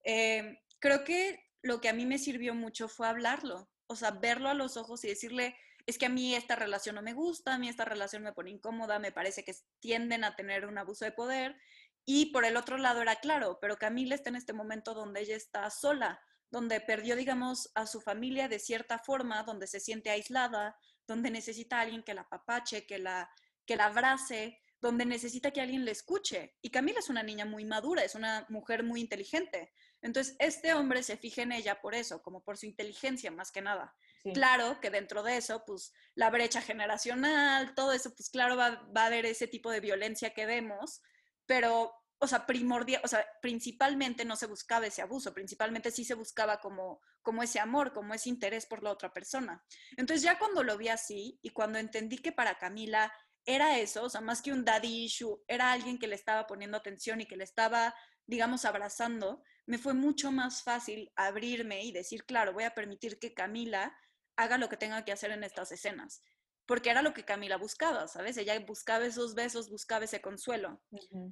Eh, 0.02 0.60
creo 0.78 1.04
que 1.04 1.45
lo 1.66 1.80
que 1.80 1.88
a 1.88 1.92
mí 1.92 2.06
me 2.06 2.18
sirvió 2.18 2.54
mucho 2.54 2.88
fue 2.88 3.08
hablarlo, 3.08 3.68
o 3.86 3.96
sea, 3.96 4.12
verlo 4.12 4.48
a 4.48 4.54
los 4.54 4.76
ojos 4.76 5.04
y 5.04 5.08
decirle, 5.08 5.56
es 5.86 5.98
que 5.98 6.06
a 6.06 6.10
mí 6.10 6.34
esta 6.34 6.56
relación 6.56 6.96
no 6.96 7.02
me 7.02 7.12
gusta, 7.12 7.54
a 7.54 7.58
mí 7.58 7.68
esta 7.68 7.84
relación 7.84 8.22
me 8.22 8.32
pone 8.32 8.50
incómoda, 8.50 8.98
me 8.98 9.12
parece 9.12 9.44
que 9.44 9.54
tienden 9.80 10.24
a 10.24 10.34
tener 10.34 10.66
un 10.66 10.78
abuso 10.78 11.04
de 11.04 11.12
poder. 11.12 11.56
Y 12.04 12.26
por 12.32 12.44
el 12.44 12.56
otro 12.56 12.76
lado 12.78 13.02
era 13.02 13.16
claro, 13.16 13.58
pero 13.60 13.78
Camila 13.78 14.14
está 14.14 14.30
en 14.30 14.36
este 14.36 14.52
momento 14.52 14.94
donde 14.94 15.20
ella 15.20 15.36
está 15.36 15.68
sola, 15.70 16.20
donde 16.50 16.80
perdió, 16.80 17.16
digamos, 17.16 17.70
a 17.74 17.86
su 17.86 18.00
familia 18.00 18.48
de 18.48 18.58
cierta 18.58 18.98
forma, 18.98 19.42
donde 19.44 19.66
se 19.66 19.80
siente 19.80 20.10
aislada, 20.10 20.76
donde 21.06 21.30
necesita 21.30 21.78
a 21.78 21.82
alguien 21.82 22.02
que 22.02 22.14
la 22.14 22.22
apapache, 22.22 22.86
que 22.86 22.98
la, 22.98 23.30
que 23.64 23.76
la 23.76 23.86
abrace, 23.86 24.60
donde 24.80 25.04
necesita 25.04 25.52
que 25.52 25.60
alguien 25.60 25.84
le 25.84 25.92
escuche. 25.92 26.56
Y 26.62 26.70
Camila 26.70 26.98
es 26.98 27.08
una 27.08 27.22
niña 27.22 27.44
muy 27.44 27.64
madura, 27.64 28.04
es 28.04 28.14
una 28.14 28.46
mujer 28.48 28.82
muy 28.82 29.00
inteligente. 29.00 29.72
Entonces, 30.02 30.36
este 30.38 30.74
hombre 30.74 31.02
se 31.02 31.16
fija 31.16 31.42
en 31.42 31.52
ella 31.52 31.80
por 31.80 31.94
eso, 31.94 32.22
como 32.22 32.42
por 32.42 32.58
su 32.58 32.66
inteligencia 32.66 33.30
más 33.30 33.50
que 33.50 33.62
nada. 33.62 33.94
Claro 34.34 34.80
que 34.80 34.90
dentro 34.90 35.22
de 35.22 35.36
eso, 35.36 35.62
pues 35.64 35.92
la 36.14 36.30
brecha 36.30 36.60
generacional, 36.60 37.74
todo 37.74 37.92
eso, 37.92 38.12
pues 38.14 38.28
claro, 38.28 38.56
va, 38.56 38.82
va 38.96 39.02
a 39.04 39.06
haber 39.06 39.24
ese 39.24 39.46
tipo 39.46 39.70
de 39.70 39.78
violencia 39.80 40.30
que 40.30 40.46
vemos, 40.46 41.00
pero 41.46 41.92
o 42.18 42.26
sea, 42.26 42.46
primordial, 42.46 43.02
o 43.04 43.08
sea, 43.08 43.26
principalmente 43.42 44.24
no 44.24 44.36
se 44.36 44.46
buscaba 44.46 44.86
ese 44.86 45.02
abuso, 45.02 45.34
principalmente 45.34 45.90
sí 45.90 46.04
se 46.04 46.14
buscaba 46.14 46.60
como, 46.60 47.00
como 47.22 47.42
ese 47.42 47.60
amor, 47.60 47.92
como 47.92 48.14
ese 48.14 48.30
interés 48.30 48.66
por 48.66 48.82
la 48.82 48.90
otra 48.90 49.12
persona. 49.12 49.62
Entonces 49.96 50.22
ya 50.22 50.38
cuando 50.38 50.62
lo 50.62 50.78
vi 50.78 50.88
así 50.88 51.38
y 51.42 51.50
cuando 51.50 51.78
entendí 51.78 52.18
que 52.18 52.32
para 52.32 52.58
Camila 52.58 53.12
era 53.44 53.78
eso, 53.78 54.04
o 54.04 54.10
sea, 54.10 54.20
más 54.20 54.40
que 54.40 54.52
un 54.52 54.64
daddy 54.64 55.04
issue, 55.04 55.42
era 55.46 55.72
alguien 55.72 55.98
que 55.98 56.06
le 56.06 56.14
estaba 56.14 56.46
poniendo 56.46 56.76
atención 56.76 57.20
y 57.20 57.26
que 57.26 57.36
le 57.36 57.44
estaba, 57.44 57.94
digamos, 58.26 58.64
abrazando, 58.64 59.42
me 59.66 59.78
fue 59.78 59.94
mucho 59.94 60.32
más 60.32 60.62
fácil 60.62 61.12
abrirme 61.16 61.84
y 61.84 61.92
decir, 61.92 62.24
claro, 62.24 62.52
voy 62.52 62.64
a 62.64 62.74
permitir 62.74 63.18
que 63.18 63.34
Camila 63.34 63.96
haga 64.36 64.58
lo 64.58 64.68
que 64.68 64.76
tenga 64.76 65.04
que 65.04 65.12
hacer 65.12 65.30
en 65.32 65.44
estas 65.44 65.72
escenas 65.72 66.22
porque 66.66 66.90
era 66.90 67.00
lo 67.00 67.14
que 67.14 67.24
Camila 67.24 67.56
buscaba, 67.56 68.08
¿sabes? 68.08 68.36
Ella 68.36 68.58
buscaba 68.60 69.06
esos 69.06 69.34
besos, 69.34 69.70
buscaba 69.70 70.04
ese 70.04 70.20
consuelo. 70.20 70.82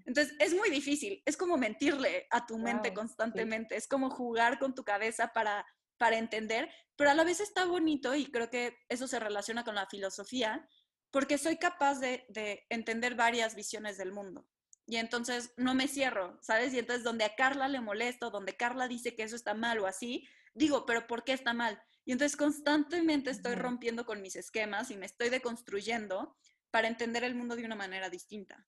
Entonces, 0.07 0.35
es 0.39 0.55
muy 0.55 0.71
difícil, 0.71 1.23
es 1.27 1.37
como 1.37 1.57
mentirle 1.57 2.27
a 2.31 2.47
tu 2.47 2.57
mente 2.57 2.95
constantemente, 2.95 3.77
es 3.77 3.89
como 3.89 4.11
jugar 4.11 4.61
con 4.61 4.75
tu 4.75 4.85
cabeza 4.85 5.33
para, 5.33 5.67
para 5.99 6.19
entender, 6.19 6.71
pero 6.97 7.11
a 7.11 7.15
la 7.15 7.25
vez 7.25 7.41
está 7.41 7.65
bonito 7.65 8.15
y 8.15 8.31
creo 8.31 8.49
que 8.49 8.79
eso 8.89 9.09
se 9.09 9.19
relaciona 9.19 9.65
con 9.65 9.75
la 9.75 9.87
filosofía, 9.87 10.69
porque 11.11 11.37
soy 11.37 11.57
capaz 11.57 11.99
de, 11.99 12.27
de 12.29 12.65
entender 12.71 13.17
varias 13.17 13.57
visiones 13.57 13.99
del 13.99 14.13
mundo. 14.13 14.47
Y 14.87 14.97
entonces 14.97 15.55
no 15.57 15.75
me 15.75 15.89
cierro, 15.89 16.39
¿sabes? 16.43 16.75
Y 16.75 16.79
entonces 16.79 17.05
donde 17.05 17.25
a 17.25 17.35
Carla 17.35 17.69
le 17.69 17.81
molesto, 17.81 18.31
donde 18.31 18.57
Carla 18.57 18.87
dice 18.87 19.15
que 19.15 19.23
eso 19.23 19.37
está 19.37 19.55
mal 19.55 19.79
o 19.79 19.87
así, 19.87 20.29
digo, 20.53 20.85
pero 20.87 21.07
¿por 21.07 21.25
qué 21.25 21.33
está 21.33 21.55
mal? 21.55 21.83
Y 22.05 22.13
entonces 22.13 22.37
constantemente 22.37 23.31
estoy 23.31 23.55
rompiendo 23.55 24.05
con 24.05 24.21
mis 24.21 24.37
esquemas 24.37 24.91
y 24.91 24.97
me 24.97 25.07
estoy 25.07 25.31
deconstruyendo 25.31 26.37
para 26.71 26.89
entender 26.89 27.25
el 27.25 27.35
mundo 27.35 27.57
de 27.57 27.65
una 27.65 27.77
manera 27.77 28.11
distinta. 28.11 28.67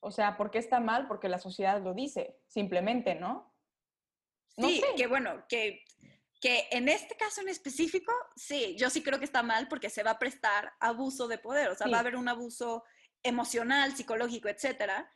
O 0.00 0.10
sea, 0.12 0.36
¿por 0.36 0.50
qué 0.50 0.58
está 0.58 0.78
mal? 0.78 1.08
Porque 1.08 1.28
la 1.28 1.38
sociedad 1.38 1.82
lo 1.82 1.94
dice, 1.94 2.38
simplemente, 2.46 3.14
¿no? 3.14 3.54
sí, 4.56 4.82
que 4.96 5.06
bueno, 5.06 5.44
que, 5.48 5.84
que 6.40 6.68
en 6.70 6.88
este 6.88 7.16
caso 7.16 7.40
en 7.40 7.48
específico, 7.48 8.12
sí, 8.36 8.76
yo 8.76 8.90
sí 8.90 9.02
creo 9.02 9.18
que 9.18 9.24
está 9.24 9.42
mal 9.42 9.68
porque 9.68 9.90
se 9.90 10.02
va 10.02 10.12
a 10.12 10.18
prestar 10.18 10.72
abuso 10.80 11.28
de 11.28 11.38
poder, 11.38 11.70
o 11.70 11.74
sea, 11.74 11.88
va 11.88 11.98
a 11.98 12.00
haber 12.00 12.16
un 12.16 12.28
abuso 12.28 12.84
emocional, 13.22 13.96
psicológico, 13.96 14.48
etcétera. 14.48 15.12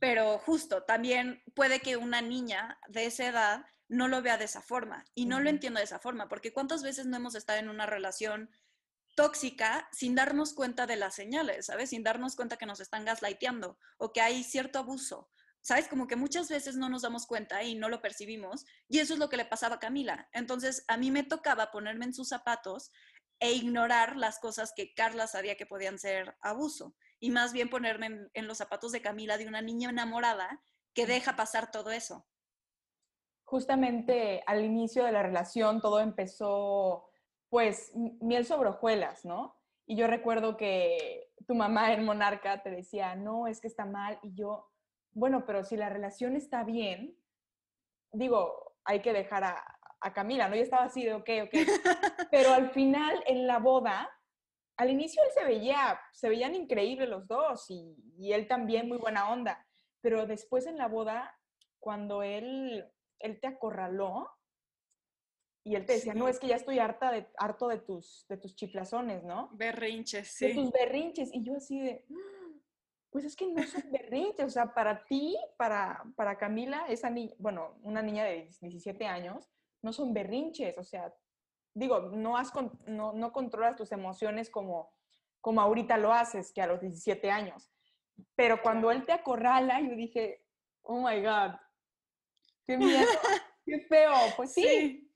Pero 0.00 0.38
justo, 0.38 0.82
también 0.82 1.42
puede 1.54 1.80
que 1.80 1.96
una 1.96 2.22
niña 2.22 2.78
de 2.88 3.06
esa 3.06 3.26
edad 3.26 3.66
no 3.88 4.08
lo 4.08 4.22
vea 4.22 4.38
de 4.38 4.46
esa 4.46 4.62
forma. 4.62 5.04
Y 5.14 5.26
no 5.26 5.40
lo 5.40 5.50
entiendo 5.50 5.78
de 5.78 5.84
esa 5.84 5.98
forma, 5.98 6.28
porque 6.28 6.52
¿cuántas 6.52 6.82
veces 6.82 7.06
no 7.06 7.16
hemos 7.16 7.34
estado 7.34 7.58
en 7.58 7.68
una 7.68 7.86
relación 7.86 8.50
tóxica 9.14 9.88
sin 9.92 10.14
darnos 10.14 10.54
cuenta 10.54 10.86
de 10.86 10.96
las 10.96 11.14
señales, 11.14 11.66
¿sabes? 11.66 11.90
Sin 11.90 12.02
darnos 12.02 12.36
cuenta 12.36 12.56
que 12.56 12.66
nos 12.66 12.80
están 12.80 13.04
gaslighteando 13.04 13.78
o 13.98 14.12
que 14.12 14.20
hay 14.20 14.42
cierto 14.42 14.78
abuso. 14.78 15.30
¿Sabes? 15.60 15.86
Como 15.86 16.08
que 16.08 16.16
muchas 16.16 16.48
veces 16.48 16.74
no 16.74 16.88
nos 16.88 17.02
damos 17.02 17.24
cuenta 17.24 17.62
y 17.62 17.76
no 17.76 17.88
lo 17.88 18.02
percibimos. 18.02 18.64
Y 18.88 18.98
eso 18.98 19.12
es 19.12 19.20
lo 19.20 19.28
que 19.28 19.36
le 19.36 19.44
pasaba 19.44 19.76
a 19.76 19.78
Camila. 19.78 20.28
Entonces, 20.32 20.84
a 20.88 20.96
mí 20.96 21.12
me 21.12 21.22
tocaba 21.22 21.70
ponerme 21.70 22.04
en 22.04 22.14
sus 22.14 22.30
zapatos 22.30 22.90
e 23.38 23.52
ignorar 23.52 24.16
las 24.16 24.40
cosas 24.40 24.72
que 24.74 24.92
Carla 24.92 25.28
sabía 25.28 25.56
que 25.56 25.66
podían 25.66 26.00
ser 26.00 26.36
abuso. 26.40 26.96
Y 27.22 27.30
más 27.30 27.52
bien 27.52 27.70
ponerme 27.70 28.28
en, 28.34 28.46
los 28.48 28.58
zapatos 28.58 28.90
de 28.90 29.00
Camila, 29.00 29.38
de 29.38 29.46
una 29.46 29.62
niña 29.62 29.90
enamorada 29.90 30.60
que 30.92 31.06
deja 31.06 31.36
pasar 31.36 31.70
todo 31.70 31.90
eso 31.90 32.26
justamente 33.52 34.42
al 34.46 34.64
inicio 34.64 35.04
de 35.04 35.12
la 35.12 35.22
relación 35.22 35.82
todo 35.82 36.00
empezó, 36.00 37.10
pues, 37.50 37.92
miel 37.94 38.46
sobre 38.46 38.70
hojuelas, 38.70 39.26
¿no? 39.26 39.58
Y 39.84 39.94
yo 39.94 40.06
recuerdo 40.06 40.56
que 40.56 41.30
tu 41.46 41.54
mamá 41.54 41.92
en 41.92 42.02
Monarca 42.02 42.62
te 42.62 42.70
decía, 42.70 43.14
no, 43.14 43.46
es 43.46 43.60
que 43.60 43.66
está 43.66 43.84
mal. 43.84 44.18
Y 44.22 44.32
yo, 44.32 44.70
bueno, 45.12 45.44
pero 45.44 45.64
si 45.64 45.76
la 45.76 45.90
relación 45.90 46.34
está 46.34 46.64
bien, 46.64 47.14
digo, 48.10 48.72
hay 48.84 49.00
que 49.00 49.12
dejar 49.12 49.44
a, 49.44 49.62
Camila, 50.14 50.48
¿no? 50.48 50.56
Yo 50.56 50.62
estaba 50.62 50.84
así 50.84 51.04
de, 51.04 51.12
ok, 51.12 51.28
ok. 51.44 51.54
Pero 52.30 52.54
al 52.54 52.70
final, 52.70 53.22
en 53.26 53.46
la 53.46 53.58
boda, 53.58 54.10
al 54.76 54.90
inicio 54.90 55.22
él 55.24 55.30
se 55.34 55.44
veía, 55.44 56.00
se 56.12 56.28
veían 56.28 56.54
increíbles 56.54 57.08
los 57.08 57.26
dos 57.26 57.70
y, 57.70 57.96
y 58.18 58.32
él 58.32 58.48
también 58.48 58.88
muy 58.88 58.98
buena 58.98 59.30
onda. 59.30 59.66
Pero 60.00 60.26
después 60.26 60.66
en 60.66 60.78
la 60.78 60.88
boda, 60.88 61.38
cuando 61.78 62.22
él 62.22 62.92
él 63.22 63.40
te 63.40 63.46
acorraló 63.46 64.28
y 65.64 65.76
él 65.76 65.86
te 65.86 65.94
decía, 65.94 66.12
no, 66.12 66.26
es 66.26 66.40
que 66.40 66.48
ya 66.48 66.56
estoy 66.56 66.80
harta 66.80 67.12
de, 67.12 67.28
harto 67.38 67.68
de 67.68 67.78
tus, 67.78 68.26
de 68.28 68.36
tus 68.36 68.56
chiflazones, 68.56 69.22
¿no? 69.22 69.48
Berrinches, 69.52 70.28
sí. 70.28 70.48
De 70.48 70.54
tus 70.54 70.72
berrinches. 70.72 71.32
Y 71.32 71.44
yo 71.44 71.56
así 71.56 71.80
de, 71.80 72.04
pues 73.10 73.24
es 73.24 73.36
que 73.36 73.46
no 73.46 73.62
son 73.62 73.84
berrinches, 73.92 74.44
o 74.44 74.50
sea, 74.50 74.74
para 74.74 75.04
ti, 75.04 75.36
para, 75.56 76.02
para 76.16 76.36
Camila, 76.36 76.84
esa 76.88 77.10
niña, 77.10 77.32
bueno, 77.38 77.78
una 77.82 78.02
niña 78.02 78.24
de 78.24 78.48
17 78.60 79.06
años, 79.06 79.48
no 79.82 79.92
son 79.92 80.12
berrinches, 80.12 80.76
o 80.78 80.84
sea, 80.84 81.14
digo, 81.74 82.10
no, 82.12 82.36
has, 82.36 82.52
no, 82.86 83.12
no 83.12 83.32
controlas 83.32 83.76
tus 83.76 83.92
emociones 83.92 84.50
como, 84.50 84.92
como 85.40 85.60
ahorita 85.60 85.96
lo 85.98 86.12
haces, 86.12 86.52
que 86.52 86.62
a 86.62 86.66
los 86.66 86.80
17 86.80 87.30
años. 87.30 87.70
Pero 88.36 88.60
cuando 88.62 88.90
él 88.90 89.04
te 89.04 89.12
acorrala, 89.12 89.80
yo 89.80 89.94
dije, 89.96 90.44
oh 90.82 91.08
my 91.08 91.22
God, 91.22 91.52
Qué 92.66 92.76
miedo, 92.76 93.06
qué 93.66 93.80
feo. 93.88 94.12
Pues 94.36 94.52
sí. 94.52 95.10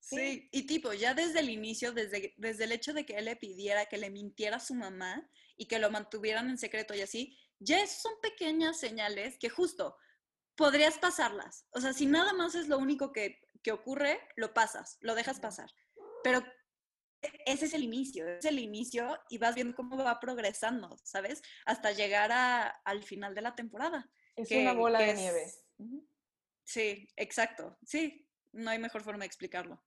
sí. 0.00 0.48
y 0.52 0.66
tipo, 0.66 0.92
ya 0.92 1.14
desde 1.14 1.40
el 1.40 1.50
inicio, 1.50 1.92
desde, 1.92 2.34
desde 2.36 2.64
el 2.64 2.72
hecho 2.72 2.92
de 2.92 3.04
que 3.04 3.16
él 3.16 3.26
le 3.26 3.36
pidiera 3.36 3.86
que 3.86 3.98
le 3.98 4.10
mintiera 4.10 4.56
a 4.56 4.60
su 4.60 4.74
mamá 4.74 5.28
y 5.56 5.66
que 5.66 5.78
lo 5.78 5.90
mantuvieran 5.90 6.48
en 6.48 6.58
secreto 6.58 6.94
y 6.94 7.00
así, 7.00 7.36
ya 7.58 7.84
son 7.86 8.12
pequeñas 8.22 8.78
señales 8.78 9.38
que 9.38 9.48
justo 9.48 9.96
podrías 10.54 10.98
pasarlas. 10.98 11.66
O 11.70 11.80
sea, 11.80 11.92
si 11.92 12.06
nada 12.06 12.32
más 12.32 12.54
es 12.54 12.68
lo 12.68 12.78
único 12.78 13.12
que, 13.12 13.40
que 13.62 13.72
ocurre, 13.72 14.20
lo 14.36 14.54
pasas, 14.54 14.98
lo 15.00 15.14
dejas 15.14 15.40
pasar. 15.40 15.70
Pero 16.22 16.42
ese 17.46 17.66
es 17.66 17.74
el 17.74 17.82
inicio, 17.82 18.28
es 18.28 18.44
el 18.44 18.58
inicio 18.58 19.18
y 19.28 19.38
vas 19.38 19.54
viendo 19.54 19.74
cómo 19.74 19.96
va 19.96 20.20
progresando, 20.20 20.96
¿sabes? 21.02 21.42
Hasta 21.66 21.92
llegar 21.92 22.30
a, 22.32 22.68
al 22.84 23.02
final 23.02 23.34
de 23.34 23.42
la 23.42 23.54
temporada. 23.54 24.08
Es 24.36 24.50
una 24.52 24.72
bola 24.72 25.00
de 25.00 25.14
nieve. 25.14 25.46
Sí, 26.64 27.08
exacto. 27.16 27.76
Sí, 27.84 28.28
no 28.52 28.70
hay 28.70 28.78
mejor 28.78 29.02
forma 29.02 29.20
de 29.20 29.26
explicarlo. 29.26 29.82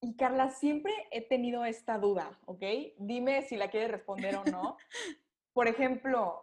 Y 0.00 0.14
Carla, 0.16 0.50
siempre 0.50 0.92
he 1.10 1.26
tenido 1.26 1.64
esta 1.64 1.98
duda, 1.98 2.38
¿ok? 2.44 2.62
Dime 2.98 3.42
si 3.42 3.56
la 3.56 3.70
quieres 3.70 3.90
responder 3.90 4.36
o 4.36 4.44
no. 4.44 4.76
Por 5.52 5.68
ejemplo, 5.68 6.42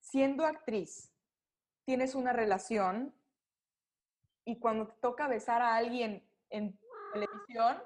siendo 0.00 0.46
actriz, 0.46 1.12
tienes 1.84 2.14
una 2.14 2.32
relación 2.32 3.14
y 4.48 4.58
cuando 4.58 4.86
te 4.88 4.98
toca 5.02 5.28
besar 5.28 5.60
a 5.60 5.76
alguien 5.76 6.26
en 6.48 6.80
televisión, 7.12 7.82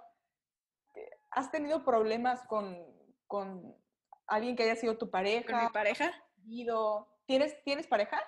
eh, 0.95 1.11
¿has 1.33 1.51
tenido 1.51 1.85
problemas 1.85 2.41
con, 2.47 2.79
con 3.27 3.77
alguien 4.29 4.55
que 4.55 4.63
haya 4.63 4.77
sido 4.77 4.97
tu 4.97 5.11
pareja? 5.11 5.51
¿Con 5.51 5.65
mi 5.65 5.73
pareja? 5.73 6.13
¿Tienes, 7.27 7.61
¿Tienes 7.65 7.89
pareja? 7.89 8.23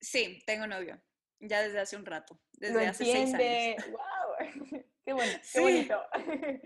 Sí, 0.00 0.42
tengo 0.46 0.66
novio. 0.66 0.98
Ya 1.40 1.60
desde 1.60 1.78
hace 1.78 1.96
un 1.96 2.06
rato. 2.06 2.40
Desde 2.52 2.72
Lo 2.72 2.90
hace 2.90 3.04
entiende. 3.04 3.76
seis 3.76 3.84
años. 3.84 3.98
¡Wow! 3.98 4.82
¡Qué 5.04 5.12
bueno! 5.12 5.32
¡Qué 5.52 5.60
bonito! 5.60 6.02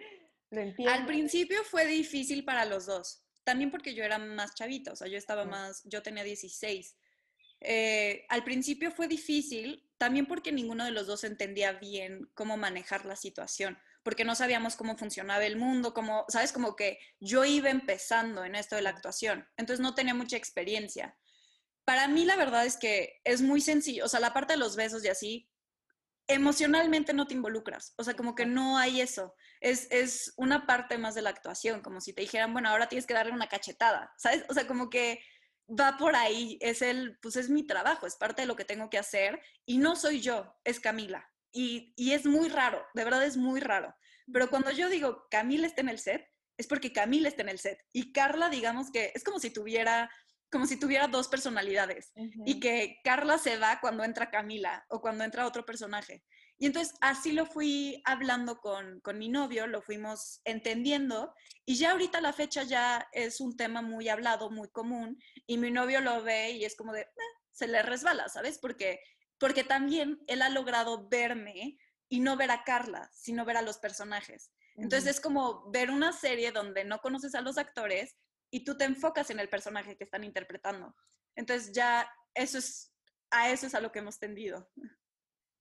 Lo 0.51 0.61
entiendo. 0.61 0.95
Al 0.95 1.05
principio 1.07 1.65
fue 1.65 1.85
difícil 1.85 2.45
para 2.45 2.65
los 2.65 2.87
dos. 2.87 3.27
También 3.43 3.73
porque 3.73 3.93
yo 3.93 4.05
era 4.05 4.19
más 4.19 4.55
chavita, 4.55 4.93
o 4.93 4.97
sea, 4.97 5.09
yo 5.09 5.19
estaba 5.19 5.45
más, 5.47 5.83
yo 5.83 6.01
tenía 6.01 6.23
16. 6.23 6.97
Eh, 7.65 8.25
al 8.29 8.45
principio 8.45 8.93
fue 8.93 9.09
difícil, 9.09 9.89
también 10.03 10.27
porque 10.27 10.51
ninguno 10.51 10.85
de 10.85 10.91
los 10.91 11.07
dos 11.07 11.23
entendía 11.23 11.75
bien 11.75 12.29
cómo 12.35 12.57
manejar 12.57 13.05
la 13.05 13.15
situación, 13.15 13.79
porque 14.03 14.25
no 14.25 14.35
sabíamos 14.35 14.75
cómo 14.75 14.99
funcionaba 14.99 15.47
el 15.47 15.57
mundo, 15.57 15.95
como, 15.95 16.25
sabes, 16.27 16.51
como 16.51 16.75
que 16.75 16.99
yo 17.21 17.45
iba 17.45 17.71
empezando 17.71 18.45
en 18.45 18.57
esto 18.57 18.75
de 18.75 18.83
la 18.83 18.91
actuación, 18.91 19.47
entonces 19.57 19.79
no 19.79 19.95
tenía 19.95 20.13
mucha 20.13 20.37
experiencia. 20.37 21.17
Para 21.85 22.09
mí 22.09 22.25
la 22.25 22.35
verdad 22.35 22.67
es 22.67 22.77
que 22.77 23.21
es 23.23 23.43
muy 23.43 23.61
sencillo, 23.61 24.07
o 24.07 24.09
sea, 24.09 24.19
la 24.19 24.35
parte 24.35 24.55
de 24.55 24.59
los 24.59 24.75
besos 24.75 25.05
y 25.05 25.09
así, 25.09 25.49
emocionalmente 26.27 27.15
no 27.15 27.29
te 27.29 27.35
involucras, 27.35 27.95
o 27.97 28.03
sea, 28.03 28.15
como 28.15 28.35
que 28.35 28.45
no 28.45 28.79
hay 28.79 29.01
eso, 29.01 29.37
es, 29.61 29.87
es 29.93 30.35
una 30.37 30.67
parte 30.67 30.99
más 30.99 31.15
de 31.15 31.23
la 31.23 31.31
actuación, 31.31 31.81
como 31.81 32.01
si 32.01 32.13
te 32.13 32.23
dijeran, 32.23 32.53
bueno, 32.53 32.71
ahora 32.71 32.89
tienes 32.89 33.07
que 33.07 33.15
darle 33.15 33.31
una 33.31 33.49
cachetada, 33.49 34.13
¿sabes? 34.19 34.45
O 34.49 34.55
sea, 34.55 34.67
como 34.67 34.91
que 34.91 35.23
va 35.79 35.97
por 35.97 36.15
ahí, 36.17 36.59
es 36.61 36.83
el, 36.83 37.19
pues 37.21 37.37
es 37.37 37.49
mi 37.49 37.67
trabajo, 37.67 38.07
es 38.07 38.17
parte 38.17 38.43
de 38.43 38.49
lo 38.49 38.57
que 38.57 38.65
tengo 38.65 38.91
que 38.91 38.99
hacer 38.99 39.41
y 39.65 39.79
no 39.79 39.97
soy 39.97 40.21
yo, 40.21 40.55
es 40.65 40.81
Camila. 40.81 41.29
Y, 41.53 41.93
y 41.97 42.13
es 42.13 42.25
muy 42.25 42.49
raro, 42.49 42.85
de 42.95 43.05
verdad 43.05 43.25
es 43.25 43.37
muy 43.37 43.61
raro. 43.61 43.95
Pero 44.33 44.49
cuando 44.49 44.71
yo 44.71 44.89
digo 44.89 45.27
Camila 45.31 45.67
está 45.67 45.81
en 45.81 45.89
el 45.89 45.99
set, 45.99 46.27
es 46.57 46.67
porque 46.67 46.93
Camila 46.93 47.29
está 47.29 47.43
en 47.43 47.49
el 47.49 47.59
set. 47.59 47.79
Y 47.93 48.13
Carla, 48.13 48.49
digamos 48.49 48.91
que 48.91 49.13
es 49.15 49.25
como 49.25 49.39
si 49.39 49.51
tuviera 49.51 50.11
como 50.51 50.67
si 50.67 50.79
tuviera 50.79 51.09
dos 51.09 51.29
personalidades 51.29 52.13
y 52.45 52.61
que 52.61 53.01
Carla 53.03 53.39
se 53.39 53.57
va 53.57 53.81
cuando 53.81 54.05
entra 54.05 54.31
Camila 54.31 54.85
o 54.91 55.01
cuando 55.01 55.25
entra 55.25 55.47
otro 55.47 55.65
personaje. 55.65 56.23
Y 56.63 56.67
entonces 56.67 56.95
así 57.01 57.33
lo 57.33 57.45
fui 57.45 58.01
hablando 58.05 58.61
con, 58.61 59.01
con, 59.01 59.19
mi 59.19 59.29
novio, 59.29 59.67
lo 59.67 59.83
fuimos 59.83 60.41
entendiendo 60.45 61.35
y 61.67 61.75
ya 61.75 61.91
ahorita 61.91 62.21
la 62.21 62.33
fecha 62.33 62.63
ya 62.63 63.09
es 63.11 63.41
un 63.41 63.57
tema 63.57 63.83
muy 63.83 64.09
hablado, 64.09 64.49
muy 64.49 64.69
común 64.69 65.21
y 65.49 65.59
mi 65.59 65.73
novio 65.73 66.01
lo 66.01 66.23
ve 66.23 66.53
y 66.53 66.65
es 66.65 66.77
como 66.77 66.93
de, 66.93 67.01
eh, 67.01 67.09
se 67.51 67.67
le 67.67 67.83
resbala, 67.83 68.29
¿sabes? 68.29 68.61
Porque, 68.61 69.01
porque 69.39 69.65
también 69.65 70.21
él 70.29 70.41
ha 70.41 70.51
logrado 70.51 71.09
verme 71.09 71.79
y 72.09 72.21
no 72.21 72.37
ver 72.37 72.53
a 72.53 72.63
Carla, 72.63 73.11
sino 73.13 73.45
ver 73.45 73.57
a 73.57 73.63
los 73.63 73.79
personajes. 73.79 74.53
Entonces 74.77 75.17
es 75.17 75.21
como 75.21 75.69
ver 75.73 75.91
una 75.91 76.13
serie 76.13 76.53
donde 76.53 76.85
no 76.85 77.01
conoces 77.01 77.35
a 77.35 77.41
los 77.41 77.59
actores, 77.59 78.15
y 78.53 78.63
tú 78.63 78.77
te 78.77 78.85
enfocas 78.85 79.31
en 79.31 79.41
el 79.41 79.49
personaje 79.49 79.97
que 79.97 80.05
están 80.05 80.23
interpretando. 80.23 80.95
Entonces 81.35 81.73
ya 81.73 82.09
eso 82.35 82.59
es, 82.59 82.95
a 83.31 83.51
eso 83.51 83.67
es 83.67 83.75
a 83.75 83.81
lo 83.81 83.91
que 83.91 83.99
hemos 83.99 84.21
tendido. 84.21 84.71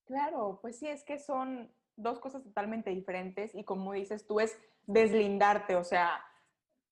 Claro, 0.05 0.59
pues 0.61 0.79
sí, 0.79 0.87
es 0.87 1.03
que 1.03 1.19
son 1.19 1.73
dos 1.95 2.19
cosas 2.19 2.43
totalmente 2.43 2.89
diferentes 2.89 3.53
y 3.53 3.63
como 3.63 3.93
dices 3.93 4.25
tú 4.25 4.39
es 4.39 4.57
deslindarte, 4.85 5.75
o 5.75 5.83
sea, 5.83 6.23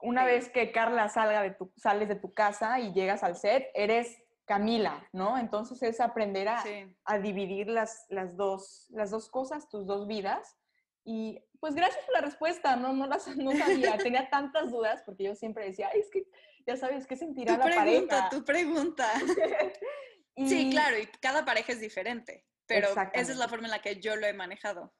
una 0.02 0.24
vez 0.24 0.50
que 0.50 0.72
Carla 0.72 1.10
salga 1.10 1.42
de 1.42 1.52
tu, 1.52 1.72
sales 1.76 2.08
de 2.08 2.16
tu 2.16 2.34
casa 2.34 2.80
y 2.80 2.94
llegas 2.94 3.24
al 3.24 3.36
set, 3.36 3.70
eres 3.74 4.22
Camila, 4.46 5.08
¿no? 5.12 5.38
Entonces 5.38 5.84
es 5.84 6.00
aprender 6.00 6.48
a, 6.48 6.64
a 7.04 7.20
dividir 7.20 7.68
las, 7.68 8.06
las, 8.10 8.36
dos, 8.36 8.88
las 8.90 9.12
dos 9.12 9.30
cosas, 9.30 9.70
tus 9.70 9.86
dos 9.86 10.08
vidas, 10.08 10.58
y 11.04 11.44
pues 11.60 11.76
gracias 11.76 12.04
por 12.06 12.14
la 12.14 12.22
respuesta, 12.22 12.76
no, 12.76 12.94
no, 12.94 13.08
las, 13.08 13.28
no 13.38 13.52
sabía, 13.52 13.98
tenía 13.98 14.30
tantas 14.30 14.72
dudas 14.72 15.02
porque 15.06 15.24
yo 15.24 15.36
siempre 15.36 15.66
decía, 15.66 15.90
Ay, 15.94 16.02
es 16.02 16.10
que 16.10 16.28
ya 16.66 16.78
sabes, 16.78 17.08
¿qué 17.08 17.16
sentirá 17.16 17.60
tu 17.60 17.68
la 17.68 17.84
pregunta, 17.84 18.30
Tu 18.30 18.44
pregunta, 18.44 19.12
Sí, 20.38 20.70
claro, 20.70 20.98
y 20.98 21.06
cada 21.20 21.44
pareja 21.44 21.74
es 21.74 21.82
diferente, 21.82 22.46
pero 22.70 22.88
esa 22.88 23.12
es 23.14 23.38
la 23.38 23.50
forma 23.50 23.66
en 23.66 23.72
la 23.72 23.82
que 23.82 24.00
yo 24.00 24.16
lo 24.16 24.28
he 24.28 24.34
manejado. 24.34 24.94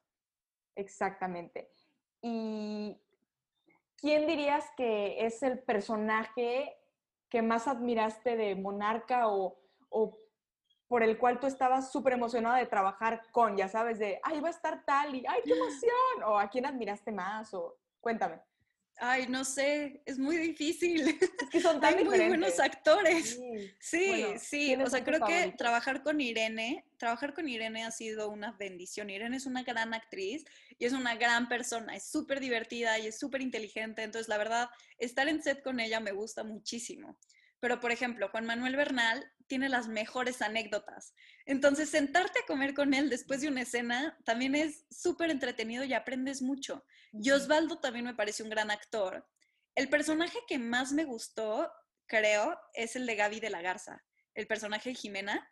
Exactamente. 0.74 1.70
¿Y 2.20 3.00
quién 3.96 4.26
dirías 4.26 4.66
que 4.76 5.24
es 5.24 5.42
el 5.42 5.60
personaje 5.60 6.76
que 7.28 7.42
más 7.42 7.68
admiraste 7.68 8.36
de 8.36 8.56
Monarca 8.56 9.28
o, 9.28 9.58
o 9.88 10.18
por 10.88 11.04
el 11.04 11.16
cual 11.16 11.38
tú 11.38 11.46
estabas 11.46 11.92
súper 11.92 12.14
emocionada 12.14 12.58
de 12.58 12.66
trabajar 12.66 13.30
con, 13.30 13.56
ya 13.56 13.68
sabes, 13.68 14.00
de, 14.00 14.20
ay, 14.24 14.40
va 14.40 14.48
a 14.48 14.50
estar 14.50 14.84
tal 14.84 15.14
y, 15.14 15.24
ay, 15.26 15.40
qué 15.44 15.52
emoción, 15.56 16.24
o 16.26 16.38
a 16.38 16.50
quién 16.50 16.66
admiraste 16.66 17.12
más, 17.12 17.54
o 17.54 17.78
cuéntame. 18.00 18.40
Ay, 19.02 19.28
no 19.28 19.46
sé, 19.46 20.02
es 20.04 20.18
muy 20.18 20.36
difícil. 20.36 21.00
Es 21.08 21.50
que 21.50 21.60
son 21.60 21.80
tan 21.80 21.96
Hay 21.96 22.04
muy 22.04 22.18
buenos 22.18 22.60
actores. 22.60 23.40
Sí, 23.78 24.24
sí, 24.38 24.76
o 24.76 24.90
sea, 24.90 25.02
creo 25.02 25.26
que 25.26 25.54
trabajar 25.56 26.02
con 26.02 26.20
Irene, 26.20 26.84
trabajar 26.98 27.32
con 27.32 27.48
Irene 27.48 27.84
ha 27.84 27.90
sido 27.90 28.28
una 28.28 28.52
bendición. 28.52 29.08
Irene 29.08 29.38
es 29.38 29.46
una 29.46 29.62
gran 29.62 29.94
actriz 29.94 30.44
y 30.78 30.84
es 30.84 30.92
una 30.92 31.14
gran 31.14 31.48
persona, 31.48 31.96
es 31.96 32.04
súper 32.04 32.40
divertida 32.40 32.98
y 32.98 33.06
es 33.06 33.18
súper 33.18 33.40
inteligente, 33.40 34.02
entonces 34.02 34.28
la 34.28 34.36
verdad, 34.36 34.68
estar 34.98 35.28
en 35.28 35.42
set 35.42 35.62
con 35.62 35.80
ella 35.80 36.00
me 36.00 36.12
gusta 36.12 36.44
muchísimo. 36.44 37.16
Pero, 37.60 37.78
por 37.78 37.92
ejemplo, 37.92 38.28
Juan 38.30 38.46
Manuel 38.46 38.76
Bernal 38.76 39.30
tiene 39.46 39.68
las 39.68 39.86
mejores 39.86 40.40
anécdotas. 40.42 41.14
Entonces, 41.44 41.90
sentarte 41.90 42.40
a 42.40 42.46
comer 42.46 42.74
con 42.74 42.94
él 42.94 43.10
después 43.10 43.42
de 43.42 43.48
una 43.48 43.62
escena 43.62 44.18
también 44.24 44.54
es 44.54 44.86
súper 44.90 45.30
entretenido 45.30 45.84
y 45.84 45.92
aprendes 45.92 46.40
mucho. 46.40 46.84
Y 47.12 47.30
Osvaldo 47.30 47.78
también 47.78 48.06
me 48.06 48.14
parece 48.14 48.42
un 48.42 48.50
gran 48.50 48.70
actor. 48.70 49.28
El 49.74 49.88
personaje 49.88 50.38
que 50.48 50.58
más 50.58 50.92
me 50.92 51.04
gustó, 51.04 51.70
creo, 52.06 52.58
es 52.74 52.96
el 52.96 53.06
de 53.06 53.16
Gaby 53.16 53.40
de 53.40 53.50
la 53.50 53.60
Garza, 53.60 54.02
el 54.34 54.46
personaje 54.46 54.90
de 54.90 54.94
Jimena. 54.94 55.48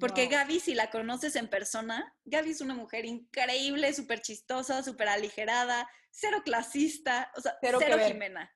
Porque 0.00 0.26
Gaby, 0.26 0.58
si 0.58 0.74
la 0.74 0.90
conoces 0.90 1.36
en 1.36 1.46
persona, 1.46 2.12
Gaby 2.24 2.50
es 2.50 2.60
una 2.60 2.74
mujer 2.74 3.04
increíble, 3.04 3.94
súper 3.94 4.22
chistosa, 4.22 4.82
súper 4.82 5.08
aligerada, 5.08 5.88
cero 6.10 6.42
clasista, 6.44 7.30
o 7.36 7.40
sea, 7.40 7.56
cero, 7.60 7.78
cero 7.80 7.98
Jimena. 8.04 8.52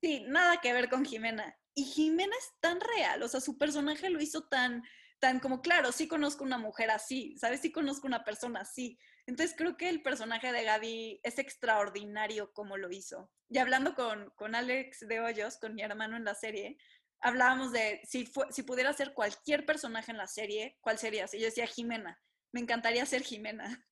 Sí, 0.00 0.24
nada 0.28 0.60
que 0.62 0.72
ver 0.72 0.88
con 0.88 1.04
Jimena. 1.04 1.54
Y 1.74 1.84
Jimena 1.84 2.34
es 2.38 2.52
tan 2.60 2.80
real, 2.80 3.22
o 3.22 3.28
sea, 3.28 3.40
su 3.40 3.56
personaje 3.56 4.10
lo 4.10 4.20
hizo 4.20 4.48
tan, 4.48 4.82
tan 5.20 5.40
como, 5.40 5.62
claro, 5.62 5.92
sí 5.92 6.06
conozco 6.06 6.44
una 6.44 6.58
mujer 6.58 6.90
así, 6.90 7.36
¿sabes? 7.38 7.60
Sí 7.60 7.72
conozco 7.72 8.06
una 8.06 8.24
persona 8.24 8.60
así. 8.60 8.98
Entonces 9.26 9.54
creo 9.56 9.76
que 9.76 9.88
el 9.88 10.02
personaje 10.02 10.52
de 10.52 10.64
Gaby 10.64 11.20
es 11.22 11.38
extraordinario 11.38 12.52
como 12.52 12.76
lo 12.76 12.90
hizo. 12.90 13.30
Y 13.48 13.58
hablando 13.58 13.94
con, 13.94 14.30
con 14.36 14.54
Alex 14.54 15.06
de 15.06 15.20
Hoyos, 15.20 15.58
con 15.58 15.74
mi 15.74 15.82
hermano 15.82 16.16
en 16.16 16.24
la 16.24 16.34
serie, 16.34 16.76
hablábamos 17.20 17.72
de 17.72 18.00
si, 18.04 18.30
si 18.50 18.62
pudiera 18.64 18.92
ser 18.92 19.14
cualquier 19.14 19.64
personaje 19.64 20.10
en 20.10 20.18
la 20.18 20.26
serie, 20.26 20.76
¿cuál 20.80 20.98
sería? 20.98 21.26
Y 21.32 21.38
yo 21.38 21.46
decía 21.46 21.66
Jimena, 21.66 22.20
me 22.52 22.60
encantaría 22.60 23.06
ser 23.06 23.22
Jimena. 23.22 23.86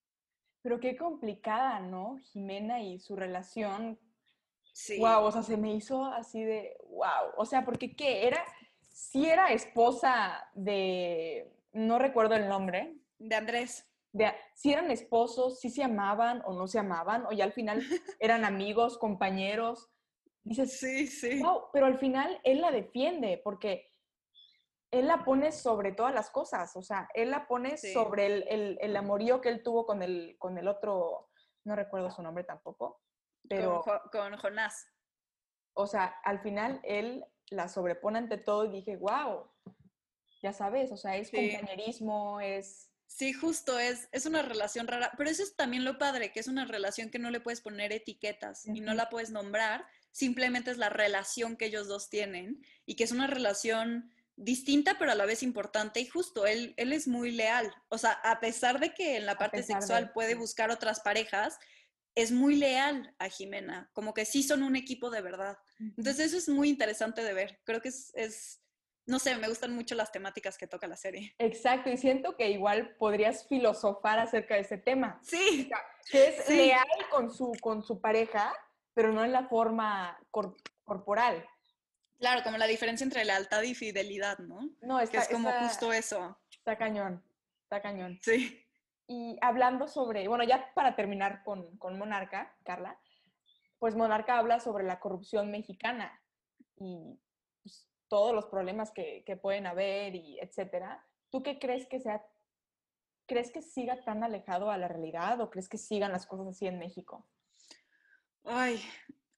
Pero 0.63 0.81
qué 0.81 0.97
complicada, 0.97 1.81
¿no? 1.81 2.19
Jimena 2.33 2.83
y 2.83 2.99
su 2.99 3.17
relación 3.17 3.99
Sí. 4.73 4.99
Wow, 4.99 5.25
o 5.25 5.33
sea, 5.33 5.43
se 5.43 5.57
me 5.57 5.75
hizo 5.75 6.05
así 6.05 6.43
de 6.45 6.77
wow. 6.89 7.35
O 7.37 7.45
sea, 7.45 7.65
porque 7.65 7.95
qué 7.95 8.27
era, 8.27 8.45
si 8.91 9.27
era 9.27 9.53
esposa 9.53 10.49
de, 10.55 11.53
no 11.73 11.99
recuerdo 11.99 12.35
el 12.35 12.49
nombre. 12.49 12.97
De 13.19 13.37
Andrés. 13.37 13.87
De, 14.13 14.33
si 14.55 14.73
eran 14.73 14.91
esposos, 14.91 15.61
si 15.61 15.71
se 15.71 15.85
amaban 15.85 16.43
o 16.45 16.53
no 16.53 16.67
se 16.67 16.79
amaban, 16.79 17.27
o 17.27 17.33
ya 17.33 17.45
al 17.45 17.53
final 17.53 17.81
eran 18.19 18.45
amigos, 18.45 18.99
compañeros. 18.99 19.89
Dices, 20.43 20.79
sí, 20.79 21.07
sí. 21.07 21.41
Wow, 21.43 21.65
pero 21.73 21.87
al 21.87 21.99
final 21.99 22.41
él 22.45 22.61
la 22.61 22.71
defiende 22.71 23.41
porque 23.43 23.91
él 24.91 25.07
la 25.07 25.25
pone 25.25 25.53
sobre 25.53 25.93
todas 25.93 26.15
las 26.15 26.31
cosas, 26.31 26.75
o 26.77 26.83
sea, 26.83 27.09
él 27.15 27.31
la 27.31 27.47
pone 27.47 27.77
sobre 27.77 28.27
el, 28.27 28.45
el, 28.49 28.79
el, 28.81 28.97
amorío 28.97 29.41
que 29.41 29.49
él 29.49 29.63
tuvo 29.63 29.87
con 29.87 30.03
el, 30.03 30.37
con 30.39 30.59
el 30.59 30.67
otro, 30.67 31.29
no 31.65 31.77
recuerdo 31.77 32.11
su 32.11 32.23
nombre 32.23 32.43
tampoco, 32.43 33.01
pero, 33.51 33.83
con, 34.13 34.37
Jonás. 34.37 34.87
O 35.75 35.89
sea, 35.89 36.07
al 36.25 36.41
final 36.41 36.81
él 36.85 37.25
la 37.51 37.69
sobrepone 37.69 38.19
ante 38.19 38.39
todo 38.39 38.65
y 38.65 38.71
dije, 38.71 38.97
wow, 38.97 39.51
ya 40.41 40.53
sabes, 40.53 40.93
o 40.93 40.97
sea, 40.97 41.17
es 41.17 41.31
compañerismo, 41.31 42.41
es... 42.41 42.87
Sí, 43.09 43.33
justo, 43.33 43.77
es, 43.81 44.09
es 44.13 44.25
una 44.25 44.43
relación 44.43 44.87
rara, 44.87 45.13
pero 45.19 45.29
eso 45.29 45.43
es 45.43 45.57
también 45.57 45.85
lo 45.85 45.99
padre, 45.99 46.31
que 46.31 46.39
es 46.39 46.47
una 46.47 46.65
relación 46.65 47.11
que 47.11 47.19
no 47.19 47.33
le 47.33 47.41
puedes 47.41 47.61
poner 47.61 47.93
etiquetas 47.93 48.67
y 48.67 48.81
no 48.81 48.95
la 48.95 49.11
puedes 49.11 49.31
nombrar, 49.31 49.85
simplemente 50.13 50.71
es 50.71 50.79
la 50.79 50.91
relación 50.91 51.57
que 51.57 51.67
ellos 51.67 51.89
dos 51.89 52.09
tienen 52.09 52.65
y 52.87 52.95
que 52.95 53.03
es 53.03 53.11
una 53.11 53.27
relación 53.27 54.13
distinta, 54.37 54.97
pero 54.97 55.11
a 55.11 55.17
la 55.17 55.27
vez 55.27 55.43
importante 55.43 55.99
y 55.99 56.07
justo, 56.07 56.47
él, 56.47 56.73
él 56.77 56.93
es 56.93 57.09
muy 57.09 57.33
leal. 57.33 57.75
O 57.89 57.99
sea, 57.99 58.13
a 58.13 58.39
pesar 58.39 58.79
de 58.79 58.95
que 58.95 59.17
en 59.17 59.27
la 59.27 59.37
parte 59.37 59.65
sexual 59.65 60.13
puede 60.13 60.37
buscar 60.37 60.71
otras 60.71 61.01
parejas, 61.01 61.59
es 62.15 62.33
muy 62.33 62.57
leal 62.57 63.15
a 63.19 63.29
Jimena, 63.29 63.91
como 63.93 64.15
que 64.15 64.25
sí 64.25 64.43
son 64.43 64.63
un 64.63 64.77
equipo 64.77 65.11
de 65.11 65.21
verdad. 65.21 65.59
Entonces 65.79 66.27
eso 66.27 66.39
es 66.39 66.49
muy 66.49 66.69
interesante 66.69 67.23
de 67.23 67.33
ver. 67.33 67.61
Creo 67.65 67.81
que 67.81 67.89
es, 67.89 68.63
no 69.07 69.19
sé, 69.19 69.37
me 69.37 69.49
gustan 69.49 69.75
mucho 69.75 69.95
las 69.95 70.13
temáticas 70.13 70.59
que 70.59 70.67
toca 70.67 70.87
la 70.87 70.97
serie. 70.97 71.35
Exacto, 71.39 71.91
y 71.91 71.97
siento 71.97 72.37
que 72.37 72.51
igual 72.51 72.97
podrías 72.97 73.47
filosofar 73.47 74.19
acerca 74.19 74.55
de 74.55 74.61
ese 74.61 74.79
tema. 74.79 75.21
Sí. 75.23 75.71
que 76.11 76.29
es 76.29 76.49
leal 76.49 76.87
con 77.11 77.33
su, 77.33 77.53
con 77.61 77.83
su 77.83 78.01
pareja, 78.01 78.53
pero 78.95 79.13
no 79.13 79.25
en 79.25 79.33
la 79.33 79.49
forma 79.49 80.19
corporal. 80.85 81.47
Claro, 82.19 82.43
como 82.43 82.59
la 82.59 82.67
diferencia 82.67 83.05
entre 83.05 83.25
lealtad 83.25 83.63
y 83.63 83.75
fidelidad, 83.75 84.39
¿no? 84.39 84.69
No, 84.83 84.99
que 85.09 85.17
es 85.17 85.29
como 85.29 85.51
justo 85.53 85.93
eso. 85.93 86.39
Está 86.51 86.77
cañón, 86.77 87.25
está 87.63 87.81
cañón. 87.81 88.19
Sí. 88.23 88.67
Y 89.13 89.37
hablando 89.41 89.89
sobre, 89.89 90.29
bueno, 90.29 90.45
ya 90.45 90.73
para 90.73 90.95
terminar 90.95 91.43
con, 91.43 91.77
con 91.79 91.99
Monarca, 91.99 92.55
Carla, 92.63 92.97
pues 93.81 93.97
Monarca 93.97 94.39
habla 94.39 94.61
sobre 94.61 94.85
la 94.85 95.01
corrupción 95.01 95.51
mexicana 95.51 96.23
y 96.77 97.19
pues, 97.61 97.89
todos 98.07 98.33
los 98.33 98.47
problemas 98.47 98.93
que, 98.93 99.25
que, 99.27 99.37
pueden 99.37 99.67
haber 99.67 100.15
y 100.15 100.39
etcétera. 100.39 101.05
¿Tú 101.29 101.43
qué 101.43 101.59
crees 101.59 101.89
que 101.89 101.99
sea, 101.99 102.25
crees 103.27 103.51
que 103.51 103.63
siga 103.63 104.01
tan 104.05 104.23
alejado 104.23 104.71
a 104.71 104.79
la 104.79 104.87
realidad 104.87 105.41
o 105.41 105.51
crees 105.51 105.69
que 105.69 105.77
sigan 105.77 106.13
las 106.13 106.25
cosas 106.25 106.47
así 106.47 106.69
en 106.69 106.79
México? 106.79 107.27
Ay, 108.45 108.81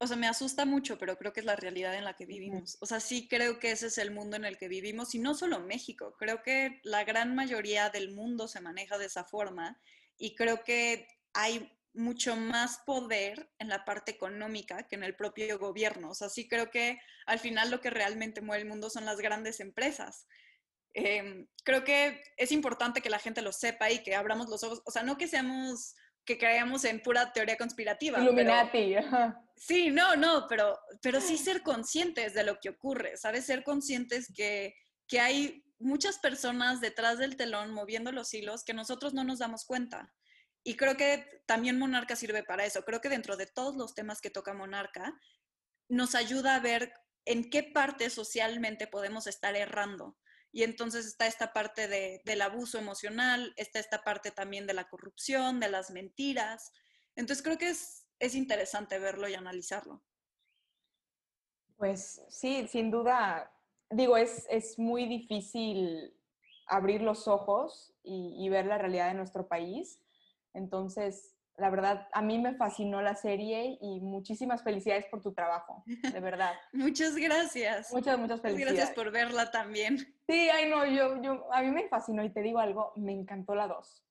o 0.03 0.07
sea, 0.09 0.17
me 0.17 0.27
asusta 0.27 0.65
mucho, 0.65 0.99
pero 0.99 1.17
creo 1.17 1.33
que 1.33 1.39
es 1.39 1.47
la 1.47 1.55
realidad 1.55 1.95
en 1.95 2.03
la 2.03 2.17
que 2.17 2.27
vivimos. 2.27 2.77
O 2.81 2.87
sea, 2.87 2.99
sí 2.99 3.29
creo 3.29 3.61
que 3.61 3.71
ese 3.71 3.87
es 3.87 3.99
el 3.99 4.11
mundo 4.11 4.37
en 4.37 4.45
el 4.45 4.59
que 4.59 4.67
vivimos 4.67 5.15
y 5.15 5.21
no 5.21 5.33
solo 5.35 5.61
México, 5.61 6.17
creo 6.19 6.43
que 6.43 6.81
la 6.83 7.05
gran 7.05 7.37
mayoría 7.37 7.89
del 7.89 8.13
mundo 8.13 8.49
se 8.49 8.61
maneja 8.61 8.99
de 8.99 9.07
esa 9.07 9.23
forma 9.23 9.81
y 10.19 10.35
creo 10.35 10.65
que 10.65 11.07
hay 11.35 11.73
mucho 11.95 12.35
más 12.35 12.79
poder 12.85 13.49
en 13.61 13.69
la 13.69 13.85
parte 13.85 14.11
económica 14.11 14.89
que 14.89 14.97
en 14.97 15.05
el 15.05 15.15
propio 15.15 15.57
gobierno. 15.61 16.11
O 16.11 16.15
sea, 16.17 16.29
sí 16.29 16.49
creo 16.49 16.69
que 16.69 16.99
al 17.27 17.39
final 17.39 17.71
lo 17.71 17.81
que 17.81 17.91
realmente 17.91 18.41
mueve 18.41 18.65
el 18.65 18.69
mundo 18.69 18.91
son 18.91 19.05
las 19.05 19.19
grandes 19.19 19.61
empresas. 19.61 20.27
Em, 20.95 21.47
creo 21.63 21.85
que 21.85 22.21
es 22.37 22.51
importante 22.51 23.03
que 23.03 23.11
la 23.11 23.21
gente 23.21 23.41
lo 23.41 23.53
sepa 23.53 23.89
y 23.93 24.03
que 24.03 24.17
abramos 24.17 24.49
los 24.49 24.65
ojos. 24.65 24.83
O 24.85 24.91
sea, 24.91 25.05
no 25.05 25.17
que 25.17 25.29
seamos 25.29 25.95
que 26.25 26.39
creemos 26.39 26.85
en 26.85 27.01
pura 27.01 27.33
teoría 27.33 27.57
conspirativa. 27.57 28.21
Illuminati. 28.21 28.95
sí, 29.57 29.91
no, 29.91 30.17
no, 30.17 30.47
pero, 30.49 30.79
pero 31.01 31.21
sí 31.21 31.37
ser 31.37 31.63
conscientes 31.63 32.35
de 32.35 32.45
lo 32.45 32.59
que 32.61 32.71
ocurre, 32.71 33.17
¿sabes? 33.17 33.47
Ser 33.47 33.65
conscientes 33.65 34.33
que, 34.35 34.75
que 35.09 35.21
hay 35.21 35.65
muchas 35.79 36.19
personas 36.19 36.81
detrás 36.81 37.19
del 37.19 37.37
telón 37.37 37.73
moviendo 37.73 38.13
los 38.13 38.33
hilos 38.33 38.65
que 38.65 38.75
nosotros 38.75 39.15
no 39.15 39.25
nos 39.25 39.41
damos 39.41 39.65
cuenta. 39.65 40.13
Y 40.65 40.77
creo 40.77 40.97
que 40.97 41.43
también 41.47 41.79
Monarca 41.79 42.15
sirve 42.15 42.45
para 42.45 42.65
eso. 42.65 42.85
Creo 42.85 43.01
que 43.01 43.09
dentro 43.09 43.37
de 43.37 43.47
todos 43.47 43.77
los 43.77 43.95
temas 43.95 44.21
que 44.21 44.31
toca 44.31 44.55
Monarca, 44.55 45.13
nos 45.89 46.15
ayuda 46.15 46.55
a 46.55 46.61
ver 46.61 46.93
en 47.25 47.51
qué 47.51 47.63
parte 47.65 48.11
socialmente 48.11 48.87
podemos 48.87 49.27
estar 49.27 49.57
errando. 49.57 50.17
Y 50.53 50.65
entonces 50.65 51.07
está 51.07 51.27
esta 51.27 51.55
parte 51.55 51.89
del 52.25 52.43
abuso 52.43 52.79
emocional, 52.79 53.55
está 53.57 53.79
esta 53.79 54.05
parte 54.05 54.31
también 54.31 54.67
de 54.67 54.75
la 54.75 54.89
corrupción, 54.89 55.61
de 55.61 55.71
las 55.71 55.91
mentiras. 55.91 56.73
Entonces 57.17 57.43
creo 57.43 57.57
que 57.57 57.71
es, 57.71 58.07
es 58.19 58.35
interesante 58.35 58.99
verlo 58.99 59.27
y 59.29 59.35
analizarlo. 59.35 60.03
Pues 61.79 62.23
sí, 62.29 62.69
sin 62.69 62.91
duda, 62.91 63.51
digo, 63.91 64.19
es, 64.19 64.47
es 64.51 64.79
muy 64.79 65.07
difícil 65.07 66.15
abrir 66.67 67.01
los 67.01 67.27
ojos 67.27 67.95
y, 68.03 68.37
y, 68.39 68.49
ver 68.51 68.67
la 68.67 68.79
realidad 68.79 69.09
de 69.09 69.15
nuestro 69.15 69.49
país. 69.49 70.01
Entonces, 70.53 71.32
la 71.57 71.71
verdad, 71.71 72.09
a 72.13 72.23
mí 72.23 72.39
me 72.39 72.55
fascinó 72.55 73.03
la 73.03 73.15
serie 73.15 73.79
y 73.81 74.01
muchísimas 74.01 74.63
felicidades 74.63 75.07
por 75.07 75.21
tu 75.21 75.33
trabajo, 75.33 75.85
de 75.87 76.21
verdad. 76.21 76.55
muchas 76.73 77.15
gracias. 77.17 77.93
Muchas, 77.93 78.19
muchas 78.19 78.41
felicidades. 78.41 78.77
Gracias 78.77 78.95
por 78.95 79.11
verla 79.11 79.51
también. 79.51 79.99
Sí, 80.27 80.49
ay 80.49 80.69
no, 80.69 80.87
yo, 80.87 81.21
yo, 81.23 81.53
a 81.53 81.63
mí 81.63 81.71
me 81.71 81.89
fascinó 81.89 82.25
y 82.25 82.31
te 82.31 82.41
digo 82.41 82.59
algo, 82.59 82.93
me 82.97 83.13
encantó 83.13 83.55
la 83.55 83.69
2. 83.69 84.05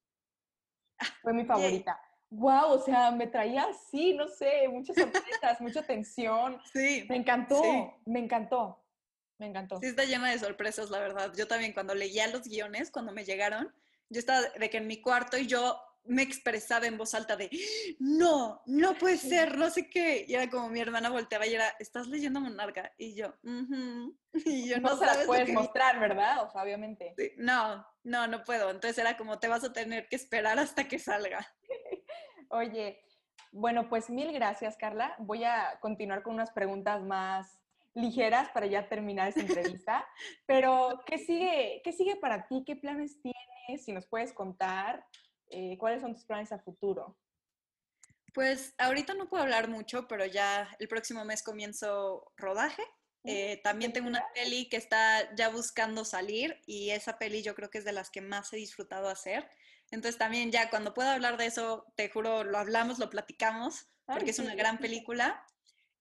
Fue 1.23 1.33
mi 1.33 1.45
favorita. 1.45 1.99
Wow, 2.29 2.71
o 2.71 2.79
sea, 2.79 3.11
me 3.11 3.27
traía 3.27 3.63
así, 3.63 4.13
no 4.13 4.27
sé, 4.27 4.67
muchas 4.69 4.95
sorpresas, 4.95 5.59
mucha 5.59 5.83
tensión. 5.83 6.61
Sí. 6.73 7.05
Me 7.09 7.17
encantó, 7.17 7.61
me 8.05 8.19
encantó, 8.19 8.81
me 9.37 9.47
encantó. 9.47 9.79
Sí, 9.81 9.87
está 9.87 10.05
llena 10.05 10.29
de 10.29 10.39
sorpresas, 10.39 10.89
la 10.89 10.99
verdad. 10.99 11.33
Yo 11.35 11.47
también 11.47 11.73
cuando 11.73 11.93
leía 11.95 12.27
los 12.27 12.47
guiones, 12.47 12.91
cuando 12.91 13.11
me 13.11 13.25
llegaron, 13.25 13.73
yo 14.09 14.19
estaba 14.19 14.41
de 14.41 14.69
que 14.69 14.77
en 14.77 14.87
mi 14.87 15.01
cuarto 15.01 15.37
y 15.37 15.47
yo 15.47 15.81
me 16.05 16.23
expresaba 16.23 16.87
en 16.87 16.97
voz 16.97 17.13
alta 17.13 17.35
de, 17.35 17.49
no, 17.99 18.61
no 18.65 18.95
puede 18.95 19.17
ser, 19.17 19.57
no 19.57 19.69
sé 19.69 19.89
qué. 19.89 20.25
Y 20.27 20.33
era 20.33 20.49
como 20.49 20.69
mi 20.69 20.79
hermana 20.79 21.09
volteaba 21.09 21.45
y 21.45 21.53
era, 21.53 21.69
¿estás 21.79 22.07
leyendo 22.07 22.39
Monarca? 22.39 22.91
Y 22.97 23.15
yo, 23.15 23.33
y 24.33 24.69
yo 24.69 24.79
no, 24.79 24.89
no 24.89 24.97
se 24.97 25.05
la 25.05 25.25
puedes 25.25 25.49
mostrar, 25.49 25.99
¿verdad? 25.99 26.43
O 26.43 26.51
sea, 26.51 26.63
obviamente. 26.63 27.13
no, 27.37 27.85
no, 28.03 28.27
no 28.27 28.43
puedo. 28.43 28.69
Entonces 28.69 28.97
era 28.97 29.17
como, 29.17 29.39
te 29.39 29.47
vas 29.47 29.63
a 29.63 29.73
tener 29.73 30.07
que 30.07 30.15
esperar 30.15 30.59
hasta 30.59 30.87
que 30.87 30.99
salga. 30.99 31.45
Oye, 32.49 33.03
bueno, 33.51 33.89
pues 33.89 34.09
mil 34.09 34.31
gracias, 34.31 34.77
Carla. 34.77 35.15
Voy 35.19 35.43
a 35.43 35.77
continuar 35.81 36.23
con 36.23 36.33
unas 36.33 36.51
preguntas 36.51 37.03
más 37.03 37.61
ligeras 37.93 38.49
para 38.49 38.65
ya 38.65 38.87
terminar 38.87 39.29
esta 39.29 39.41
entrevista. 39.41 40.07
Pero, 40.45 41.01
¿qué 41.05 41.17
sigue, 41.17 41.81
¿qué 41.83 41.91
sigue 41.91 42.15
para 42.15 42.47
ti? 42.47 42.63
¿Qué 42.65 42.75
planes 42.75 43.21
tienes? 43.21 43.83
Si 43.83 43.91
nos 43.91 44.07
puedes 44.07 44.33
contar. 44.33 45.05
Eh, 45.51 45.77
¿cuáles 45.77 46.01
son 46.01 46.13
tus 46.13 46.25
planes 46.25 46.51
a 46.51 46.59
futuro? 46.59 47.17
Pues 48.33 48.73
ahorita 48.77 49.13
no 49.13 49.29
puedo 49.29 49.43
hablar 49.43 49.67
mucho, 49.67 50.07
pero 50.07 50.25
ya 50.25 50.69
el 50.79 50.87
próximo 50.87 51.25
mes 51.25 51.43
comienzo 51.43 52.31
rodaje. 52.37 52.83
Eh, 53.23 53.61
también 53.63 53.93
tengo 53.93 54.07
una 54.07 54.25
peli 54.33 54.67
que 54.67 54.77
está 54.77 55.35
ya 55.35 55.49
buscando 55.49 56.05
salir 56.05 56.59
y 56.65 56.89
esa 56.89 57.19
peli 57.19 57.43
yo 57.43 57.53
creo 57.53 57.69
que 57.69 57.77
es 57.77 57.85
de 57.85 57.91
las 57.91 58.09
que 58.09 58.21
más 58.21 58.51
he 58.53 58.55
disfrutado 58.55 59.09
hacer. 59.09 59.47
Entonces 59.91 60.17
también 60.17 60.51
ya 60.51 60.69
cuando 60.69 60.93
pueda 60.93 61.13
hablar 61.13 61.37
de 61.37 61.45
eso, 61.45 61.85
te 61.95 62.09
juro, 62.09 62.43
lo 62.43 62.57
hablamos, 62.57 62.97
lo 62.97 63.09
platicamos, 63.09 63.89
porque 64.05 64.31
es 64.31 64.39
una 64.39 64.55
gran 64.55 64.79
película. 64.79 65.45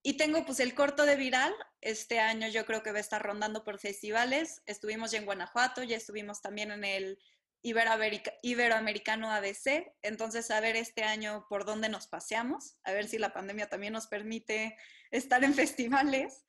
Y 0.03 0.15
tengo 0.15 0.47
pues 0.47 0.61
el 0.61 0.75
corto 0.75 1.05
de 1.05 1.17
Viral, 1.17 1.53
este 1.83 2.21
año 2.21 2.49
yo 2.49 2.65
creo 2.65 2.83
que 2.83 2.93
va 2.93 2.99
a 2.99 3.03
estar 3.03 3.23
rondando 3.23 3.65
por 3.65 3.79
festivales. 3.79 4.63
Estuvimos 4.65 5.11
ya 5.11 5.19
en 5.19 5.27
Guanajuato, 5.27 5.83
ya 5.83 5.97
estuvimos 5.97 6.41
también 6.41 6.71
en 6.71 6.85
el 6.85 7.19
Iberoamericano 7.63 9.31
ABC. 9.31 9.93
Entonces, 10.03 10.51
a 10.51 10.61
ver 10.61 10.77
este 10.77 11.05
año 11.05 11.47
por 11.49 11.65
dónde 11.65 11.89
nos 11.89 12.07
paseamos, 12.07 12.79
a 12.85 12.93
ver 12.93 13.07
si 13.07 13.19
la 13.19 13.33
pandemia 13.33 13.69
también 13.69 13.93
nos 13.93 14.07
permite 14.07 14.77
estar 15.11 15.43
en 15.45 15.55
festivales. 15.55 16.45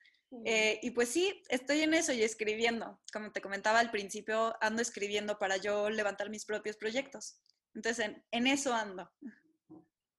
Eh, 0.46 0.80
y 0.82 0.92
pues 0.92 1.10
sí, 1.10 1.42
estoy 1.50 1.82
en 1.82 1.92
eso 1.92 2.12
y 2.12 2.22
escribiendo. 2.22 2.98
Como 3.12 3.32
te 3.32 3.42
comentaba 3.42 3.80
al 3.80 3.90
principio, 3.90 4.56
ando 4.62 4.80
escribiendo 4.80 5.38
para 5.38 5.58
yo 5.58 5.90
levantar 5.90 6.30
mis 6.30 6.46
propios 6.46 6.76
proyectos. 6.76 7.38
Entonces, 7.74 8.06
en, 8.06 8.24
en 8.30 8.46
eso 8.46 8.72
ando. 8.72 9.10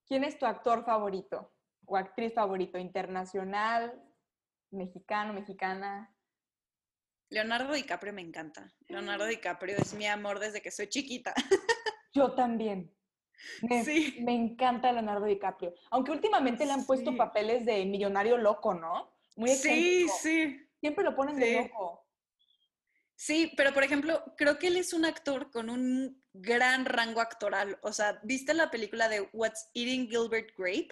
¿Quién 0.07 0.23
es 0.23 0.37
tu 0.37 0.45
actor 0.45 0.85
favorito 0.85 1.51
o 1.85 1.97
actriz 1.97 2.33
favorito? 2.33 2.77
¿Internacional, 2.77 3.99
mexicano, 4.69 5.33
mexicana? 5.33 6.13
Leonardo 7.33 7.73
DiCaprio 7.73 8.13
me 8.13 8.21
encanta. 8.21 8.71
Leonardo 8.87 9.25
DiCaprio 9.25 9.75
es 9.77 9.95
mi 9.95 10.05
amor 10.05 10.37
desde 10.37 10.61
que 10.61 10.69
soy 10.69 10.87
chiquita. 10.87 11.33
Yo 12.13 12.33
también. 12.35 12.95
Me, 13.63 13.83
sí. 13.83 14.17
me 14.21 14.35
encanta 14.35 14.91
Leonardo 14.91 15.25
DiCaprio. 15.25 15.73
Aunque 15.89 16.11
últimamente 16.11 16.63
le 16.63 16.73
han 16.73 16.85
puesto 16.85 17.17
papeles 17.17 17.65
de 17.65 17.85
millonario 17.85 18.37
loco, 18.37 18.75
¿no? 18.75 19.11
Muy 19.35 19.49
Sí, 19.49 20.07
sí. 20.21 20.63
Siempre 20.79 21.03
lo 21.03 21.15
ponen 21.15 21.37
de 21.37 21.63
loco. 21.63 22.05
Sí, 23.15 23.51
pero 23.57 23.73
por 23.73 23.83
ejemplo, 23.83 24.23
creo 24.37 24.59
que 24.59 24.67
él 24.67 24.77
es 24.77 24.93
un 24.93 25.03
actor 25.03 25.49
con 25.49 25.71
un 25.71 26.23
gran 26.33 26.85
rango 26.85 27.19
actoral. 27.19 27.79
O 27.81 27.93
sea, 27.93 28.19
¿viste 28.21 28.53
la 28.53 28.69
película 28.69 29.09
de 29.09 29.27
What's 29.33 29.71
Eating 29.73 30.07
Gilbert 30.07 30.51
Grape? 30.55 30.89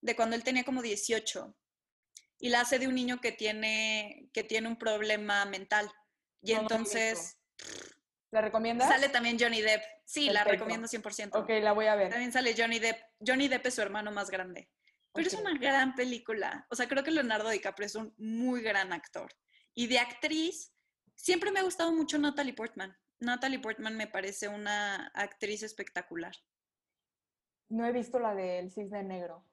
De 0.00 0.16
cuando 0.16 0.36
él 0.36 0.42
tenía 0.42 0.64
como 0.64 0.80
18 0.80 1.54
y 2.42 2.48
la 2.48 2.62
hace 2.62 2.80
de 2.80 2.88
un 2.88 2.96
niño 2.96 3.20
que 3.20 3.30
tiene, 3.30 4.28
que 4.32 4.42
tiene 4.42 4.66
un 4.66 4.76
problema 4.76 5.44
mental. 5.44 5.88
Y 6.42 6.52
entonces... 6.54 7.38
¿La 8.32 8.40
recomiendas? 8.40 8.88
Sale 8.88 9.10
también 9.10 9.38
Johnny 9.38 9.62
Depp. 9.62 9.80
Sí, 10.04 10.28
la 10.28 10.42
recomiendo 10.42 10.88
100%. 10.88 11.40
Ok, 11.40 11.48
la 11.62 11.70
voy 11.70 11.86
a 11.86 11.94
ver. 11.94 12.10
También 12.10 12.32
sale 12.32 12.56
Johnny 12.58 12.80
Depp. 12.80 12.98
Johnny 13.24 13.46
Depp 13.46 13.66
es 13.66 13.74
su 13.74 13.82
hermano 13.82 14.10
más 14.10 14.28
grande. 14.28 14.68
Pero 15.12 15.28
es 15.28 15.34
una 15.34 15.56
gran 15.56 15.94
película. 15.94 16.66
O 16.68 16.74
sea, 16.74 16.88
creo 16.88 17.04
que 17.04 17.12
Leonardo 17.12 17.48
DiCaprio 17.48 17.86
es 17.86 17.94
un 17.94 18.12
muy 18.18 18.60
gran 18.60 18.92
actor. 18.92 19.32
Y 19.72 19.86
de 19.86 20.00
actriz, 20.00 20.74
siempre 21.14 21.52
me 21.52 21.60
ha 21.60 21.62
gustado 21.62 21.92
mucho 21.92 22.18
Natalie 22.18 22.54
Portman. 22.54 22.98
Natalie 23.20 23.60
Portman 23.60 23.96
me 23.96 24.08
parece 24.08 24.48
una 24.48 25.12
actriz 25.14 25.62
espectacular. 25.62 26.34
No 27.68 27.86
he 27.86 27.92
visto 27.92 28.18
la 28.18 28.34
de 28.34 28.58
El 28.58 28.72
Cisne 28.72 29.04
Negro. 29.04 29.46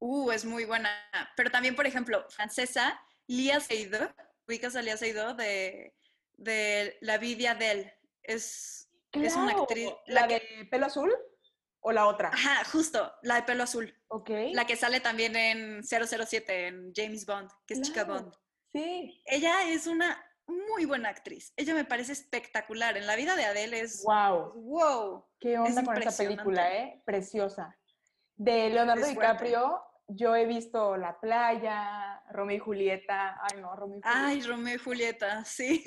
Uh, 0.00 0.32
es 0.32 0.44
muy 0.44 0.64
buena. 0.64 0.90
Pero 1.36 1.50
también, 1.50 1.76
por 1.76 1.86
ejemplo, 1.86 2.24
francesa, 2.30 3.00
Lia 3.26 3.60
Seydoux, 3.60 4.12
ubicas 4.48 4.74
a 4.74 4.82
Lia 4.82 4.96
Seydoux 4.96 5.36
de, 5.36 5.94
de 6.36 6.96
La 7.00 7.18
Vidia 7.18 7.54
Del. 7.54 7.92
Es, 8.22 8.90
es 9.12 9.36
una 9.36 9.52
actriz. 9.52 9.90
¿La, 10.06 10.26
de 10.26 10.42
pelo 10.70 10.86
azul 10.86 11.12
o 11.80 11.92
la 11.92 12.06
otra? 12.06 12.30
Ajá, 12.32 12.64
justo, 12.64 13.12
la 13.22 13.36
de 13.36 13.42
pelo 13.42 13.62
azul. 13.62 13.94
Ok. 14.08 14.30
La 14.52 14.66
que 14.66 14.76
sale 14.76 15.00
también 15.00 15.36
en 15.36 15.82
007, 15.84 16.66
en 16.66 16.92
James 16.94 17.26
Bond, 17.26 17.50
que 17.66 17.74
es 17.74 17.82
Chica 17.82 18.04
Bond. 18.04 18.32
Sí. 18.72 19.22
Ella 19.26 19.68
es 19.68 19.86
una 19.86 20.24
muy 20.46 20.84
buena 20.84 21.08
actriz. 21.08 21.52
Ella 21.56 21.74
me 21.74 21.84
parece 21.84 22.12
espectacular. 22.12 22.96
En 22.96 23.06
la 23.06 23.16
vida 23.16 23.36
de 23.36 23.44
Adele 23.44 23.80
es. 23.80 24.02
¡Wow! 24.04 24.52
¡Wow! 24.54 25.26
¿Qué 25.38 25.58
onda 25.58 25.84
con 25.84 25.96
esa 25.96 26.16
película, 26.16 26.74
eh? 26.74 27.02
Preciosa. 27.04 27.76
De 28.36 28.70
Leonardo 28.70 29.06
DiCaprio, 29.06 29.82
yo 30.12 30.34
he 30.34 30.46
visto 30.46 30.96
La 30.96 31.18
Playa, 31.20 32.22
Romeo 32.30 32.56
y 32.56 32.60
Julieta. 32.60 33.38
Ay, 33.42 33.60
no, 33.60 33.74
Romeo 33.76 33.98
y 33.98 34.02
Julieta. 34.02 34.26
Ay, 34.26 34.42
Romeo 34.42 34.74
y 34.74 34.78
Julieta, 34.78 35.44
sí. 35.44 35.84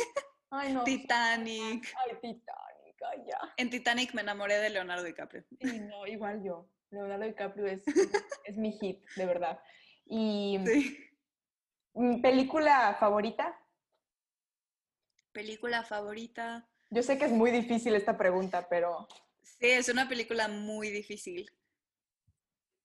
Ay, 0.49 0.73
no. 0.73 0.83
Titanic. 0.83 1.93
Ay, 1.97 2.15
Titanic, 2.21 3.01
ay, 3.11 3.23
ya. 3.27 3.53
En 3.57 3.69
Titanic 3.69 4.13
me 4.13 4.21
enamoré 4.21 4.57
de 4.59 4.69
Leonardo 4.69 5.03
DiCaprio. 5.03 5.43
Sí, 5.59 5.79
no, 5.81 6.05
igual 6.07 6.43
yo. 6.43 6.69
Leonardo 6.91 7.25
DiCaprio 7.25 7.65
es, 7.65 7.83
es 8.45 8.57
mi 8.57 8.71
hit, 8.71 9.03
de 9.15 9.25
verdad. 9.25 9.59
Y. 10.05 10.59
Sí. 10.65 10.97
¿Película 12.21 12.95
favorita? 12.99 13.59
Película 15.31 15.83
favorita. 15.83 16.67
Yo 16.89 17.03
sé 17.03 17.17
que 17.17 17.25
es 17.25 17.31
muy 17.31 17.51
difícil 17.51 17.95
esta 17.95 18.17
pregunta, 18.17 18.67
pero... 18.69 19.07
Sí, 19.41 19.69
es 19.69 19.89
una 19.89 20.07
película 20.07 20.47
muy 20.47 20.89
difícil. 20.89 21.51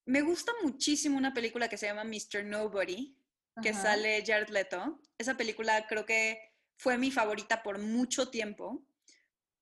Me 0.08 0.22
gusta 0.22 0.52
muchísimo 0.62 1.18
una 1.18 1.34
película 1.34 1.68
que 1.68 1.76
se 1.76 1.86
llama 1.86 2.02
Mr. 2.02 2.42
Nobody, 2.42 3.14
que 3.60 3.68
Ajá. 3.70 3.82
sale 3.82 4.24
Jared 4.26 4.48
Leto. 4.48 5.02
Esa 5.18 5.36
película 5.36 5.86
creo 5.86 6.06
que 6.06 6.40
fue 6.78 6.96
mi 6.96 7.10
favorita 7.10 7.62
por 7.62 7.78
mucho 7.78 8.30
tiempo, 8.30 8.86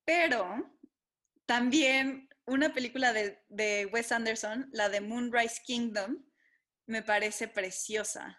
pero 0.05 0.73
también 1.47 2.29
una 2.47 2.73
película 2.73 3.13
de, 3.13 3.43
de 3.49 3.87
Wes 3.93 4.13
Anderson, 4.13 4.69
la 4.73 4.89
de 4.89 5.01
Moonrise 5.01 5.61
Kingdom, 5.65 6.25
me 6.87 7.03
parece 7.03 7.49
preciosa. 7.49 8.39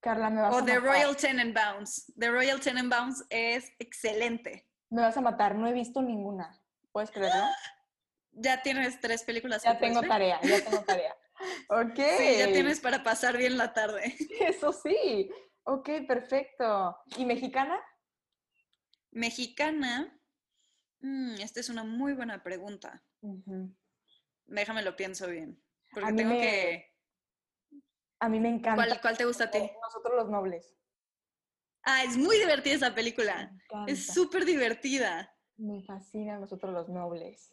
Carla, 0.00 0.28
me 0.28 0.42
vas 0.42 0.52
O 0.54 0.58
a 0.58 0.64
The 0.66 0.74
matar. 0.80 0.82
Royal 0.86 1.16
Tenenbaums. 1.16 2.12
The 2.18 2.28
Royal 2.30 2.60
Tenenbaums 2.60 3.24
es 3.30 3.72
excelente. 3.78 4.68
Me 4.90 5.00
vas 5.00 5.16
a 5.16 5.22
matar, 5.22 5.54
no 5.54 5.66
he 5.66 5.72
visto 5.72 6.02
ninguna. 6.02 6.62
¿Puedes 6.92 7.10
creerlo? 7.10 7.44
Ya 8.32 8.62
tienes 8.62 9.00
tres 9.00 9.24
películas. 9.24 9.62
Ya 9.62 9.78
que 9.78 9.86
tengo 9.86 10.02
tarea, 10.02 10.40
ya 10.42 10.64
tengo 10.64 10.82
tarea. 10.84 11.14
Ok. 11.68 11.96
Sí, 12.18 12.38
ya 12.38 12.52
tienes 12.52 12.80
para 12.80 13.02
pasar 13.02 13.36
bien 13.36 13.58
la 13.58 13.72
tarde. 13.72 14.14
Eso 14.40 14.72
sí. 14.72 15.30
Ok, 15.64 15.88
perfecto. 16.06 16.96
¿Y 17.16 17.24
mexicana? 17.24 17.80
Mexicana. 19.10 20.18
mm, 21.00 21.34
esta 21.40 21.60
es 21.60 21.68
una 21.68 21.84
muy 21.84 22.14
buena 22.14 22.42
pregunta. 22.42 23.02
Déjame 24.46 24.82
lo 24.82 24.96
pienso 24.96 25.28
bien. 25.28 25.62
Porque 25.92 26.12
tengo 26.14 26.34
me 26.34 26.40
que. 26.40 26.92
A 28.20 28.28
mí 28.28 28.40
me 28.40 28.48
encanta. 28.48 28.76
¿Cuál, 28.76 29.00
cuál 29.00 29.16
te 29.16 29.24
gusta 29.24 29.44
a 29.44 29.50
ti? 29.50 29.58
Nosotros 29.82 30.14
los 30.16 30.30
nobles. 30.30 30.76
Ah, 31.84 32.04
es 32.04 32.16
muy 32.16 32.38
divertida 32.38 32.74
esa 32.74 32.94
película. 32.94 33.52
Me 33.86 33.92
Es 33.92 34.06
súper 34.06 34.44
divertida. 34.44 35.34
Me 35.56 35.82
fascina 35.82 36.38
nosotros 36.38 36.72
los 36.72 36.88
nobles. 36.88 37.52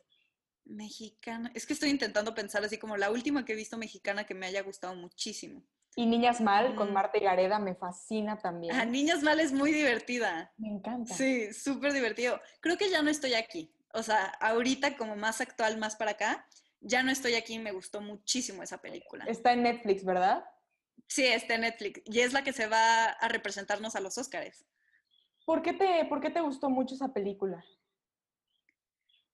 Mexicana. 0.70 1.52
Es 1.56 1.66
que 1.66 1.74
estoy 1.74 1.90
intentando 1.90 2.34
pensar 2.34 2.64
así 2.64 2.78
como 2.78 2.96
la 2.98 3.12
última 3.12 3.44
que 3.44 3.54
he 3.54 3.56
visto 3.56 3.78
mexicana 3.78 4.24
que 4.26 4.36
me 4.36 4.46
haya 4.46 4.62
gustado 4.62 4.96
muchísimo. 4.96 5.64
Y 5.96 6.06
Niñas 6.06 6.40
Mal 6.40 6.76
con 6.76 6.92
Mm. 6.92 6.94
Marta 6.94 7.18
y 7.18 7.22
Gareda 7.22 7.60
me 7.60 7.76
fascina 7.76 8.38
también. 8.38 8.76
Ah, 8.76 8.86
Niñas 8.86 9.24
Mal 9.24 9.40
es 9.40 9.52
muy 9.52 9.72
divertida. 9.74 10.54
Me 10.58 10.70
encanta. 10.70 11.14
Sí, 11.14 11.52
súper 11.54 11.92
divertido. 11.94 12.40
Creo 12.62 12.78
que 12.78 12.90
ya 12.90 13.02
no 13.02 13.10
estoy 13.10 13.34
aquí. 13.34 13.74
O 13.94 14.04
sea, 14.04 14.26
ahorita 14.40 14.96
como 14.96 15.16
más 15.16 15.42
actual, 15.42 15.78
más 15.78 15.96
para 15.96 16.12
acá, 16.12 16.48
ya 16.80 17.02
no 17.04 17.12
estoy 17.12 17.34
aquí. 17.34 17.58
Me 17.60 17.72
gustó 17.72 18.02
muchísimo 18.02 18.62
esa 18.64 18.78
película. 18.80 19.26
Está 19.26 19.52
en 19.54 19.64
Netflix, 19.64 20.06
¿verdad? 20.06 20.46
Sí, 21.08 21.26
está 21.26 21.56
en 21.56 21.62
Netflix. 21.62 22.02
Y 22.06 22.20
es 22.20 22.34
la 22.34 22.44
que 22.44 22.54
se 22.54 22.68
va 22.68 23.06
a 23.06 23.28
representarnos 23.28 23.96
a 23.96 24.00
los 24.00 24.18
Óscares. 24.20 24.64
¿Por 25.44 25.64
qué, 25.64 25.74
te, 25.74 26.06
¿Por 26.06 26.22
qué 26.22 26.30
te 26.30 26.40
gustó 26.42 26.70
mucho 26.70 26.94
esa 26.94 27.12
película? 27.12 27.66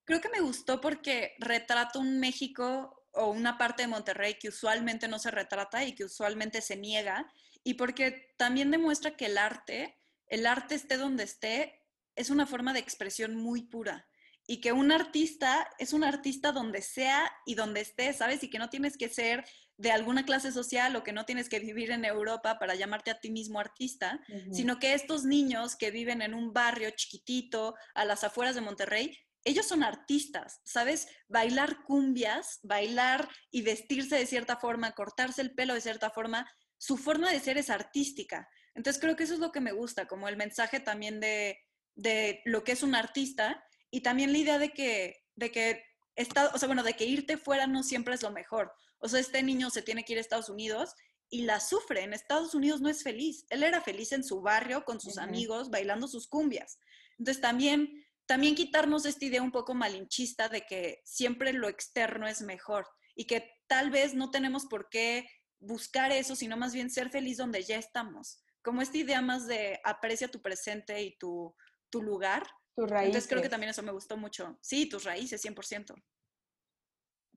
Creo 0.06 0.22
que 0.22 0.30
me 0.30 0.40
gustó 0.40 0.80
porque 0.80 1.36
retrata 1.40 2.00
un 2.00 2.20
México 2.20 3.06
o 3.14 3.32
una 3.32 3.58
parte 3.58 3.84
de 3.84 3.88
Monterrey 3.88 4.36
que 4.36 4.50
usualmente 4.50 5.08
no 5.08 5.20
se 5.20 5.32
retrata 5.32 5.84
y 5.84 5.94
que 5.94 6.06
usualmente 6.06 6.62
se 6.62 6.78
niega. 6.78 7.32
Y 7.64 7.74
porque 7.76 8.34
también 8.38 8.72
demuestra 8.72 9.18
que 9.18 9.26
el 9.26 9.38
arte, 9.38 9.98
el 10.28 10.46
arte 10.46 10.76
esté 10.76 10.98
donde 10.98 11.24
esté, 11.24 11.82
es 12.16 12.30
una 12.30 12.46
forma 12.46 12.74
de 12.74 12.80
expresión 12.80 13.36
muy 13.36 13.64
pura. 13.64 14.08
Y 14.48 14.62
que 14.62 14.72
un 14.72 14.92
artista 14.92 15.68
es 15.80 15.92
un 15.92 16.04
artista 16.04 16.52
donde 16.52 16.84
sea 16.84 17.32
y 17.48 17.56
donde 17.56 17.82
esté, 17.82 18.14
¿sabes? 18.14 18.44
Y 18.44 18.50
que 18.50 18.60
no 18.60 18.70
tienes 18.70 18.96
que 18.96 19.10
ser 19.10 19.44
de 19.78 19.92
alguna 19.92 20.24
clase 20.24 20.52
social 20.52 20.96
o 20.96 21.04
que 21.04 21.12
no 21.12 21.26
tienes 21.26 21.50
que 21.50 21.60
vivir 21.60 21.92
en 21.92 22.06
Europa 22.06 22.60
para 22.60 22.76
llamarte 22.76 23.12
a 23.12 23.20
ti 23.20 23.32
mismo 23.32 23.60
artista, 23.60 24.20
sino 24.52 24.80
que 24.80 24.94
estos 24.94 25.26
niños 25.26 25.76
que 25.76 25.92
viven 25.92 26.22
en 26.22 26.34
un 26.34 26.54
barrio 26.54 26.92
chiquitito 26.92 27.76
a 27.94 28.06
las 28.06 28.24
afueras 28.24 28.56
de 28.56 28.62
Monterrey, 28.62 29.18
ellos 29.46 29.68
son 29.68 29.84
artistas, 29.84 30.60
¿sabes? 30.64 31.08
Bailar 31.30 31.84
cumbias, 31.84 32.60
bailar 32.64 33.30
y 33.52 33.62
vestirse 33.62 34.18
de 34.18 34.26
cierta 34.26 34.58
forma, 34.58 34.94
cortarse 34.94 35.42
el 35.42 35.54
pelo 35.54 35.76
de 35.76 35.82
cierta 35.82 36.10
forma, 36.10 36.52
su 36.78 36.98
forma 36.98 37.32
de 37.32 37.40
ser 37.40 37.58
es 37.58 37.70
artística. 37.70 38.50
Entonces 38.74 39.00
creo 39.00 39.16
que 39.16 39.24
eso 39.24 39.36
es 39.36 39.40
lo 39.40 39.52
que 39.52 39.62
me 39.62 39.72
gusta, 39.72 40.08
como 40.08 40.28
el 40.28 40.36
mensaje 40.36 40.80
también 40.80 41.20
de, 41.20 41.60
de 41.96 42.42
lo 42.46 42.64
que 42.64 42.74
es 42.74 42.84
un 42.84 42.96
artista 42.96 43.64
y 43.92 44.02
también 44.02 44.32
la 44.32 44.40
idea 44.40 44.60
de 44.60 44.72
que, 44.72 45.24
de 45.36 45.52
que 45.52 45.84
está, 46.16 46.48
o 46.48 46.58
sea, 46.58 46.68
bueno, 46.68 46.84
de 46.84 46.96
que 46.96 47.06
irte 47.06 47.38
fuera 47.38 47.68
no 47.68 47.84
siempre 47.84 48.16
es 48.16 48.24
lo 48.24 48.32
mejor. 48.32 48.74
O 48.98 49.08
sea, 49.08 49.20
este 49.20 49.44
niño 49.44 49.70
se 49.70 49.84
tiene 49.84 50.04
que 50.04 50.14
ir 50.14 50.18
a 50.18 50.22
Estados 50.22 50.50
Unidos 50.50 50.96
y 51.30 51.44
la 51.44 51.60
sufre. 51.60 52.02
En 52.02 52.14
Estados 52.14 52.56
Unidos 52.56 52.82
no 52.82 52.90
es 52.90 53.04
feliz. 53.04 53.46
Él 53.50 53.64
era 53.64 53.80
feliz 53.82 54.12
en 54.12 54.24
su 54.24 54.42
barrio 54.42 54.84
con 54.86 55.00
sus 55.00 55.18
amigos 55.18 55.70
bailando 55.70 56.08
sus 56.08 56.28
cumbias. 56.28 56.80
Entonces 57.18 57.42
también 57.42 58.05
también 58.26 58.56
quitarnos 58.56 59.06
esta 59.06 59.26
idea 59.26 59.42
un 59.42 59.52
poco 59.52 59.74
malinchista 59.74 60.50
de 60.50 60.62
que 60.62 61.02
siempre 61.04 61.54
lo 61.54 61.68
externo 61.68 62.28
es 62.28 62.42
mejor 62.42 62.88
y 63.16 63.26
que 63.26 63.50
tal 63.68 63.92
vez 63.92 64.14
no 64.14 64.32
tenemos 64.32 64.66
por 64.66 64.90
qué 64.90 65.28
buscar 65.60 66.12
eso, 66.12 66.36
sino 66.36 66.58
más 66.58 66.74
bien 66.74 66.90
ser 66.90 67.10
feliz 67.10 67.38
donde 67.38 67.64
ya 67.64 67.78
estamos. 67.78 68.44
Como 68.62 68.82
esta 68.82 68.98
idea 68.98 69.22
más 69.22 69.48
de 69.48 69.80
aprecia 69.84 70.28
tu 70.28 70.42
presente 70.42 71.02
y 71.02 71.18
tu, 71.18 71.56
tu 71.90 72.02
lugar. 72.02 72.44
Tus 72.76 72.90
raíces. 72.90 73.08
Entonces 73.08 73.30
creo 73.30 73.42
que 73.42 73.50
también 73.50 73.70
eso 73.70 73.84
me 73.84 73.92
gustó 73.92 74.18
mucho. 74.18 74.58
Sí, 74.62 74.90
tus 74.90 75.04
raíces, 75.04 75.44
100%. 75.44 75.94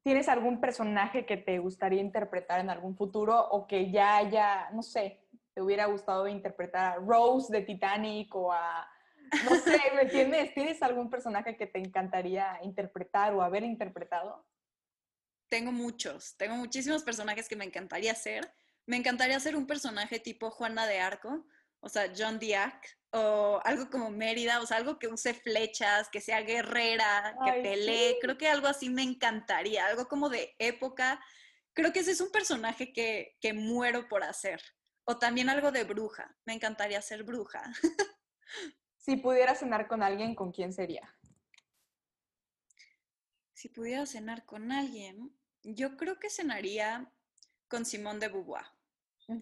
¿Tienes 0.02 0.28
algún 0.28 0.60
personaje 0.60 1.26
que 1.26 1.36
te 1.36 1.58
gustaría 1.58 2.00
interpretar 2.00 2.60
en 2.60 2.70
algún 2.70 2.96
futuro 2.96 3.38
o 3.50 3.66
que 3.66 3.90
ya 3.90 4.16
haya, 4.16 4.70
no 4.70 4.82
sé, 4.82 5.28
te 5.52 5.60
hubiera 5.60 5.86
gustado 5.86 6.26
interpretar 6.28 6.94
a 6.94 6.96
Rose 6.96 7.52
de 7.52 7.62
Titanic 7.62 8.34
o 8.34 8.52
a, 8.52 8.88
no 9.44 9.56
sé, 9.60 9.80
¿me 9.94 10.02
entiendes? 10.02 10.54
¿Tienes 10.54 10.82
algún 10.82 11.10
personaje 11.10 11.56
que 11.56 11.66
te 11.66 11.78
encantaría 11.78 12.58
interpretar 12.62 13.34
o 13.34 13.42
haber 13.42 13.62
interpretado? 13.64 14.46
Tengo 15.48 15.72
muchos, 15.72 16.36
tengo 16.36 16.56
muchísimos 16.56 17.02
personajes 17.02 17.48
que 17.48 17.56
me 17.56 17.64
encantaría 17.64 18.14
ser. 18.14 18.52
Me 18.86 18.96
encantaría 18.96 19.38
ser 19.40 19.56
un 19.56 19.66
personaje 19.66 20.18
tipo 20.18 20.50
Juana 20.50 20.86
de 20.86 21.00
Arco, 21.00 21.46
o 21.80 21.88
sea, 21.88 22.12
John 22.16 22.38
Diak, 22.38 22.98
o 23.10 23.60
algo 23.64 23.88
como 23.90 24.10
Mérida, 24.10 24.60
o 24.60 24.66
sea, 24.66 24.76
algo 24.76 24.98
que 24.98 25.08
use 25.08 25.34
flechas, 25.34 26.08
que 26.10 26.20
sea 26.20 26.42
guerrera, 26.42 27.36
que 27.44 27.50
Ay, 27.50 27.62
pelee. 27.62 28.12
sí. 28.12 28.18
Creo 28.20 28.36
que 28.36 28.48
algo 28.48 28.66
así 28.66 28.90
me 28.90 29.02
encantaría, 29.02 29.86
algo 29.86 30.08
como 30.08 30.28
de 30.28 30.54
época. 30.58 31.20
Creo 31.72 31.92
que 31.92 32.00
ese 32.00 32.12
es 32.12 32.20
un 32.20 32.30
personaje 32.30 32.92
que, 32.92 33.36
que 33.40 33.52
muero 33.52 34.08
por 34.08 34.22
hacer. 34.24 34.60
O 35.04 35.18
también 35.18 35.48
algo 35.48 35.70
de 35.70 35.84
bruja. 35.84 36.36
Me 36.44 36.52
encantaría 36.52 37.00
ser 37.00 37.22
bruja. 37.24 37.62
Si 39.08 39.16
pudieras 39.16 39.60
cenar 39.60 39.88
con 39.88 40.02
alguien, 40.02 40.34
¿con 40.34 40.52
quién 40.52 40.70
sería? 40.70 41.16
Si 43.54 43.70
pudiera 43.70 44.04
cenar 44.04 44.44
con 44.44 44.70
alguien, 44.70 45.34
yo 45.62 45.96
creo 45.96 46.18
que 46.18 46.28
cenaría 46.28 47.10
con 47.68 47.86
Simón 47.86 48.20
de 48.20 48.28
Beauvoir. 48.28 48.66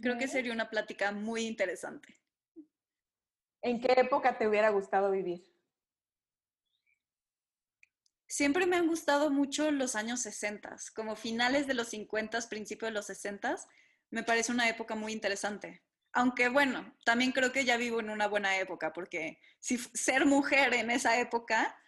Creo 0.01 0.17
que 0.19 0.29
sería 0.29 0.53
una 0.53 0.71
plática 0.71 1.11
muy 1.11 1.49
interesante. 1.49 2.17
¿En 3.61 3.81
qué 3.81 3.95
época 3.97 4.39
te 4.39 4.47
hubiera 4.47 4.71
gustado 4.71 5.11
vivir? 5.11 5.53
Siempre 8.29 8.67
me 8.67 8.77
han 8.77 8.87
gustado 8.87 9.31
mucho 9.31 9.73
los 9.73 9.97
años 9.97 10.21
60, 10.21 10.77
como 10.95 11.17
finales 11.17 11.67
de 11.67 11.75
los 11.75 11.89
50, 11.89 12.39
principios 12.49 12.91
de 12.91 12.95
los 12.95 13.07
60. 13.07 13.57
Me 14.11 14.23
parece 14.23 14.53
una 14.53 14.69
época 14.69 14.95
muy 14.95 15.13
interesante. 15.13 15.83
Aunque 16.17 16.49
bueno, 16.49 16.95
también 17.05 17.31
creo 17.33 17.53
que 17.53 17.67
ya 17.67 17.77
vivo 17.77 18.01
en 18.01 18.09
una 18.09 18.27
buena 18.27 18.57
época, 18.57 18.95
porque 18.95 19.39
si 19.61 19.77
ser 19.77 20.25
mujer 20.25 20.73
en 20.73 20.91
esa 20.91 21.21
época, 21.21 21.79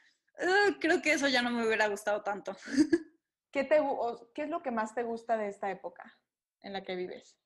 creo 0.81 1.01
que 1.01 1.13
eso 1.13 1.29
ya 1.29 1.41
no 1.41 1.51
me 1.51 1.67
hubiera 1.67 1.87
gustado 1.89 2.23
tanto. 2.23 2.55
¿Qué, 3.51 3.65
te, 3.65 3.81
gu- 3.81 3.97
o- 3.99 4.31
¿Qué 4.35 4.43
es 4.43 4.51
lo 4.51 4.63
que 4.63 4.71
más 4.71 4.95
te 4.95 5.03
gusta 5.03 5.39
de 5.39 5.49
esta 5.49 5.71
época 5.71 6.21
en 6.61 6.75
la 6.75 6.83
que 6.85 6.95
vives? 6.95 7.39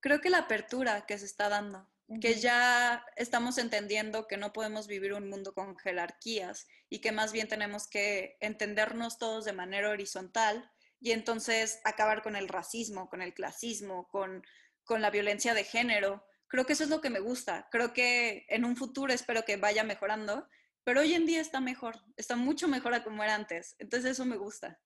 Creo 0.00 0.20
que 0.20 0.28
la 0.28 0.40
apertura 0.40 1.06
que 1.06 1.16
se 1.16 1.24
está 1.24 1.48
dando, 1.48 1.88
que 2.20 2.34
ya 2.34 3.02
estamos 3.16 3.56
entendiendo 3.56 4.26
que 4.26 4.36
no 4.36 4.52
podemos 4.52 4.88
vivir 4.88 5.14
un 5.14 5.30
mundo 5.30 5.54
con 5.54 5.78
jerarquías 5.78 6.68
y 6.90 7.00
que 7.00 7.12
más 7.12 7.32
bien 7.32 7.48
tenemos 7.48 7.88
que 7.88 8.36
entendernos 8.40 9.16
todos 9.16 9.46
de 9.46 9.54
manera 9.54 9.88
horizontal 9.88 10.70
y 11.00 11.12
entonces 11.12 11.80
acabar 11.84 12.22
con 12.22 12.36
el 12.36 12.48
racismo, 12.48 13.08
con 13.08 13.22
el 13.22 13.34
clasismo, 13.34 14.08
con, 14.08 14.44
con 14.84 15.00
la 15.00 15.10
violencia 15.10 15.54
de 15.54 15.64
género. 15.64 16.24
Creo 16.46 16.66
que 16.66 16.74
eso 16.74 16.84
es 16.84 16.90
lo 16.90 17.00
que 17.00 17.10
me 17.10 17.20
gusta. 17.20 17.68
Creo 17.70 17.92
que 17.92 18.44
en 18.48 18.64
un 18.64 18.76
futuro 18.76 19.12
espero 19.12 19.44
que 19.44 19.56
vaya 19.56 19.82
mejorando, 19.82 20.46
pero 20.84 21.00
hoy 21.00 21.14
en 21.14 21.26
día 21.26 21.40
está 21.40 21.60
mejor, 21.60 21.96
está 22.16 22.36
mucho 22.36 22.68
mejor 22.68 22.94
a 22.94 23.02
como 23.02 23.22
era 23.22 23.34
antes. 23.34 23.76
Entonces 23.78 24.12
eso 24.12 24.26
me 24.26 24.36
gusta. 24.36 24.78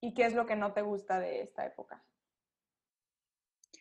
¿Y 0.00 0.14
qué 0.14 0.24
es 0.26 0.34
lo 0.34 0.46
que 0.46 0.56
no 0.56 0.72
te 0.72 0.82
gusta 0.82 1.20
de 1.20 1.42
esta 1.42 1.66
época? 1.66 2.04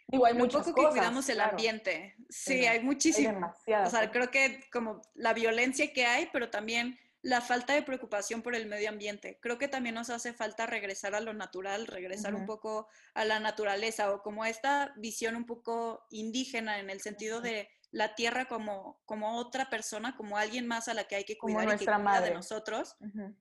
Digo, 0.08 0.26
hay 0.26 0.34
muchas 0.34 0.68
poco 0.68 0.76
que 0.76 0.90
cuidamos 0.90 1.28
el 1.30 1.42
ambiente. 1.42 2.16
Sí, 2.30 2.66
hay 2.66 2.82
muchísimo. 2.84 3.54
o 3.68 3.90
sea, 3.90 4.12
creo 4.12 4.30
que 4.30 4.62
como 4.72 5.02
la 5.16 5.34
violencia 5.34 5.92
que 5.94 6.06
hay, 6.06 6.30
pero 6.32 6.50
también 6.50 7.00
la 7.24 7.40
falta 7.40 7.74
de 7.74 7.82
preocupación 7.82 8.42
por 8.42 8.54
el 8.54 8.68
medio 8.68 8.90
ambiente. 8.90 9.40
Creo 9.42 9.58
que 9.58 9.70
también 9.70 9.96
nos 9.96 10.10
hace 10.10 10.34
falta 10.34 10.66
regresar 10.66 11.16
a 11.16 11.22
lo 11.22 11.34
natural, 11.34 11.88
regresar 11.88 12.36
un 12.36 12.46
poco 12.46 12.90
a 13.14 13.24
la 13.24 13.40
naturaleza 13.40 14.12
o 14.12 14.22
como 14.22 14.44
esta 14.44 14.94
visión 14.98 15.38
un 15.38 15.46
poco 15.46 16.06
indígena 16.10 16.80
en 16.80 16.90
el 16.90 17.00
sentido 17.00 17.40
de 17.40 17.70
la 17.92 18.14
tierra 18.16 18.46
como, 18.46 19.02
como 19.06 19.38
otra 19.38 19.70
persona, 19.70 20.18
como 20.18 20.38
alguien 20.38 20.68
más 20.68 20.90
a 20.90 20.94
la 20.94 21.06
que 21.06 21.16
hay 21.16 21.24
que 21.24 21.38
cuidar 21.38 21.64
y 21.64 21.78
que 21.78 21.86
cuida 21.86 22.20
de 22.20 22.34
nosotros. 22.34 22.98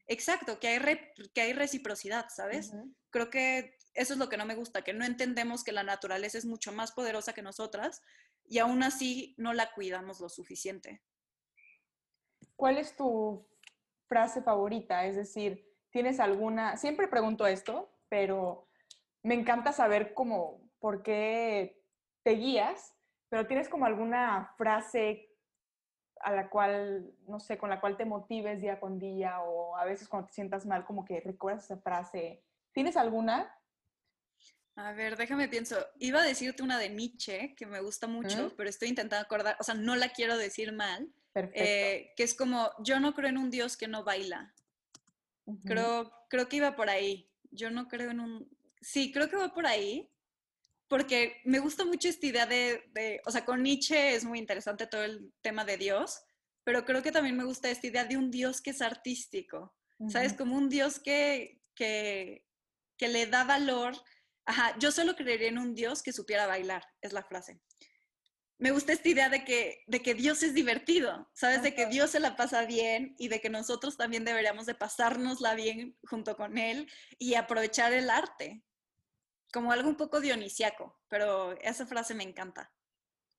Exacto, 0.07 0.61
que 0.61 0.69
hay, 0.69 0.99
que 1.35 1.41
hay 1.41 1.53
reciprocidad, 1.53 2.27
¿sabes? 2.29 2.73
Creo 3.11 3.31
que 3.31 3.79
eso 3.95 4.13
es 4.13 4.19
lo 4.19 4.29
que 4.29 4.37
no 4.37 4.47
me 4.47 4.55
gusta, 4.55 4.83
que 4.83 4.93
no 4.93 5.05
entendemos 5.05 5.65
que 5.65 5.73
la 5.73 5.83
naturaleza 5.83 6.39
es 6.39 6.45
mucho 6.45 6.71
más 6.71 6.93
poderosa 6.93 7.33
que 7.33 7.43
nosotras 7.43 8.01
y 8.45 8.59
aún 8.59 8.85
así 8.85 9.35
no 9.39 9.53
la 9.55 9.73
cuidamos 9.73 10.21
lo 10.21 10.29
suficiente. 10.29 11.03
¿Cuál 12.55 12.79
es 12.79 12.95
tu 12.95 13.45
frase 14.13 14.43
favorita? 14.43 15.07
Es 15.07 15.17
decir, 15.17 15.67
¿tienes 15.91 16.21
alguna, 16.21 16.77
siempre 16.77 17.09
pregunto 17.09 17.47
esto, 17.47 17.91
pero 18.11 18.69
me 19.23 19.35
encanta 19.35 19.73
saber 19.73 20.13
cómo, 20.13 20.71
por 20.81 21.03
qué 21.03 21.83
te 22.23 22.33
guías, 22.33 22.95
pero 23.31 23.47
tienes 23.47 23.71
como 23.71 23.87
alguna 23.87 24.53
frase 24.59 25.31
a 26.21 26.31
la 26.31 26.51
cual, 26.51 27.11
no 27.27 27.41
sé, 27.41 27.57
con 27.57 27.71
la 27.71 27.81
cual 27.81 27.97
te 27.97 28.05
motives 28.05 28.61
día 28.61 28.79
con 28.79 28.99
día 28.99 29.41
o 29.41 29.77
a 29.77 29.87
veces 29.87 30.09
cuando 30.09 30.29
te 30.29 30.35
sientas 30.35 30.67
mal, 30.67 30.85
como 30.85 31.07
que 31.07 31.21
recuerdas 31.21 31.65
esa 31.65 31.79
frase. 31.79 32.45
¿Tienes 32.73 32.99
alguna? 32.99 33.59
A 34.77 34.93
ver, 34.93 35.17
déjame 35.17 35.49
pienso. 35.49 35.77
Iba 35.99 36.21
a 36.21 36.27
decirte 36.27 36.63
una 36.63 36.79
de 36.79 36.91
Nietzsche, 36.91 37.55
que 37.57 37.65
me 37.65 37.81
gusta 37.81 38.07
mucho, 38.07 38.53
pero 38.59 38.69
estoy 38.69 38.91
intentando 38.91 39.25
acordar, 39.25 39.57
o 39.59 39.65
sea, 39.65 39.75
no 39.75 39.97
la 39.97 40.11
quiero 40.11 40.37
decir 40.37 40.73
mal. 40.73 41.11
Eh, 41.35 42.13
que 42.17 42.23
es 42.23 42.35
como, 42.35 42.71
yo 42.83 43.01
no 43.01 43.15
creo 43.15 43.31
en 43.31 43.39
un 43.39 43.51
Dios 43.51 43.77
que 43.77 43.89
no 43.89 44.05
baila. 44.05 44.55
creo, 45.65 46.13
creo 46.29 46.49
que 46.49 46.57
iba 46.57 46.77
por 46.77 46.91
ahí. 46.91 47.31
Yo 47.51 47.71
no 47.71 47.89
creo 47.89 48.11
en 48.11 48.21
un... 48.21 48.49
Sí, 48.81 49.13
creo 49.13 49.29
que 49.29 49.37
va 49.37 49.55
por 49.55 49.67
ahí, 49.67 50.11
porque 50.89 51.41
me 51.45 51.59
gusta 51.59 51.85
mucho 51.85 52.09
esta 52.09 52.27
idea 52.27 52.47
de, 52.47 52.83
de, 52.93 53.21
o 53.25 53.31
sea, 53.31 53.45
con 53.45 53.63
Nietzsche 53.63 54.15
es 54.15 54.25
muy 54.25 54.39
interesante 54.39 54.87
todo 54.87 55.05
el 55.05 55.33
tema 55.41 55.65
de 55.65 55.77
Dios, 55.77 56.23
pero 56.65 56.85
creo 56.85 57.03
que 57.03 57.13
también 57.13 57.37
me 57.37 57.45
gusta 57.45 57.71
esta 57.71 57.87
idea 57.87 58.05
de 58.05 58.17
un 58.17 58.31
Dios 58.31 58.61
que 58.61 58.71
es 58.71 58.83
artístico, 58.83 59.75
¿sabes? 60.09 60.33
Como 60.33 60.57
un 60.57 60.69
Dios 60.69 60.99
que, 60.99 61.61
que, 61.75 62.45
que 62.97 63.09
le 63.09 63.27
da 63.27 63.45
valor 63.45 63.95
Ajá, 64.45 64.77
yo 64.79 64.91
solo 64.91 65.15
creería 65.15 65.49
en 65.49 65.59
un 65.59 65.75
Dios 65.75 66.03
que 66.03 66.13
supiera 66.13 66.47
bailar, 66.47 66.85
es 67.01 67.13
la 67.13 67.23
frase. 67.23 67.61
Me 68.59 68.71
gusta 68.71 68.93
esta 68.93 69.09
idea 69.09 69.29
de 69.29 69.45
que, 69.45 69.83
de 69.87 70.03
que 70.03 70.15
Dios 70.15 70.43
es 70.43 70.55
divertido, 70.55 71.29
¿sabes? 71.33 71.63
De 71.63 71.75
que 71.75 71.87
Dios 71.87 72.11
se 72.11 72.21
la 72.21 72.37
pasa 72.37 72.65
bien 72.65 73.15
y 73.19 73.29
de 73.29 73.41
que 73.41 73.51
nosotros 73.51 73.97
también 73.97 74.25
deberíamos 74.25 74.67
de 74.67 74.75
pasárnosla 74.75 75.55
bien 75.55 75.97
junto 76.05 76.37
con 76.37 76.59
Él 76.59 76.89
y 77.19 77.35
aprovechar 77.35 77.93
el 77.93 78.09
arte, 78.09 78.63
como 79.53 79.73
algo 79.73 79.89
un 79.89 79.97
poco 79.97 80.21
dionisiaco, 80.21 80.99
pero 81.09 81.53
esa 81.61 81.87
frase 81.87 82.15
me 82.15 82.23
encanta. 82.23 82.73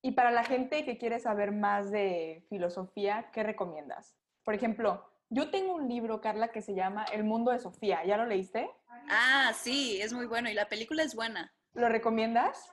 Y 0.02 0.12
para 0.12 0.32
la 0.32 0.44
gente 0.44 0.84
que 0.84 0.98
quiere 0.98 1.20
saber 1.20 1.54
más 1.54 1.90
de 1.90 2.46
filosofía, 2.50 3.30
¿qué 3.32 3.44
recomiendas? 3.44 4.18
Por 4.44 4.54
ejemplo, 4.54 5.10
yo 5.30 5.50
tengo 5.50 5.74
un 5.76 5.88
libro, 5.88 6.20
Carla, 6.20 6.52
que 6.52 6.62
se 6.62 6.76
llama 6.76 7.06
El 7.06 7.24
mundo 7.24 7.52
de 7.52 7.60
Sofía. 7.60 8.04
¿Ya 8.06 8.18
lo 8.18 8.26
leíste? 8.26 8.70
Ah, 9.10 9.54
sí, 9.56 10.02
es 10.02 10.12
muy 10.14 10.26
bueno 10.26 10.50
y 10.50 10.54
la 10.54 10.68
película 10.68 11.04
es 11.04 11.16
buena. 11.16 11.54
¿Lo 11.74 11.90
recomiendas? 11.90 12.70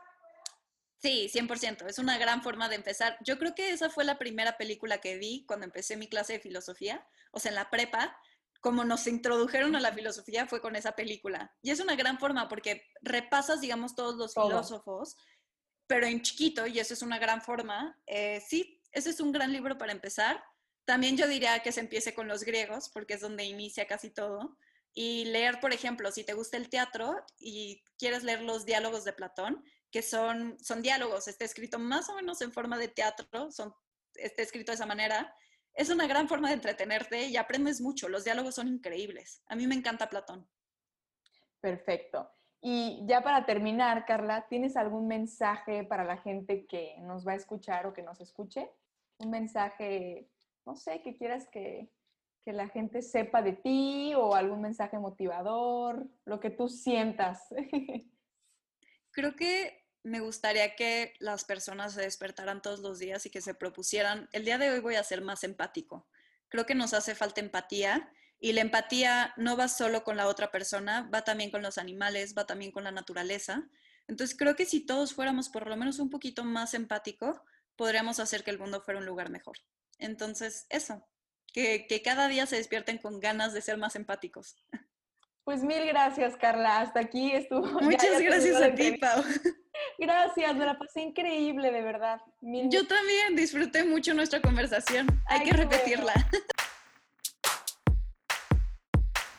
Sí, 1.00 1.30
100%. 1.32 1.86
Es 1.86 1.98
una 1.98 2.18
gran 2.18 2.42
forma 2.42 2.68
de 2.68 2.76
empezar. 2.76 3.16
Yo 3.24 3.38
creo 3.38 3.54
que 3.54 3.70
esa 3.70 3.88
fue 3.88 4.04
la 4.04 4.18
primera 4.18 4.58
película 4.58 5.00
que 5.00 5.16
vi 5.16 5.44
cuando 5.46 5.64
empecé 5.64 5.96
mi 5.96 6.08
clase 6.08 6.34
de 6.34 6.40
filosofía, 6.40 7.06
o 7.32 7.40
sea, 7.40 7.50
en 7.50 7.54
la 7.54 7.70
prepa. 7.70 8.16
Como 8.60 8.84
nos 8.84 9.06
introdujeron 9.06 9.74
a 9.74 9.80
la 9.80 9.94
filosofía 9.94 10.46
fue 10.46 10.60
con 10.60 10.76
esa 10.76 10.92
película. 10.92 11.56
Y 11.62 11.70
es 11.70 11.80
una 11.80 11.96
gran 11.96 12.18
forma 12.18 12.48
porque 12.48 12.84
repasas, 13.00 13.62
digamos, 13.62 13.94
todos 13.94 14.16
los 14.16 14.34
filósofos, 14.34 15.16
pero 15.86 16.06
en 16.06 16.20
chiquito, 16.20 16.66
y 16.66 16.78
eso 16.78 16.92
es 16.92 17.00
una 17.00 17.18
gran 17.18 17.40
forma. 17.40 17.98
Eh, 18.06 18.42
sí, 18.46 18.82
ese 18.92 19.08
es 19.08 19.20
un 19.20 19.32
gran 19.32 19.50
libro 19.52 19.78
para 19.78 19.92
empezar. 19.92 20.44
También 20.84 21.16
yo 21.16 21.26
diría 21.26 21.60
que 21.60 21.72
se 21.72 21.80
empiece 21.80 22.12
con 22.12 22.28
los 22.28 22.44
griegos, 22.44 22.90
porque 22.90 23.14
es 23.14 23.22
donde 23.22 23.44
inicia 23.44 23.86
casi 23.86 24.10
todo 24.10 24.58
y 24.92 25.24
leer, 25.26 25.60
por 25.60 25.72
ejemplo, 25.72 26.10
si 26.10 26.24
te 26.24 26.34
gusta 26.34 26.56
el 26.56 26.68
teatro 26.68 27.24
y 27.38 27.82
quieres 27.98 28.24
leer 28.24 28.42
los 28.42 28.66
diálogos 28.66 29.04
de 29.04 29.12
Platón, 29.12 29.64
que 29.90 30.02
son, 30.02 30.56
son 30.60 30.82
diálogos, 30.82 31.28
está 31.28 31.44
escrito 31.44 31.78
más 31.78 32.08
o 32.08 32.14
menos 32.14 32.40
en 32.42 32.52
forma 32.52 32.78
de 32.78 32.88
teatro, 32.88 33.50
son, 33.50 33.74
está 34.14 34.42
escrito 34.42 34.72
de 34.72 34.76
esa 34.76 34.86
manera, 34.86 35.34
es 35.74 35.90
una 35.90 36.06
gran 36.06 36.28
forma 36.28 36.48
de 36.48 36.54
entretenerte 36.54 37.26
y 37.26 37.36
aprendes 37.36 37.80
mucho, 37.80 38.08
los 38.08 38.24
diálogos 38.24 38.54
son 38.54 38.68
increíbles. 38.68 39.42
A 39.46 39.56
mí 39.56 39.66
me 39.66 39.74
encanta 39.74 40.08
Platón. 40.08 40.48
Perfecto. 41.60 42.30
Y 42.62 43.02
ya 43.06 43.22
para 43.22 43.46
terminar, 43.46 44.04
Carla, 44.04 44.46
¿tienes 44.48 44.76
algún 44.76 45.06
mensaje 45.08 45.84
para 45.84 46.04
la 46.04 46.18
gente 46.18 46.66
que 46.66 46.96
nos 47.00 47.26
va 47.26 47.32
a 47.32 47.36
escuchar 47.36 47.86
o 47.86 47.94
que 47.94 48.02
nos 48.02 48.20
escuche? 48.20 48.70
Un 49.18 49.30
mensaje, 49.30 50.28
no 50.66 50.76
sé, 50.76 51.00
que 51.02 51.16
quieras 51.16 51.48
que, 51.50 51.90
que 52.44 52.52
la 52.52 52.68
gente 52.68 53.00
sepa 53.00 53.40
de 53.40 53.54
ti 53.54 54.12
o 54.14 54.34
algún 54.34 54.60
mensaje 54.60 54.98
motivador, 54.98 56.06
lo 56.26 56.40
que 56.40 56.50
tú 56.50 56.68
sientas. 56.68 57.46
Creo 59.12 59.34
que 59.34 59.79
me 60.02 60.20
gustaría 60.20 60.74
que 60.76 61.14
las 61.18 61.44
personas 61.44 61.94
se 61.94 62.02
despertaran 62.02 62.62
todos 62.62 62.80
los 62.80 62.98
días 62.98 63.26
y 63.26 63.30
que 63.30 63.40
se 63.40 63.54
propusieran, 63.54 64.28
el 64.32 64.44
día 64.44 64.58
de 64.58 64.70
hoy 64.70 64.80
voy 64.80 64.94
a 64.96 65.04
ser 65.04 65.22
más 65.22 65.44
empático. 65.44 66.06
Creo 66.48 66.66
que 66.66 66.74
nos 66.74 66.94
hace 66.94 67.14
falta 67.14 67.40
empatía 67.40 68.12
y 68.40 68.52
la 68.52 68.62
empatía 68.62 69.34
no 69.36 69.56
va 69.56 69.68
solo 69.68 70.02
con 70.02 70.16
la 70.16 70.26
otra 70.26 70.50
persona, 70.50 71.08
va 71.12 71.22
también 71.22 71.50
con 71.50 71.62
los 71.62 71.78
animales, 71.78 72.34
va 72.36 72.46
también 72.46 72.72
con 72.72 72.84
la 72.84 72.92
naturaleza. 72.92 73.68
Entonces 74.08 74.36
creo 74.36 74.56
que 74.56 74.66
si 74.66 74.80
todos 74.80 75.14
fuéramos 75.14 75.48
por 75.50 75.68
lo 75.68 75.76
menos 75.76 75.98
un 75.98 76.10
poquito 76.10 76.44
más 76.44 76.74
empáticos, 76.74 77.36
podríamos 77.76 78.18
hacer 78.18 78.42
que 78.42 78.50
el 78.50 78.58
mundo 78.58 78.80
fuera 78.80 78.98
un 78.98 79.06
lugar 79.06 79.30
mejor. 79.30 79.56
Entonces, 79.98 80.66
eso, 80.70 81.06
que, 81.52 82.02
cada 82.04 82.28
día 82.28 82.46
se 82.46 82.56
despierten 82.56 82.98
con 82.98 83.20
ganas 83.20 83.52
de 83.52 83.62
ser 83.62 83.76
más 83.78 83.96
empáticos. 83.96 84.56
Pues 85.44 85.62
mil 85.62 85.84
gracias, 85.86 86.36
Carla. 86.36 86.80
Hasta 86.80 87.00
aquí 87.00 87.32
estuvo. 87.32 87.66
Muchas 87.80 88.20
gracias 88.20 88.60
a 88.60 88.74
ti, 88.74 88.96
Pau. 88.98 89.22
Gracias, 89.98 90.54
me 90.56 90.66
la 90.66 90.78
pasé 90.78 91.00
increíble, 91.00 91.70
de 91.70 91.82
verdad. 91.82 92.20
Yo 92.40 92.86
también 92.86 93.34
disfruté 93.36 93.84
mucho 93.84 94.14
nuestra 94.14 94.40
conversación. 94.40 95.06
Hay 95.26 95.42
que 95.42 95.52
repetirla. 95.52 96.12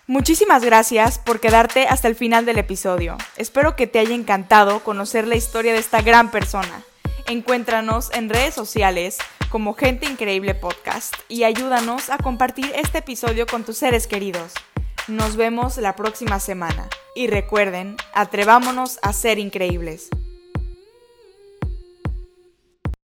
Muchísimas 0.07 0.65
gracias 0.65 1.19
por 1.19 1.39
quedarte 1.39 1.87
hasta 1.87 2.09
el 2.09 2.15
final 2.15 2.45
del 2.45 2.57
episodio. 2.57 3.17
Espero 3.37 3.77
que 3.77 3.87
te 3.87 3.99
haya 3.99 4.13
encantado 4.13 4.83
conocer 4.83 5.25
la 5.25 5.35
historia 5.35 5.71
de 5.71 5.79
esta 5.79 6.01
gran 6.01 6.31
persona. 6.31 6.83
Encuéntranos 7.27 8.11
en 8.13 8.29
redes 8.29 8.53
sociales 8.53 9.19
como 9.49 9.73
Gente 9.73 10.07
Increíble 10.07 10.53
Podcast 10.53 11.15
y 11.29 11.43
ayúdanos 11.43 12.09
a 12.09 12.17
compartir 12.17 12.71
este 12.75 12.97
episodio 12.97 13.45
con 13.45 13.63
tus 13.63 13.77
seres 13.77 14.05
queridos. 14.05 14.53
Nos 15.07 15.35
vemos 15.35 15.77
la 15.77 15.95
próxima 15.95 16.39
semana 16.39 16.87
y 17.15 17.25
recuerden, 17.25 17.97
atrevámonos 18.13 18.99
a 19.01 19.13
ser 19.13 19.39
increíbles. 19.39 20.09